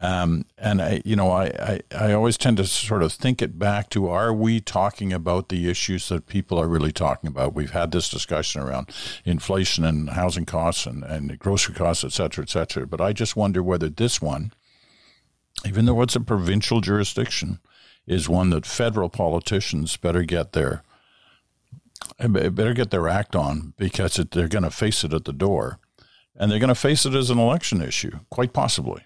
Um, 0.00 0.44
and 0.56 0.80
I, 0.80 1.02
you 1.04 1.16
know, 1.16 1.32
I, 1.32 1.46
I, 1.46 1.80
I 1.92 2.12
always 2.12 2.36
tend 2.36 2.58
to 2.58 2.66
sort 2.66 3.02
of 3.02 3.12
think 3.12 3.42
it 3.42 3.58
back 3.58 3.90
to: 3.90 4.08
Are 4.08 4.32
we 4.32 4.60
talking 4.60 5.12
about 5.12 5.48
the 5.48 5.68
issues 5.68 6.08
that 6.08 6.28
people 6.28 6.56
are 6.56 6.68
really 6.68 6.92
talking 6.92 7.26
about? 7.26 7.52
We've 7.52 7.72
had 7.72 7.90
this 7.90 8.08
discussion 8.08 8.62
around 8.62 8.90
inflation 9.24 9.84
and 9.84 10.10
housing 10.10 10.46
costs 10.46 10.86
and, 10.86 11.02
and 11.02 11.36
grocery 11.40 11.74
costs, 11.74 12.04
et 12.04 12.12
cetera, 12.12 12.44
et 12.44 12.50
cetera. 12.50 12.86
But 12.86 13.00
I 13.00 13.12
just 13.12 13.34
wonder 13.34 13.60
whether 13.60 13.88
this 13.88 14.22
one 14.22 14.52
even 15.66 15.86
though 15.86 16.02
it's 16.02 16.16
a 16.16 16.20
provincial 16.20 16.80
jurisdiction, 16.80 17.58
is 18.06 18.28
one 18.28 18.50
that 18.50 18.66
federal 18.66 19.08
politicians 19.08 19.96
better 19.96 20.22
get 20.22 20.52
their 20.52 20.82
better 22.28 22.72
get 22.72 22.90
their 22.90 23.08
act 23.08 23.34
on 23.36 23.74
because 23.76 24.18
it, 24.18 24.30
they're 24.30 24.48
going 24.48 24.64
to 24.64 24.70
face 24.70 25.04
it 25.04 25.12
at 25.12 25.24
the 25.24 25.32
door, 25.32 25.78
and 26.36 26.50
they're 26.50 26.58
going 26.58 26.68
to 26.68 26.74
face 26.74 27.04
it 27.04 27.14
as 27.14 27.28
an 27.30 27.38
election 27.38 27.82
issue, 27.82 28.20
quite 28.30 28.52
possibly. 28.52 29.02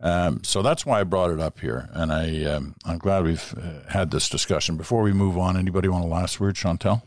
Um, 0.00 0.44
so 0.44 0.62
that's 0.62 0.86
why 0.86 1.00
I 1.00 1.04
brought 1.04 1.30
it 1.30 1.40
up 1.40 1.58
here, 1.58 1.88
and 1.92 2.12
I 2.12 2.44
um, 2.44 2.76
I'm 2.84 2.98
glad 2.98 3.24
we've 3.24 3.54
uh, 3.58 3.90
had 3.90 4.10
this 4.10 4.28
discussion. 4.28 4.76
Before 4.76 5.02
we 5.02 5.12
move 5.12 5.36
on, 5.36 5.56
anybody 5.56 5.88
want 5.88 6.04
a 6.04 6.08
last 6.08 6.38
word, 6.38 6.54
Chantal? 6.54 7.02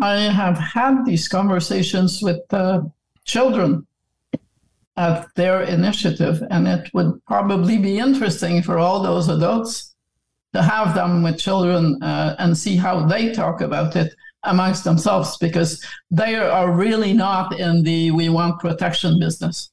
I 0.00 0.16
have 0.16 0.58
had 0.58 1.04
these 1.04 1.26
conversations 1.26 2.22
with 2.22 2.42
uh, 2.54 2.82
children 3.24 3.87
at 4.98 5.32
their 5.36 5.62
initiative. 5.62 6.42
And 6.50 6.66
it 6.66 6.90
would 6.92 7.24
probably 7.24 7.78
be 7.78 7.98
interesting 7.98 8.62
for 8.62 8.78
all 8.78 9.00
those 9.00 9.28
adults 9.28 9.94
to 10.52 10.62
have 10.62 10.94
them 10.94 11.22
with 11.22 11.38
children 11.38 12.02
uh, 12.02 12.34
and 12.38 12.58
see 12.58 12.76
how 12.76 13.06
they 13.06 13.32
talk 13.32 13.60
about 13.60 13.94
it 13.94 14.12
amongst 14.42 14.82
themselves 14.84 15.36
because 15.38 15.84
they 16.10 16.34
are 16.34 16.72
really 16.72 17.12
not 17.12 17.58
in 17.58 17.82
the 17.82 18.10
we 18.10 18.28
want 18.28 18.60
protection 18.60 19.18
business. 19.20 19.70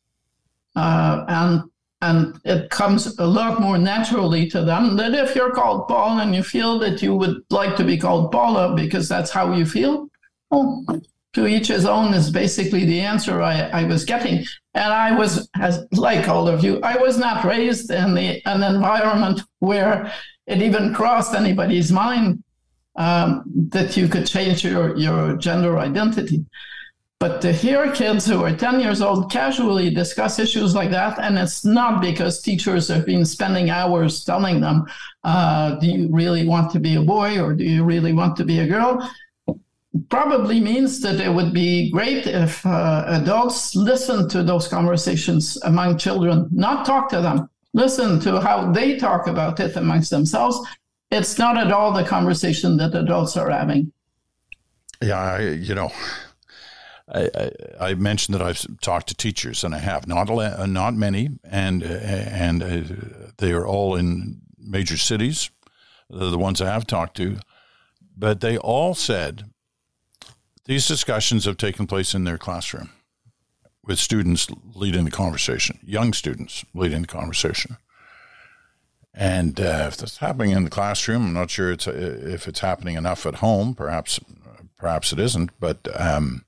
Uh, 0.75 1.25
and 1.27 1.63
and 2.01 2.39
it 2.43 2.69
comes 2.69 3.17
a 3.17 3.25
lot 3.25 3.59
more 3.59 3.79
naturally 3.79 4.47
to 4.49 4.63
them 4.63 4.95
that 4.97 5.15
if 5.15 5.33
you're 5.33 5.53
called 5.53 5.87
Paul 5.87 6.19
and 6.19 6.35
you 6.35 6.43
feel 6.43 6.77
that 6.79 7.01
you 7.01 7.15
would 7.15 7.37
like 7.49 7.75
to 7.77 7.83
be 7.83 7.97
called 7.97 8.31
Paula 8.31 8.75
because 8.75 9.09
that's 9.09 9.31
how 9.31 9.53
you 9.53 9.65
feel, 9.65 10.07
oh, 10.51 10.85
to 11.35 11.47
each 11.47 11.67
his 11.67 11.85
own 11.85 12.13
is 12.13 12.31
basically 12.31 12.85
the 12.85 13.01
answer 13.01 13.41
I, 13.41 13.61
I 13.81 13.83
was 13.83 14.05
getting. 14.05 14.45
And 14.73 14.93
I 14.93 15.15
was, 15.15 15.49
as 15.59 15.85
like 15.91 16.27
all 16.27 16.47
of 16.47 16.63
you, 16.63 16.79
I 16.81 16.97
was 16.97 17.17
not 17.17 17.45
raised 17.45 17.91
in 17.91 18.15
the, 18.15 18.41
an 18.45 18.63
environment 18.63 19.41
where 19.59 20.11
it 20.47 20.61
even 20.61 20.93
crossed 20.93 21.35
anybody's 21.35 21.91
mind 21.91 22.41
um, 22.95 23.43
that 23.69 23.97
you 23.97 24.07
could 24.07 24.25
change 24.25 24.63
your, 24.63 24.95
your 24.97 25.35
gender 25.35 25.77
identity. 25.77 26.45
But 27.19 27.41
to 27.41 27.51
hear 27.51 27.91
kids 27.91 28.25
who 28.25 28.43
are 28.43 28.55
10 28.55 28.79
years 28.79 29.01
old 29.01 29.31
casually 29.31 29.89
discuss 29.89 30.37
issues 30.37 30.75
like 30.75 30.91
that, 30.91 31.17
and 31.19 31.37
it's 31.37 31.65
not 31.65 32.01
because 32.01 32.41
teachers 32.41 32.87
have 32.89 33.05
been 33.05 33.25
spending 33.25 33.69
hours 33.69 34.23
telling 34.23 34.59
them, 34.59 34.85
uh, 35.23 35.75
do 35.75 35.87
you 35.87 36.09
really 36.11 36.47
want 36.47 36.71
to 36.71 36.79
be 36.79 36.95
a 36.95 37.01
boy 37.01 37.41
or 37.41 37.53
do 37.53 37.63
you 37.63 37.83
really 37.83 38.13
want 38.13 38.35
to 38.37 38.45
be 38.45 38.59
a 38.59 38.67
girl? 38.67 39.09
Probably 40.09 40.59
means 40.59 40.99
that 41.01 41.21
it 41.21 41.33
would 41.33 41.53
be 41.53 41.89
great 41.89 42.27
if 42.27 42.65
uh, 42.65 43.05
adults 43.07 43.75
listen 43.75 44.27
to 44.29 44.43
those 44.43 44.67
conversations 44.67 45.57
among 45.63 45.97
children, 45.97 46.49
not 46.51 46.85
talk 46.85 47.07
to 47.09 47.21
them, 47.21 47.49
listen 47.73 48.19
to 48.21 48.41
how 48.41 48.71
they 48.71 48.97
talk 48.97 49.27
about 49.27 49.59
it 49.59 49.75
amongst 49.75 50.09
themselves. 50.09 50.59
It's 51.11 51.37
not 51.37 51.57
at 51.57 51.71
all 51.71 51.93
the 51.93 52.03
conversation 52.03 52.75
that 52.77 52.93
adults 52.93 53.37
are 53.37 53.49
having. 53.49 53.93
Yeah, 55.01 55.17
I, 55.17 55.39
you 55.41 55.75
know, 55.75 55.91
I, 57.07 57.29
I, 57.35 57.51
I, 57.79 57.93
mentioned 57.93 58.35
that 58.35 58.41
I've 58.41 58.65
talked 58.81 59.07
to 59.09 59.15
teachers, 59.15 59.63
and 59.63 59.75
I 59.75 59.79
have 59.79 60.07
not 60.07 60.27
not 60.67 60.93
many, 60.95 61.29
and 61.43 61.83
and 61.83 62.63
uh, 62.63 63.29
they 63.37 63.51
are 63.51 63.67
all 63.67 63.95
in 63.95 64.41
major 64.57 64.97
cities. 64.97 65.51
The 66.09 66.37
ones 66.37 66.61
I 66.61 66.71
have 66.71 66.87
talked 66.87 67.17
to, 67.17 67.37
but 68.17 68.41
they 68.41 68.57
all 68.57 68.95
said 68.95 69.43
these 70.65 70.87
discussions 70.87 71.45
have 71.45 71.57
taken 71.57 71.87
place 71.87 72.13
in 72.13 72.23
their 72.23 72.37
classroom 72.37 72.89
with 73.83 73.99
students 73.99 74.47
leading 74.73 75.05
the 75.05 75.11
conversation, 75.11 75.79
young 75.83 76.13
students 76.13 76.65
leading 76.73 77.01
the 77.01 77.07
conversation. 77.07 77.77
And 79.13 79.59
uh, 79.59 79.85
if 79.87 79.97
that's 79.97 80.17
happening 80.17 80.51
in 80.51 80.63
the 80.63 80.69
classroom, 80.69 81.27
I'm 81.27 81.33
not 81.33 81.49
sure 81.49 81.71
it's, 81.71 81.87
if 81.87 82.47
it's 82.47 82.59
happening 82.59 82.97
enough 82.97 83.25
at 83.25 83.35
home. 83.35 83.73
Perhaps, 83.73 84.19
perhaps 84.77 85.13
it 85.13 85.19
isn't. 85.19 85.51
But 85.59 85.87
um, 85.97 86.43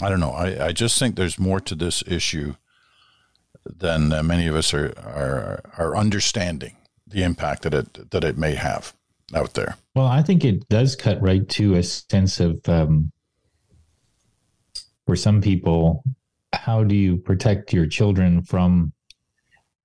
I 0.00 0.08
don't 0.08 0.20
know. 0.20 0.30
I, 0.30 0.66
I 0.68 0.72
just 0.72 0.98
think 0.98 1.16
there's 1.16 1.38
more 1.38 1.60
to 1.60 1.74
this 1.74 2.02
issue 2.06 2.54
than 3.66 4.12
uh, 4.12 4.22
many 4.22 4.46
of 4.46 4.54
us 4.54 4.74
are, 4.74 4.92
are 4.98 5.62
are 5.78 5.96
understanding 5.96 6.76
the 7.06 7.22
impact 7.22 7.62
that 7.62 7.74
it 7.74 8.10
that 8.10 8.24
it 8.24 8.38
may 8.38 8.54
have 8.54 8.94
out 9.34 9.54
there. 9.54 9.76
Well, 9.94 10.06
I 10.06 10.22
think 10.22 10.44
it 10.44 10.68
does 10.68 10.96
cut 10.96 11.20
right 11.22 11.48
to 11.50 11.74
a 11.74 11.82
sense 11.82 12.40
of 12.40 12.60
um, 12.68 13.12
for 15.06 15.16
some 15.16 15.40
people, 15.40 16.04
how 16.52 16.84
do 16.84 16.94
you 16.94 17.16
protect 17.16 17.72
your 17.72 17.86
children 17.86 18.42
from 18.42 18.92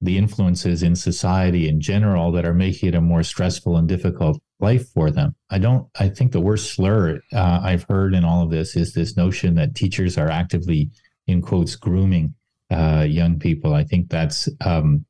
the 0.01 0.17
influences 0.17 0.81
in 0.81 0.95
society 0.95 1.67
in 1.67 1.81
general 1.81 2.31
that 2.31 2.45
are 2.45 2.53
making 2.53 2.89
it 2.89 2.95
a 2.95 3.01
more 3.01 3.23
stressful 3.23 3.75
and 3.75 3.87
difficult 3.87 4.41
life 4.61 4.87
for 4.93 5.11
them. 5.11 5.35
I 5.49 5.57
don't, 5.57 5.87
I 5.99 6.09
think 6.09 6.31
the 6.31 6.39
worst 6.39 6.73
slur 6.73 7.19
uh, 7.33 7.59
I've 7.61 7.83
heard 7.83 8.13
in 8.13 8.23
all 8.23 8.43
of 8.43 8.49
this 8.49 8.75
is 8.75 8.93
this 8.93 9.17
notion 9.17 9.55
that 9.55 9.75
teachers 9.75 10.17
are 10.17 10.29
actively, 10.29 10.89
in 11.27 11.41
quotes, 11.41 11.75
grooming 11.75 12.33
uh, 12.71 13.05
young 13.07 13.39
people. 13.39 13.73
I 13.73 13.83
think 13.83 14.09
that's, 14.09 14.47
um, 14.65 15.05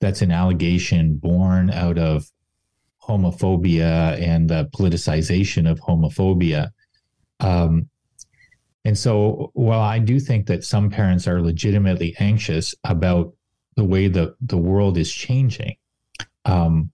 that's 0.00 0.22
an 0.22 0.32
allegation 0.32 1.16
born 1.16 1.70
out 1.70 1.98
of 1.98 2.24
homophobia 3.06 4.18
and 4.20 4.48
the 4.48 4.68
politicization 4.74 5.70
of 5.70 5.78
homophobia. 5.80 6.70
Um, 7.40 7.89
and 8.84 8.96
so, 8.96 9.50
while 9.52 9.80
I 9.80 9.98
do 9.98 10.18
think 10.18 10.46
that 10.46 10.64
some 10.64 10.90
parents 10.90 11.28
are 11.28 11.42
legitimately 11.42 12.16
anxious 12.18 12.74
about 12.84 13.34
the 13.76 13.84
way 13.84 14.08
the, 14.08 14.34
the 14.40 14.56
world 14.56 14.96
is 14.96 15.12
changing, 15.12 15.76
um, 16.46 16.90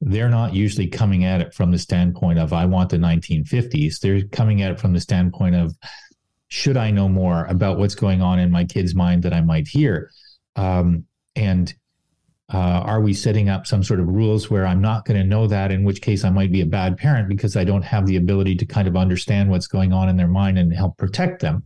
they're 0.00 0.30
not 0.30 0.54
usually 0.54 0.86
coming 0.86 1.24
at 1.24 1.40
it 1.40 1.52
from 1.52 1.70
the 1.70 1.78
standpoint 1.78 2.38
of 2.38 2.52
I 2.52 2.64
want 2.64 2.90
the 2.90 2.96
1950s. 2.96 4.00
They're 4.00 4.26
coming 4.28 4.62
at 4.62 4.72
it 4.72 4.80
from 4.80 4.92
the 4.92 5.00
standpoint 5.00 5.56
of 5.56 5.74
should 6.48 6.76
I 6.76 6.90
know 6.90 7.08
more 7.08 7.44
about 7.46 7.78
what's 7.78 7.94
going 7.94 8.22
on 8.22 8.38
in 8.38 8.50
my 8.50 8.64
kid's 8.64 8.94
mind 8.94 9.24
that 9.24 9.34
I 9.34 9.40
might 9.40 9.68
hear, 9.68 10.10
um, 10.56 11.04
and 11.36 11.74
uh, 12.54 12.84
are 12.86 13.00
we 13.00 13.12
setting 13.12 13.48
up 13.48 13.66
some 13.66 13.82
sort 13.82 13.98
of 13.98 14.06
rules 14.06 14.48
where 14.48 14.64
I'm 14.64 14.80
not 14.80 15.06
going 15.06 15.20
to 15.20 15.26
know 15.26 15.48
that? 15.48 15.72
In 15.72 15.82
which 15.82 16.00
case, 16.00 16.22
I 16.22 16.30
might 16.30 16.52
be 16.52 16.60
a 16.60 16.66
bad 16.66 16.96
parent 16.96 17.28
because 17.28 17.56
I 17.56 17.64
don't 17.64 17.82
have 17.82 18.06
the 18.06 18.14
ability 18.14 18.54
to 18.54 18.64
kind 18.64 18.86
of 18.86 18.96
understand 18.96 19.50
what's 19.50 19.66
going 19.66 19.92
on 19.92 20.08
in 20.08 20.16
their 20.16 20.28
mind 20.28 20.56
and 20.56 20.72
help 20.72 20.96
protect 20.96 21.42
them. 21.42 21.64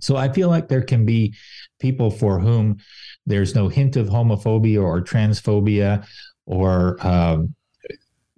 So 0.00 0.16
I 0.16 0.32
feel 0.32 0.48
like 0.48 0.68
there 0.68 0.80
can 0.80 1.04
be 1.04 1.34
people 1.80 2.10
for 2.10 2.38
whom 2.38 2.78
there's 3.26 3.54
no 3.54 3.68
hint 3.68 3.96
of 3.96 4.08
homophobia 4.08 4.82
or 4.82 5.02
transphobia 5.02 6.06
or 6.46 6.96
um, 7.06 7.54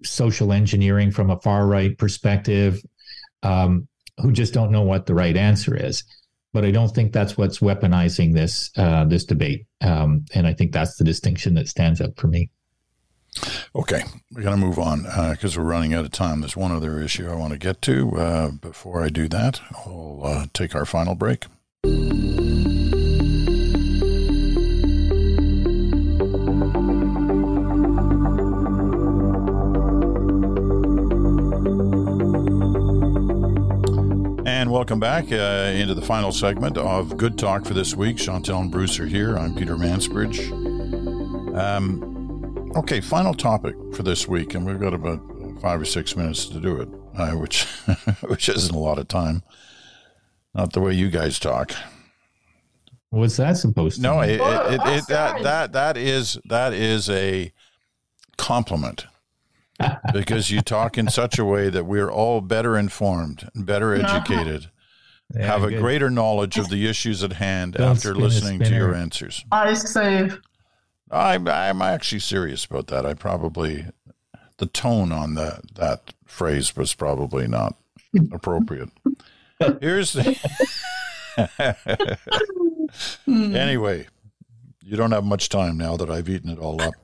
social 0.03 0.53
engineering 0.53 1.13
from 1.13 1.31
a 1.31 1.39
far 1.39 1.65
right 1.65 1.97
perspective 1.97 2.83
um, 3.45 3.87
who 4.21 4.33
just 4.33 4.53
don't 4.53 4.73
know 4.73 4.83
what 4.83 5.07
the 5.07 5.15
right 5.15 5.37
answer 5.37 5.77
is. 5.77 6.03
But 6.59 6.65
I 6.65 6.73
don't 6.73 6.93
think 6.93 7.13
that's 7.13 7.39
what's 7.39 7.61
weaponizing 7.61 8.35
this 8.35 8.73
uh, 8.77 9.05
this 9.05 9.25
debate, 9.25 9.67
um, 9.81 10.25
and 10.35 10.45
I 10.45 10.55
think 10.55 10.73
that's 10.73 10.97
the 10.97 11.05
distinction 11.05 11.55
that 11.55 11.69
stands 11.69 12.01
out 12.01 12.17
for 12.17 12.27
me. 12.27 12.51
Okay, 13.77 14.03
we're 14.33 14.43
going 14.43 14.59
to 14.59 14.67
move 14.67 14.77
on 14.77 15.05
because 15.31 15.57
uh, 15.57 15.61
we're 15.61 15.69
running 15.69 15.95
out 15.95 16.05
of 16.05 16.11
time. 16.11 16.41
There's 16.41 16.57
one 16.57 16.73
other 16.73 17.01
issue 17.01 17.31
I 17.31 17.37
want 17.37 17.53
to 17.53 17.61
get 17.61 17.81
to. 17.83 18.17
Uh, 18.17 18.51
before 18.51 19.05
I 19.05 19.09
do 19.09 19.29
that, 19.29 19.61
I'll 19.71 20.21
uh, 20.25 20.47
take 20.53 20.75
our 20.75 20.85
final 20.85 21.15
break. 21.15 21.45
And 34.69 34.75
welcome 34.75 35.01
back 35.01 35.33
uh, 35.33 35.73
into 35.75 35.95
the 35.95 36.03
final 36.03 36.31
segment 36.31 36.77
of 36.77 37.17
Good 37.17 37.39
Talk 37.39 37.65
for 37.65 37.73
this 37.73 37.97
week. 37.97 38.19
Chantal 38.19 38.61
and 38.61 38.71
Bruce 38.71 39.01
are 39.01 39.07
here. 39.07 39.39
I'm 39.39 39.55
Peter 39.55 39.77
Mansbridge. 39.77 40.51
Um, 41.57 42.71
okay, 42.77 43.01
final 43.01 43.33
topic 43.33 43.75
for 43.95 44.03
this 44.03 44.29
week, 44.29 44.55
and 44.55 44.67
we've 44.67 44.79
got 44.79 44.93
about 44.93 45.23
five 45.63 45.81
or 45.81 45.87
six 45.87 46.17
minutes 46.17 46.45
to 46.49 46.61
do 46.61 46.83
it, 46.83 46.89
uh, 47.17 47.31
which 47.31 47.65
which 48.29 48.51
isn't 48.51 48.75
a 48.75 48.79
lot 48.79 48.99
of 48.99 49.09
time. 49.09 49.43
Not 50.55 50.75
the 50.75 50.83
way 50.83 50.93
you 50.93 51.09
guys 51.09 51.39
talk. 51.39 51.73
What's 53.09 53.39
that 53.39 53.57
supposed 53.57 53.97
to? 53.97 54.03
Be? 54.03 54.07
No, 54.07 54.21
it, 54.21 54.33
it, 54.33 54.73
it, 54.75 54.81
it 54.99 55.07
that 55.07 55.43
that 55.45 55.73
that 55.73 55.97
is 55.97 56.39
that 56.45 56.75
is 56.75 57.09
a 57.09 57.55
compliment 58.37 59.07
because 60.13 60.51
you 60.51 60.61
talk 60.61 60.99
in 60.99 61.09
such 61.09 61.39
a 61.39 61.45
way 61.45 61.71
that 61.71 61.85
we're 61.85 62.11
all 62.11 62.41
better 62.41 62.77
informed 62.77 63.49
and 63.55 63.65
better 63.65 63.95
educated, 63.95 64.71
yeah, 65.35 65.47
have 65.47 65.63
a 65.63 65.71
good. 65.71 65.81
greater 65.81 66.11
knowledge 66.11 66.59
of 66.59 66.69
the 66.69 66.89
issues 66.89 67.23
at 67.23 67.35
hand 67.35 67.75
Don't 67.75 67.97
after 67.97 68.15
listening 68.15 68.61
to 68.61 68.75
your 68.75 68.95
answers. 68.95 69.45
I 69.53 69.75
save. 69.75 70.41
I'm 71.11 71.49
I'm 71.49 71.81
actually 71.81 72.21
serious 72.21 72.65
about 72.65 72.89
that. 72.89 73.07
I 73.07 73.15
probably 73.15 73.87
the 74.59 74.67
tone 74.67 75.13
on 75.13 75.35
that 75.35 75.75
that 75.77 76.15
phrase 76.27 76.77
was 76.77 76.95
probably 76.95 77.47
not 77.47 77.75
appropriate. 78.33 78.91
Here's 79.81 80.13
the 80.13 80.35
hmm. 83.25 83.55
anyway. 83.55 84.07
You 84.83 84.97
don't 84.97 85.13
have 85.13 85.25
much 85.25 85.51
time 85.51 85.77
now 85.77 85.99
that 85.99 86.09
I've 86.09 86.31
eaten 86.31 86.49
it 86.49 86.59
all 86.59 86.81
up. 86.81 86.95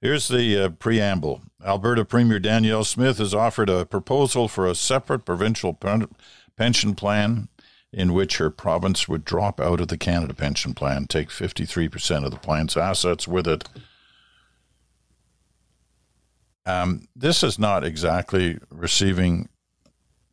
Here's 0.00 0.28
the 0.28 0.56
uh, 0.56 0.68
preamble. 0.70 1.42
Alberta 1.64 2.06
Premier 2.06 2.38
Danielle 2.38 2.84
Smith 2.84 3.18
has 3.18 3.34
offered 3.34 3.68
a 3.68 3.84
proposal 3.84 4.48
for 4.48 4.66
a 4.66 4.74
separate 4.74 5.26
provincial 5.26 5.78
pension 6.56 6.94
plan 6.94 7.48
in 7.92 8.14
which 8.14 8.38
her 8.38 8.50
province 8.50 9.08
would 9.08 9.24
drop 9.24 9.60
out 9.60 9.80
of 9.80 9.88
the 9.88 9.98
Canada 9.98 10.32
Pension 10.32 10.74
Plan, 10.74 11.06
take 11.06 11.28
53% 11.28 12.24
of 12.24 12.30
the 12.30 12.38
plan's 12.38 12.76
assets 12.76 13.26
with 13.28 13.46
it. 13.46 13.68
Um, 16.64 17.08
this 17.16 17.42
is 17.42 17.58
not 17.58 17.84
exactly 17.84 18.58
receiving 18.70 19.48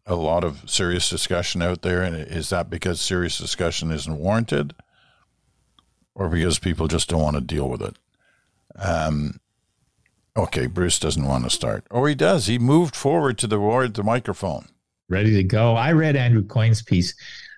a 0.06 0.16
lot 0.16 0.44
of 0.44 0.70
serious 0.70 1.10
discussion 1.10 1.62
out 1.62 1.82
there. 1.82 2.04
And 2.04 2.16
is 2.16 2.50
that 2.50 2.70
because 2.70 3.02
serious 3.02 3.38
discussion 3.38 3.92
isn't 3.92 4.18
warranted 4.18 4.74
or 6.16 6.30
because 6.30 6.60
people 6.60 6.88
just 6.88 7.10
don't 7.10 7.22
want 7.22 7.36
to 7.36 7.42
deal 7.42 7.70
with 7.70 7.82
it? 7.82 7.98
Um, 8.76 9.40
Okay, 10.38 10.68
Bruce 10.68 11.00
doesn't 11.00 11.26
want 11.26 11.46
to 11.46 11.50
start. 11.50 11.86
Oh, 11.90 12.06
he 12.06 12.14
does. 12.14 12.46
He 12.46 12.60
moved 12.60 12.96
forward 12.96 13.40
to 13.40 13.48
the 13.48 13.60
word, 13.60 13.96
the 13.96 14.04
microphone. 14.04 14.68
Ready 15.10 15.34
to 15.34 15.44
go. 15.44 15.76
I 15.76 15.94
read 15.94 16.16
Andrew 16.16 16.46
Coyne's 16.46 16.84
piece 16.84 17.16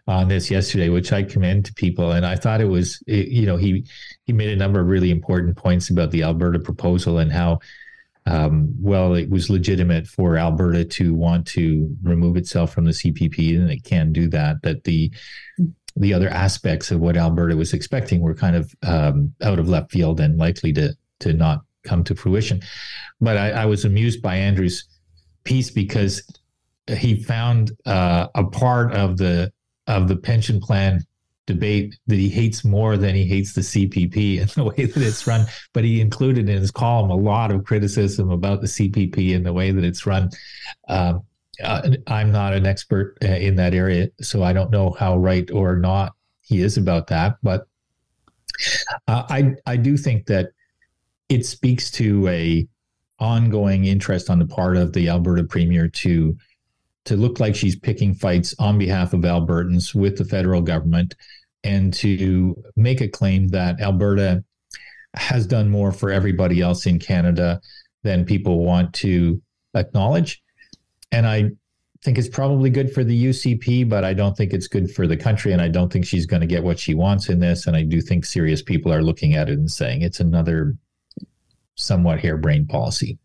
on 0.08 0.30
this 0.30 0.50
yesterday, 0.50 0.88
which 0.88 1.12
I 1.12 1.24
commend 1.24 1.66
to 1.66 1.74
people. 1.74 2.14
And 2.14 2.26
I 2.26 2.36
thought 2.36 2.62
it 2.62 2.66
was, 2.66 3.04
you 3.06 3.46
know, 3.46 3.58
he 3.58 3.86
he 4.26 4.34
made 4.34 4.50
a 4.50 4.56
number 4.56 4.80
of 4.80 4.88
really 4.88 5.12
important 5.12 5.58
points 5.58 5.90
about 5.90 6.12
the 6.12 6.24
Alberta 6.24 6.60
proposal 6.60 7.18
and 7.18 7.32
how 7.32 7.60
um, 8.26 8.74
well 8.80 9.14
it 9.14 9.30
was 9.30 9.50
legitimate 9.50 10.08
for 10.08 10.38
Alberta 10.38 10.86
to 10.86 11.14
want 11.14 11.48
to 11.48 11.94
remove 12.02 12.38
itself 12.38 12.74
from 12.74 12.86
the 12.86 12.92
CPP, 12.92 13.58
and 13.58 13.70
it 13.70 13.84
can 13.84 14.14
do 14.14 14.30
that. 14.30 14.62
That 14.64 14.86
the 14.86 15.12
the 15.96 16.14
other 16.14 16.30
aspects 16.30 16.92
of 16.92 17.02
what 17.02 17.18
Alberta 17.18 17.58
was 17.58 17.74
expecting 17.74 18.22
were 18.22 18.36
kind 18.36 18.56
of 18.56 18.74
um, 18.84 19.34
out 19.44 19.60
of 19.60 19.68
left 19.68 19.92
field 19.92 20.20
and 20.22 20.38
likely 20.38 20.72
to 20.74 20.96
to 21.20 21.34
not 21.34 21.62
come 21.84 22.04
to 22.06 22.16
fruition. 22.16 22.62
But 23.22 23.38
I, 23.38 23.52
I 23.52 23.66
was 23.66 23.86
amused 23.86 24.22
by 24.22 24.36
Andrew's 24.36 24.86
piece 25.44 25.70
because 25.70 26.22
he 26.88 27.24
found 27.24 27.72
uh, 27.86 28.28
a 28.36 28.44
part 28.46 28.94
of 28.94 29.18
the 29.18 29.52
of 29.88 30.08
the 30.08 30.16
pension 30.16 30.60
plan 30.60 31.04
debate 31.50 31.96
that 32.06 32.18
he 32.18 32.30
hates 32.30 32.64
more 32.64 32.96
than 32.96 33.16
he 33.16 33.26
hates 33.26 33.54
the 33.54 33.62
CPP 33.62 34.40
and 34.40 34.50
the 34.56 34.64
way 34.64 34.86
that 34.86 34.98
it's 34.98 35.26
run. 35.26 35.48
But 35.74 35.84
he 35.84 36.00
included 36.00 36.48
in 36.48 36.58
his 36.58 36.72
column 36.72 37.10
a 37.10 37.16
lot 37.16 37.52
of 37.52 37.66
criticism 37.66 38.30
about 38.30 38.62
the 38.62 38.68
CPP 38.68 39.36
and 39.36 39.46
the 39.46 39.54
way 39.54 39.72
that 39.72 39.84
it's 39.84 40.06
run. 40.06 40.30
Um, 40.88 41.24
uh, 41.64 41.90
I'm 42.08 42.32
not 42.32 42.54
an 42.54 42.66
expert 42.66 43.18
uh, 43.24 43.28
in 43.28 43.56
that 43.56 43.74
area, 43.74 44.10
so 44.22 44.44
I 44.44 44.54
don't 44.54 44.72
know 44.72 44.92
how 44.92 45.18
right 45.18 45.50
or 45.52 45.76
not 45.76 46.14
he 46.42 46.62
is 46.62 46.78
about 46.78 47.08
that. 47.08 47.36
But 47.44 47.68
uh, 49.08 49.24
I 49.30 49.56
I 49.66 49.76
do 49.76 49.98
think 49.98 50.28
that 50.28 50.52
it 51.30 51.46
speaks 51.46 51.92
to 51.92 52.28
a 52.28 52.68
ongoing 53.20 53.86
interest 53.86 54.30
on 54.30 54.40
the 54.40 54.48
part 54.48 54.78
of 54.78 54.94
the 54.94 55.10
Alberta 55.10 55.44
Premier 55.44 55.88
to 55.88 56.36
to 57.06 57.16
look 57.16 57.40
like 57.40 57.56
she's 57.56 57.76
picking 57.76 58.14
fights 58.14 58.54
on 58.60 58.78
behalf 58.78 59.14
of 59.14 59.22
Albertans 59.22 59.96
with 59.96 60.18
the 60.18 60.26
federal 60.26 60.62
government 60.62 61.16
and 61.64 61.94
to 61.94 62.56
make 62.76 63.02
a 63.02 63.08
claim 63.08 63.48
that 63.48 63.80
Alberta 63.82 64.44
has 65.16 65.48
done 65.48 65.70
more 65.70 65.92
for 65.92 66.12
everybody 66.12 66.62
else 66.62 66.86
in 66.86 67.00
Canada 67.00 67.60
than 68.04 68.26
people 68.26 68.64
want 68.64 68.94
to 68.94 69.42
acknowledge. 69.74 70.42
And 71.12 71.26
I 71.26 71.52
think 72.04 72.18
it's 72.18 72.30
probably 72.30 72.70
good 72.70 72.94
for 72.94 73.04
the 73.04 73.26
UCP, 73.26 73.90
but 73.90 74.04
I 74.04 74.14
don't 74.14 74.38
think 74.38 74.54
it's 74.54 74.68
good 74.68 74.92
for 74.92 75.08
the 75.08 75.18
country. 75.18 75.52
And 75.52 75.62
I 75.62 75.68
don't 75.68 75.92
think 75.92 76.06
she's 76.06 76.26
going 76.26 76.42
to 76.42 76.48
get 76.48 76.64
what 76.64 76.80
she 76.80 76.94
wants 76.94 77.30
in 77.30 77.40
this. 77.40 77.66
And 77.66 77.76
I 77.76 77.84
do 77.84 78.02
think 78.02 78.24
serious 78.24 78.62
people 78.62 78.94
are 78.94 79.02
looking 79.02 79.34
at 79.34 79.50
it 79.50 79.58
and 79.58 79.72
saying 79.72 80.02
it's 80.02 80.20
another 80.20 80.76
somewhat 81.80 82.20
harebrained 82.20 82.70
policy. 82.70 83.18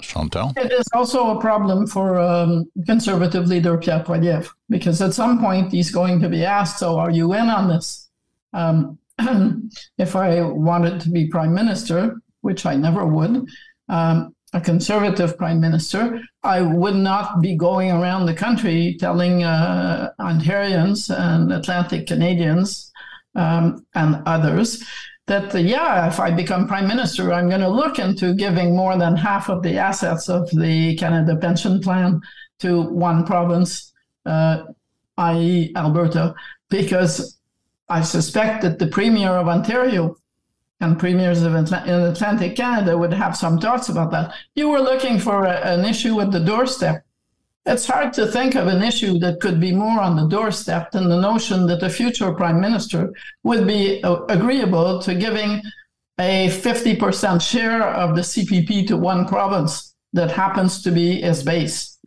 Chantal? 0.00 0.52
It 0.56 0.72
is 0.72 0.86
also 0.94 1.36
a 1.36 1.40
problem 1.40 1.86
for 1.86 2.18
um, 2.18 2.64
conservative 2.86 3.46
leader 3.46 3.78
Pierre 3.78 4.02
Poilievre, 4.02 4.50
because 4.68 5.00
at 5.00 5.14
some 5.14 5.38
point 5.38 5.72
he's 5.72 5.90
going 5.90 6.20
to 6.20 6.28
be 6.28 6.44
asked, 6.44 6.78
So 6.78 6.98
are 6.98 7.10
you 7.10 7.34
in 7.34 7.48
on 7.48 7.68
this? 7.68 8.08
Um, 8.52 8.98
if 9.98 10.16
I 10.16 10.42
wanted 10.42 11.00
to 11.02 11.10
be 11.10 11.28
prime 11.28 11.54
minister, 11.54 12.20
which 12.40 12.66
I 12.66 12.74
never 12.74 13.06
would, 13.06 13.48
um, 13.88 14.34
a 14.52 14.60
conservative 14.60 15.38
prime 15.38 15.60
minister, 15.60 16.20
I 16.42 16.60
would 16.60 16.96
not 16.96 17.40
be 17.40 17.56
going 17.56 17.90
around 17.90 18.26
the 18.26 18.34
country 18.34 18.96
telling 18.98 19.44
uh, 19.44 20.10
Ontarians 20.20 21.14
and 21.16 21.52
Atlantic 21.52 22.06
Canadians 22.06 22.92
um, 23.34 23.86
and 23.94 24.22
others 24.26 24.84
that, 25.26 25.54
uh, 25.54 25.58
yeah, 25.58 26.08
if 26.08 26.18
I 26.18 26.30
become 26.30 26.66
prime 26.66 26.88
minister, 26.88 27.32
I'm 27.32 27.48
going 27.48 27.60
to 27.60 27.68
look 27.68 27.98
into 27.98 28.34
giving 28.34 28.76
more 28.76 28.96
than 28.96 29.16
half 29.16 29.48
of 29.48 29.62
the 29.62 29.78
assets 29.78 30.28
of 30.28 30.50
the 30.50 30.96
Canada 30.96 31.36
Pension 31.36 31.80
Plan 31.80 32.20
to 32.60 32.82
one 32.82 33.24
province, 33.24 33.92
uh, 34.26 34.64
i.e., 35.18 35.72
Alberta, 35.76 36.34
because 36.68 37.38
I 37.88 38.02
suspect 38.02 38.62
that 38.62 38.78
the 38.78 38.86
Premier 38.86 39.30
of 39.30 39.48
Ontario 39.48 40.16
and 40.80 40.98
premiers 40.98 41.42
of 41.42 41.54
in 41.54 41.64
Atlantic 41.72 42.56
Canada 42.56 42.98
would 42.98 43.12
have 43.12 43.36
some 43.36 43.60
thoughts 43.60 43.88
about 43.88 44.10
that. 44.10 44.34
You 44.54 44.68
were 44.68 44.80
looking 44.80 45.18
for 45.18 45.44
a, 45.44 45.60
an 45.60 45.84
issue 45.84 46.20
at 46.20 46.32
the 46.32 46.40
doorstep 46.40 47.04
it's 47.64 47.86
hard 47.86 48.12
to 48.14 48.26
think 48.26 48.54
of 48.54 48.66
an 48.66 48.82
issue 48.82 49.18
that 49.20 49.40
could 49.40 49.60
be 49.60 49.72
more 49.72 50.00
on 50.00 50.16
the 50.16 50.26
doorstep 50.26 50.90
than 50.90 51.08
the 51.08 51.20
notion 51.20 51.66
that 51.66 51.82
a 51.82 51.90
future 51.90 52.32
prime 52.32 52.60
minister 52.60 53.12
would 53.44 53.66
be 53.66 54.02
uh, 54.02 54.24
agreeable 54.28 55.00
to 55.00 55.14
giving 55.14 55.62
a 56.18 56.48
50% 56.48 57.40
share 57.40 57.82
of 57.82 58.16
the 58.16 58.22
CPP 58.22 58.86
to 58.88 58.96
one 58.96 59.26
province 59.26 59.94
that 60.12 60.30
happens 60.30 60.82
to 60.82 60.90
be 60.90 61.20
his 61.20 61.42
base. 61.42 61.98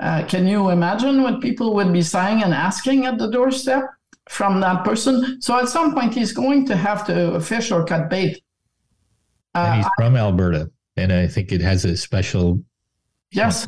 Uh, 0.00 0.24
can 0.26 0.46
you 0.46 0.70
imagine 0.70 1.22
what 1.22 1.40
people 1.40 1.74
would 1.74 1.92
be 1.92 2.02
saying 2.02 2.42
and 2.42 2.52
asking 2.52 3.06
at 3.06 3.18
the 3.18 3.30
doorstep 3.30 3.84
from 4.28 4.60
that 4.60 4.84
person? 4.84 5.40
So 5.40 5.58
at 5.58 5.68
some 5.68 5.94
point, 5.94 6.14
he's 6.14 6.32
going 6.32 6.66
to 6.66 6.76
have 6.76 7.06
to 7.06 7.40
fish 7.40 7.70
or 7.70 7.84
cut 7.84 8.10
bait. 8.10 8.42
Uh, 9.54 9.58
and 9.58 9.76
he's 9.76 9.90
from 9.96 10.16
Alberta, 10.16 10.70
and 10.96 11.12
I 11.12 11.26
think 11.26 11.50
it 11.50 11.60
has 11.62 11.84
a 11.84 11.96
special 11.96 12.62
Yes. 13.30 13.66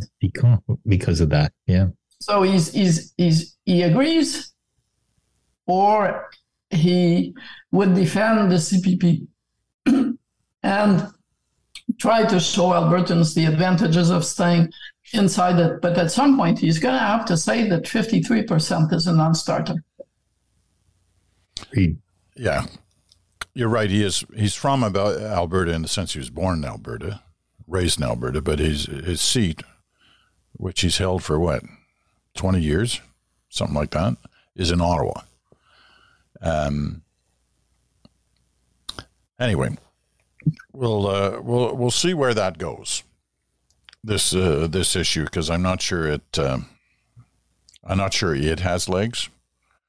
Because 0.86 1.20
of 1.20 1.30
that. 1.30 1.52
Yeah. 1.66 1.88
So 2.20 2.42
he's 2.42 2.72
he's 2.72 3.14
he's 3.16 3.56
he 3.64 3.82
agrees 3.82 4.52
or 5.66 6.30
he 6.70 7.34
would 7.72 7.94
defend 7.94 8.50
the 8.50 8.56
CPP 8.56 9.26
and 10.62 11.08
try 11.98 12.24
to 12.24 12.40
show 12.40 12.70
Albertans 12.70 13.34
the 13.34 13.46
advantages 13.46 14.10
of 14.10 14.24
staying 14.24 14.72
inside 15.12 15.58
it. 15.58 15.80
But 15.80 15.98
at 15.98 16.10
some 16.10 16.36
point, 16.36 16.58
he's 16.58 16.78
going 16.78 16.94
to 16.94 17.00
have 17.00 17.24
to 17.26 17.36
say 17.36 17.68
that 17.68 17.84
53% 17.84 18.92
is 18.92 19.06
a 19.06 19.12
non 19.12 19.34
starter. 19.34 19.76
Yeah. 22.36 22.66
You're 23.54 23.68
right. 23.68 23.90
He 23.90 24.04
is. 24.04 24.24
He's 24.34 24.54
from 24.54 24.84
Alberta 24.84 25.72
in 25.72 25.82
the 25.82 25.88
sense 25.88 26.12
he 26.12 26.18
was 26.18 26.30
born 26.30 26.58
in 26.58 26.64
Alberta, 26.64 27.22
raised 27.70 27.98
in 27.98 28.04
Alberta, 28.04 28.42
but 28.42 28.58
his 28.58 28.86
his 28.86 29.20
seat, 29.20 29.62
which 30.52 30.80
he's 30.82 30.98
held 30.98 31.22
for 31.22 31.38
what, 31.38 31.62
twenty 32.34 32.60
years, 32.60 33.00
something 33.48 33.76
like 33.76 33.92
that, 33.92 34.16
is 34.54 34.70
in 34.70 34.80
Ottawa. 34.80 35.22
Um. 36.42 37.02
Anyway, 39.38 39.78
we'll 40.72 41.06
uh, 41.06 41.40
we'll 41.40 41.74
we'll 41.74 41.90
see 41.90 42.12
where 42.12 42.34
that 42.34 42.58
goes. 42.58 43.02
This 44.04 44.34
uh, 44.34 44.66
this 44.70 44.96
issue 44.96 45.24
because 45.24 45.48
I'm 45.48 45.62
not 45.62 45.80
sure 45.80 46.06
it. 46.06 46.38
Uh, 46.38 46.58
I'm 47.84 47.98
not 47.98 48.12
sure 48.12 48.34
it 48.34 48.60
has 48.60 48.88
legs. 48.88 49.30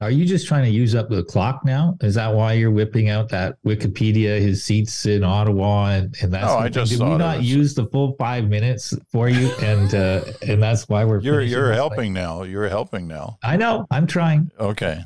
Are 0.02 0.10
you 0.10 0.24
just 0.24 0.48
trying 0.48 0.64
to 0.64 0.70
use 0.70 0.96
up 0.96 1.08
the 1.08 1.22
clock 1.22 1.64
now? 1.64 1.96
Is 2.00 2.16
that 2.16 2.34
why 2.34 2.54
you're 2.54 2.72
whipping 2.72 3.08
out 3.08 3.28
that 3.28 3.56
Wikipedia, 3.64 4.40
his 4.40 4.64
seats 4.64 5.06
in 5.06 5.22
Ottawa, 5.22 5.90
and, 5.90 6.16
and 6.20 6.32
that's? 6.32 6.44
No, 6.44 6.58
I 6.58 6.68
just 6.68 6.90
did 6.90 7.00
we 7.00 7.16
not 7.16 7.38
was... 7.38 7.48
use 7.48 7.74
the 7.74 7.86
full 7.86 8.16
five 8.16 8.48
minutes 8.48 8.92
for 9.12 9.28
you, 9.28 9.52
and 9.62 9.94
uh, 9.94 10.24
and 10.42 10.60
that's 10.60 10.88
why 10.88 11.04
we're. 11.04 11.20
You're 11.20 11.40
you're 11.40 11.72
helping 11.72 12.12
now. 12.12 12.42
You're 12.42 12.68
helping 12.68 13.06
now. 13.06 13.38
I 13.44 13.56
know. 13.56 13.86
I'm 13.92 14.08
trying. 14.08 14.50
Okay, 14.58 15.04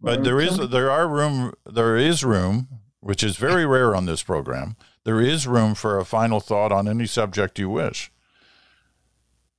but 0.00 0.24
there 0.24 0.40
is 0.40 0.58
there 0.70 0.90
are 0.90 1.06
room 1.06 1.54
there 1.64 1.96
is 1.96 2.24
room, 2.24 2.66
which 2.98 3.22
is 3.22 3.36
very 3.36 3.64
rare 3.64 3.94
on 3.94 4.06
this 4.06 4.24
program. 4.24 4.74
There 5.04 5.20
is 5.20 5.46
room 5.46 5.76
for 5.76 5.98
a 5.98 6.04
final 6.04 6.40
thought 6.40 6.72
on 6.72 6.88
any 6.88 7.06
subject 7.06 7.60
you 7.60 7.70
wish 7.70 8.10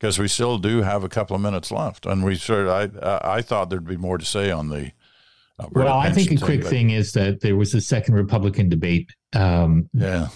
because 0.01 0.17
we 0.17 0.27
still 0.27 0.57
do 0.57 0.81
have 0.81 1.03
a 1.03 1.09
couple 1.09 1.35
of 1.35 1.41
minutes 1.43 1.71
left, 1.71 2.07
and 2.07 2.25
we 2.25 2.35
sort 2.35 2.65
of, 2.65 2.97
I 3.03 3.35
I 3.35 3.41
thought 3.43 3.69
there'd 3.69 3.85
be 3.85 3.97
more 3.97 4.17
to 4.17 4.25
say 4.25 4.49
on 4.49 4.69
the. 4.69 4.91
well, 5.73 5.99
I 5.99 6.09
think 6.09 6.31
a 6.31 6.43
quick 6.43 6.65
thing, 6.65 6.89
is 6.89 7.13
that 7.13 7.41
there 7.41 7.55
was 7.55 7.75
a 7.75 7.81
second 7.81 8.15
Republican 8.15 8.67
debate. 8.67 9.11
Um, 9.33 9.89
yeah, 9.93 10.29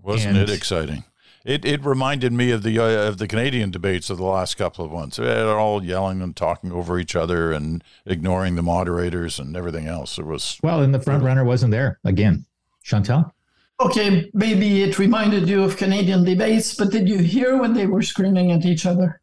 wasn't 0.00 0.36
and, 0.36 0.48
it 0.48 0.54
exciting? 0.54 1.02
It 1.44 1.64
it 1.64 1.84
reminded 1.84 2.32
me 2.32 2.52
of 2.52 2.62
the 2.62 2.78
uh, 2.78 3.08
of 3.08 3.18
the 3.18 3.26
Canadian 3.26 3.72
debates 3.72 4.10
of 4.10 4.18
the 4.18 4.24
last 4.24 4.56
couple 4.56 4.84
of 4.84 4.92
months. 4.92 5.16
They're 5.16 5.58
all 5.58 5.84
yelling 5.84 6.22
and 6.22 6.36
talking 6.36 6.70
over 6.70 6.96
each 6.96 7.16
other 7.16 7.50
and 7.50 7.82
ignoring 8.06 8.54
the 8.54 8.62
moderators 8.62 9.40
and 9.40 9.56
everything 9.56 9.88
else. 9.88 10.18
It 10.18 10.26
was 10.26 10.58
well, 10.62 10.82
and 10.82 10.94
the 10.94 11.00
front 11.00 11.24
runner 11.24 11.44
wasn't 11.44 11.72
there 11.72 11.98
again. 12.04 12.46
Chantal. 12.84 13.34
Okay, 13.80 14.30
maybe 14.34 14.82
it 14.82 14.98
reminded 14.98 15.48
you 15.48 15.62
of 15.62 15.78
Canadian 15.78 16.22
debates, 16.22 16.74
but 16.74 16.90
did 16.90 17.08
you 17.08 17.18
hear 17.18 17.56
when 17.56 17.72
they 17.72 17.86
were 17.86 18.02
screaming 18.02 18.52
at 18.52 18.66
each 18.66 18.84
other? 18.84 19.22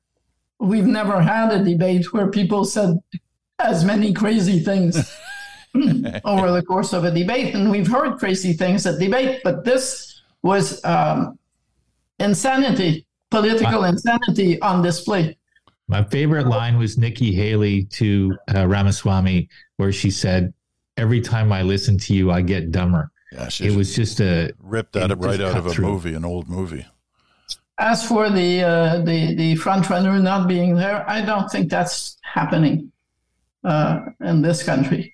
We've 0.60 0.88
never 0.88 1.22
had 1.22 1.52
a 1.52 1.64
debate 1.64 2.12
where 2.12 2.32
people 2.32 2.66
said 2.66 2.98
as 3.60 3.86
many 3.86 4.14
crazy 4.14 4.60
things 4.60 5.16
over 6.26 6.52
the 6.52 6.64
course 6.68 6.94
of 6.94 7.04
a 7.04 7.12
debate, 7.12 7.54
and 7.54 7.70
we've 7.70 7.88
heard 7.88 8.18
crazy 8.18 8.54
things 8.54 8.88
at 8.88 9.00
debate, 9.00 9.42
but 9.44 9.64
this 9.64 10.22
was 10.42 10.84
um, 10.84 11.38
insanity, 12.20 13.06
political 13.30 13.82
my, 13.82 13.90
insanity 13.90 14.60
on 14.62 14.82
display. 14.82 15.38
My 15.88 16.04
favorite 16.06 16.48
line 16.48 16.80
was 16.80 16.98
Nikki 16.98 17.32
Haley 17.32 17.84
to 17.92 18.36
uh, 18.56 18.66
Ramaswamy, 18.66 19.50
where 19.76 19.92
she 19.92 20.10
said, 20.10 20.52
"Every 20.98 21.22
time 21.22 21.52
I 21.52 21.62
listen 21.62 22.00
to 22.00 22.16
you, 22.16 22.32
I 22.32 22.42
get 22.42 22.72
dumber." 22.72 23.12
Yeah, 23.32 23.50
it 23.60 23.76
was 23.76 23.96
just 23.96 24.22
a 24.22 24.54
ripped 24.62 24.94
that 24.94 25.18
right 25.18 25.42
out 25.42 25.58
of 25.58 25.66
a 25.66 25.70
through. 25.72 25.88
movie, 25.88 26.14
an 26.14 26.24
old 26.26 26.48
movie. 26.48 26.86
as 27.78 28.08
for 28.08 28.30
the 28.30 28.64
uh, 28.64 29.00
the 29.00 29.36
the 29.36 29.56
front 29.56 29.90
runner 29.90 30.18
not 30.20 30.48
being 30.48 30.76
there, 30.76 31.08
I 31.10 31.22
don't 31.22 31.50
think 31.52 31.70
that's 31.70 32.18
happening 32.24 32.92
uh, 33.64 34.00
in 34.22 34.42
this 34.42 34.64
country. 34.64 35.14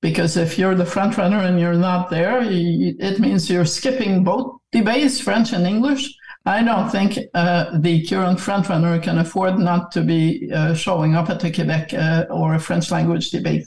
Because 0.00 0.36
if 0.36 0.58
you're 0.58 0.74
the 0.74 0.84
front 0.84 1.16
runner 1.16 1.38
and 1.38 1.58
you're 1.58 1.72
not 1.72 2.10
there, 2.10 2.42
you, 2.42 2.94
it 2.98 3.18
means 3.20 3.48
you're 3.48 3.64
skipping 3.64 4.22
both 4.22 4.58
debates, 4.70 5.18
French 5.18 5.54
and 5.54 5.66
English. 5.66 6.14
I 6.44 6.62
don't 6.62 6.90
think 6.90 7.18
uh, 7.32 7.78
the 7.78 8.06
current 8.06 8.38
front 8.38 8.68
runner 8.68 8.98
can 9.00 9.16
afford 9.16 9.58
not 9.58 9.92
to 9.92 10.02
be 10.02 10.50
uh, 10.52 10.74
showing 10.74 11.14
up 11.14 11.30
at 11.30 11.42
a 11.42 11.50
Quebec 11.50 11.94
uh, 11.94 12.26
or 12.28 12.54
a 12.54 12.60
French 12.60 12.90
language 12.90 13.30
debate. 13.30 13.66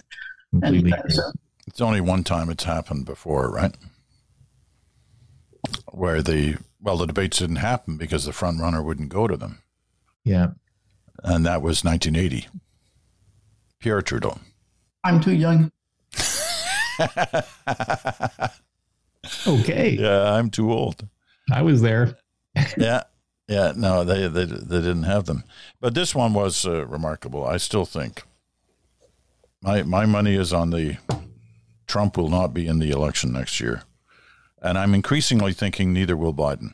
It's 1.68 1.82
only 1.82 2.02
one 2.02 2.24
time 2.24 2.50
it's 2.50 2.64
happened 2.64 3.06
before, 3.06 3.52
right? 3.52 3.76
Where 5.92 6.22
the 6.22 6.58
well, 6.82 6.98
the 6.98 7.08
debates 7.08 7.40
didn't 7.40 7.58
happen 7.58 7.98
because 7.98 8.26
the 8.26 8.34
front 8.34 8.62
runner 8.62 8.82
wouldn't 8.82 9.10
go 9.10 9.28
to 9.28 9.36
them. 9.36 9.62
Yeah. 10.24 10.52
And 11.24 11.46
that 11.46 11.62
was 11.62 11.84
1980. 11.84 12.48
Pierre 13.80 14.02
Trudeau. 14.02 14.40
I'm 15.04 15.20
too 15.20 15.34
young. 15.36 15.72
okay. 19.48 19.98
Yeah, 20.00 20.34
I'm 20.34 20.50
too 20.50 20.72
old. 20.72 21.08
I 21.52 21.62
was 21.62 21.82
there. 21.82 22.18
yeah. 22.78 23.04
Yeah, 23.48 23.72
no, 23.76 24.04
they, 24.04 24.28
they 24.28 24.44
they 24.44 24.82
didn't 24.82 25.04
have 25.04 25.26
them, 25.26 25.46
but 25.80 25.94
this 25.94 26.14
one 26.14 26.34
was 26.34 26.66
uh, 26.66 26.86
remarkable. 26.86 27.46
I 27.46 27.56
still 27.56 27.86
think 27.86 28.24
my 29.62 29.84
my 29.84 30.06
money 30.06 30.36
is 30.36 30.52
on 30.52 30.72
the 30.72 30.98
Trump 31.88 32.18
will 32.18 32.30
not 32.30 32.54
be 32.54 32.68
in 32.68 32.80
the 32.80 32.92
election 32.92 33.32
next 33.32 33.60
year, 33.60 33.84
and 34.62 34.78
I'm 34.78 34.94
increasingly 34.94 35.54
thinking 35.54 35.94
neither 35.94 36.18
will 36.18 36.34
Biden. 36.34 36.74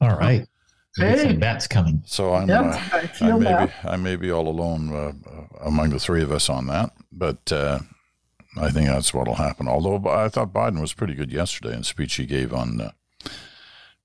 All 0.00 0.16
right. 0.16 0.46
Hey. 0.96 1.36
That's 1.36 1.66
coming. 1.66 2.02
So 2.06 2.34
I'm, 2.34 2.48
yep, 2.48 2.64
uh, 2.66 2.78
I, 2.92 3.10
I, 3.20 3.32
may 3.32 3.44
that. 3.44 3.66
be, 3.66 3.88
I 3.88 3.96
may 3.96 4.16
be 4.16 4.30
all 4.30 4.46
alone 4.46 4.94
uh, 4.94 5.12
among 5.60 5.90
the 5.90 5.98
three 5.98 6.22
of 6.22 6.30
us 6.30 6.48
on 6.48 6.68
that, 6.68 6.92
but 7.10 7.50
uh, 7.50 7.80
I 8.56 8.70
think 8.70 8.86
that's 8.86 9.12
what 9.12 9.26
will 9.26 9.34
happen. 9.34 9.66
Although 9.66 10.08
I 10.08 10.28
thought 10.28 10.52
Biden 10.52 10.80
was 10.80 10.92
pretty 10.92 11.14
good 11.14 11.32
yesterday 11.32 11.72
in 11.72 11.78
the 11.78 11.84
speech 11.84 12.14
he 12.14 12.26
gave 12.26 12.52
on 12.54 12.80
uh, 12.80 12.92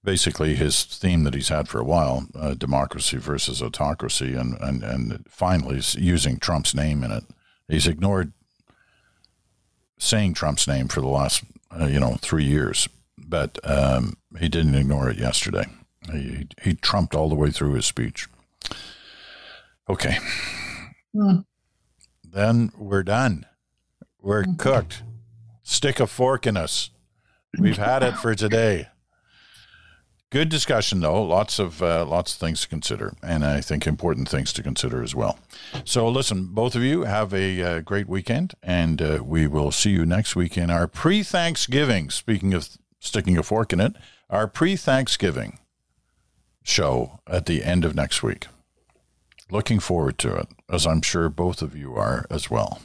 basically 0.03 0.55
his 0.55 0.83
theme 0.83 1.25
that 1.25 1.35
he's 1.35 1.49
had 1.49 1.67
for 1.67 1.79
a 1.79 1.83
while 1.83 2.27
uh, 2.33 2.55
democracy 2.55 3.17
versus 3.17 3.61
autocracy, 3.61 4.33
and, 4.33 4.57
and, 4.59 4.83
and 4.83 5.25
finally 5.29 5.81
using 5.95 6.39
Trump's 6.39 6.73
name 6.73 7.03
in 7.03 7.11
it. 7.11 7.23
He's 7.67 7.87
ignored 7.87 8.33
saying 9.99 10.33
Trump's 10.33 10.67
name 10.67 10.87
for 10.87 11.01
the 11.01 11.07
last, 11.07 11.43
uh, 11.69 11.85
you 11.85 11.99
know, 11.99 12.15
three 12.21 12.45
years, 12.45 12.89
but 13.17 13.59
um, 13.63 14.17
he 14.39 14.49
didn't 14.49 14.73
ignore 14.73 15.09
it 15.09 15.17
yesterday. 15.17 15.65
He, 16.11 16.47
he 16.63 16.73
trumped 16.73 17.13
all 17.13 17.29
the 17.29 17.35
way 17.35 17.51
through 17.51 17.73
his 17.73 17.85
speech. 17.85 18.27
Okay. 19.87 20.17
Mm. 21.15 21.45
Then 22.23 22.71
we're 22.77 23.03
done. 23.03 23.45
We're 24.21 24.43
mm. 24.43 24.57
cooked. 24.57 25.03
Stick 25.63 25.99
a 25.99 26.07
fork 26.07 26.47
in 26.47 26.57
us. 26.57 26.89
We've 27.57 27.77
had 27.77 28.03
it 28.03 28.15
for 28.15 28.33
today. 28.35 28.87
Good 30.31 30.49
discussion, 30.49 30.99
though. 30.99 31.23
Lots 31.23 31.57
of 31.57 31.81
uh, 31.81 32.05
lots 32.05 32.33
of 32.33 32.39
things 32.39 32.61
to 32.61 32.67
consider, 32.67 33.13
and 33.23 33.43
I 33.43 33.61
think 33.61 33.87
important 33.87 34.29
things 34.29 34.53
to 34.53 34.61
consider 34.61 35.01
as 35.01 35.15
well. 35.15 35.39
So, 35.85 36.07
listen, 36.07 36.49
both 36.51 36.75
of 36.75 36.83
you 36.83 37.03
have 37.03 37.33
a 37.33 37.61
uh, 37.61 37.79
great 37.79 38.07
weekend, 38.07 38.53
and 38.61 39.01
uh, 39.01 39.19
we 39.23 39.47
will 39.47 39.71
see 39.71 39.89
you 39.89 40.05
next 40.05 40.35
week 40.35 40.55
in 40.55 40.69
our 40.69 40.87
pre-Thanksgiving. 40.87 42.11
Speaking 42.11 42.53
of 42.53 42.69
sticking 42.99 43.39
a 43.39 43.43
fork 43.43 43.73
in 43.73 43.79
it, 43.79 43.93
our 44.29 44.47
pre-Thanksgiving 44.47 45.57
show 46.61 47.21
at 47.25 47.47
the 47.47 47.63
end 47.63 47.83
of 47.83 47.95
next 47.95 48.21
week. 48.21 48.45
Looking 49.49 49.79
forward 49.79 50.19
to 50.19 50.35
it, 50.35 50.47
as 50.69 50.85
I'm 50.85 51.01
sure 51.01 51.29
both 51.29 51.63
of 51.63 51.75
you 51.75 51.95
are 51.95 52.27
as 52.29 52.51
well. 52.51 52.83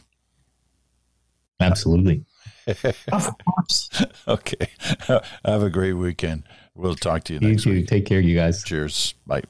Absolutely. 1.61 2.25
of 3.13 3.31
course. 3.45 3.91
okay. 4.29 4.69
Have 5.45 5.63
a 5.63 5.69
great 5.69 5.93
weekend. 5.93 6.45
We'll 6.77 6.97
talk 6.97 7.25
to 7.25 7.35
you, 7.35 7.39
you 7.41 7.49
next 7.51 7.65
too. 7.65 7.71
week. 7.71 7.87
Take 7.87 8.07
care, 8.07 8.21
you 8.21 8.35
guys. 8.35 8.65
Cheers. 8.65 9.15
Bye. 9.27 9.43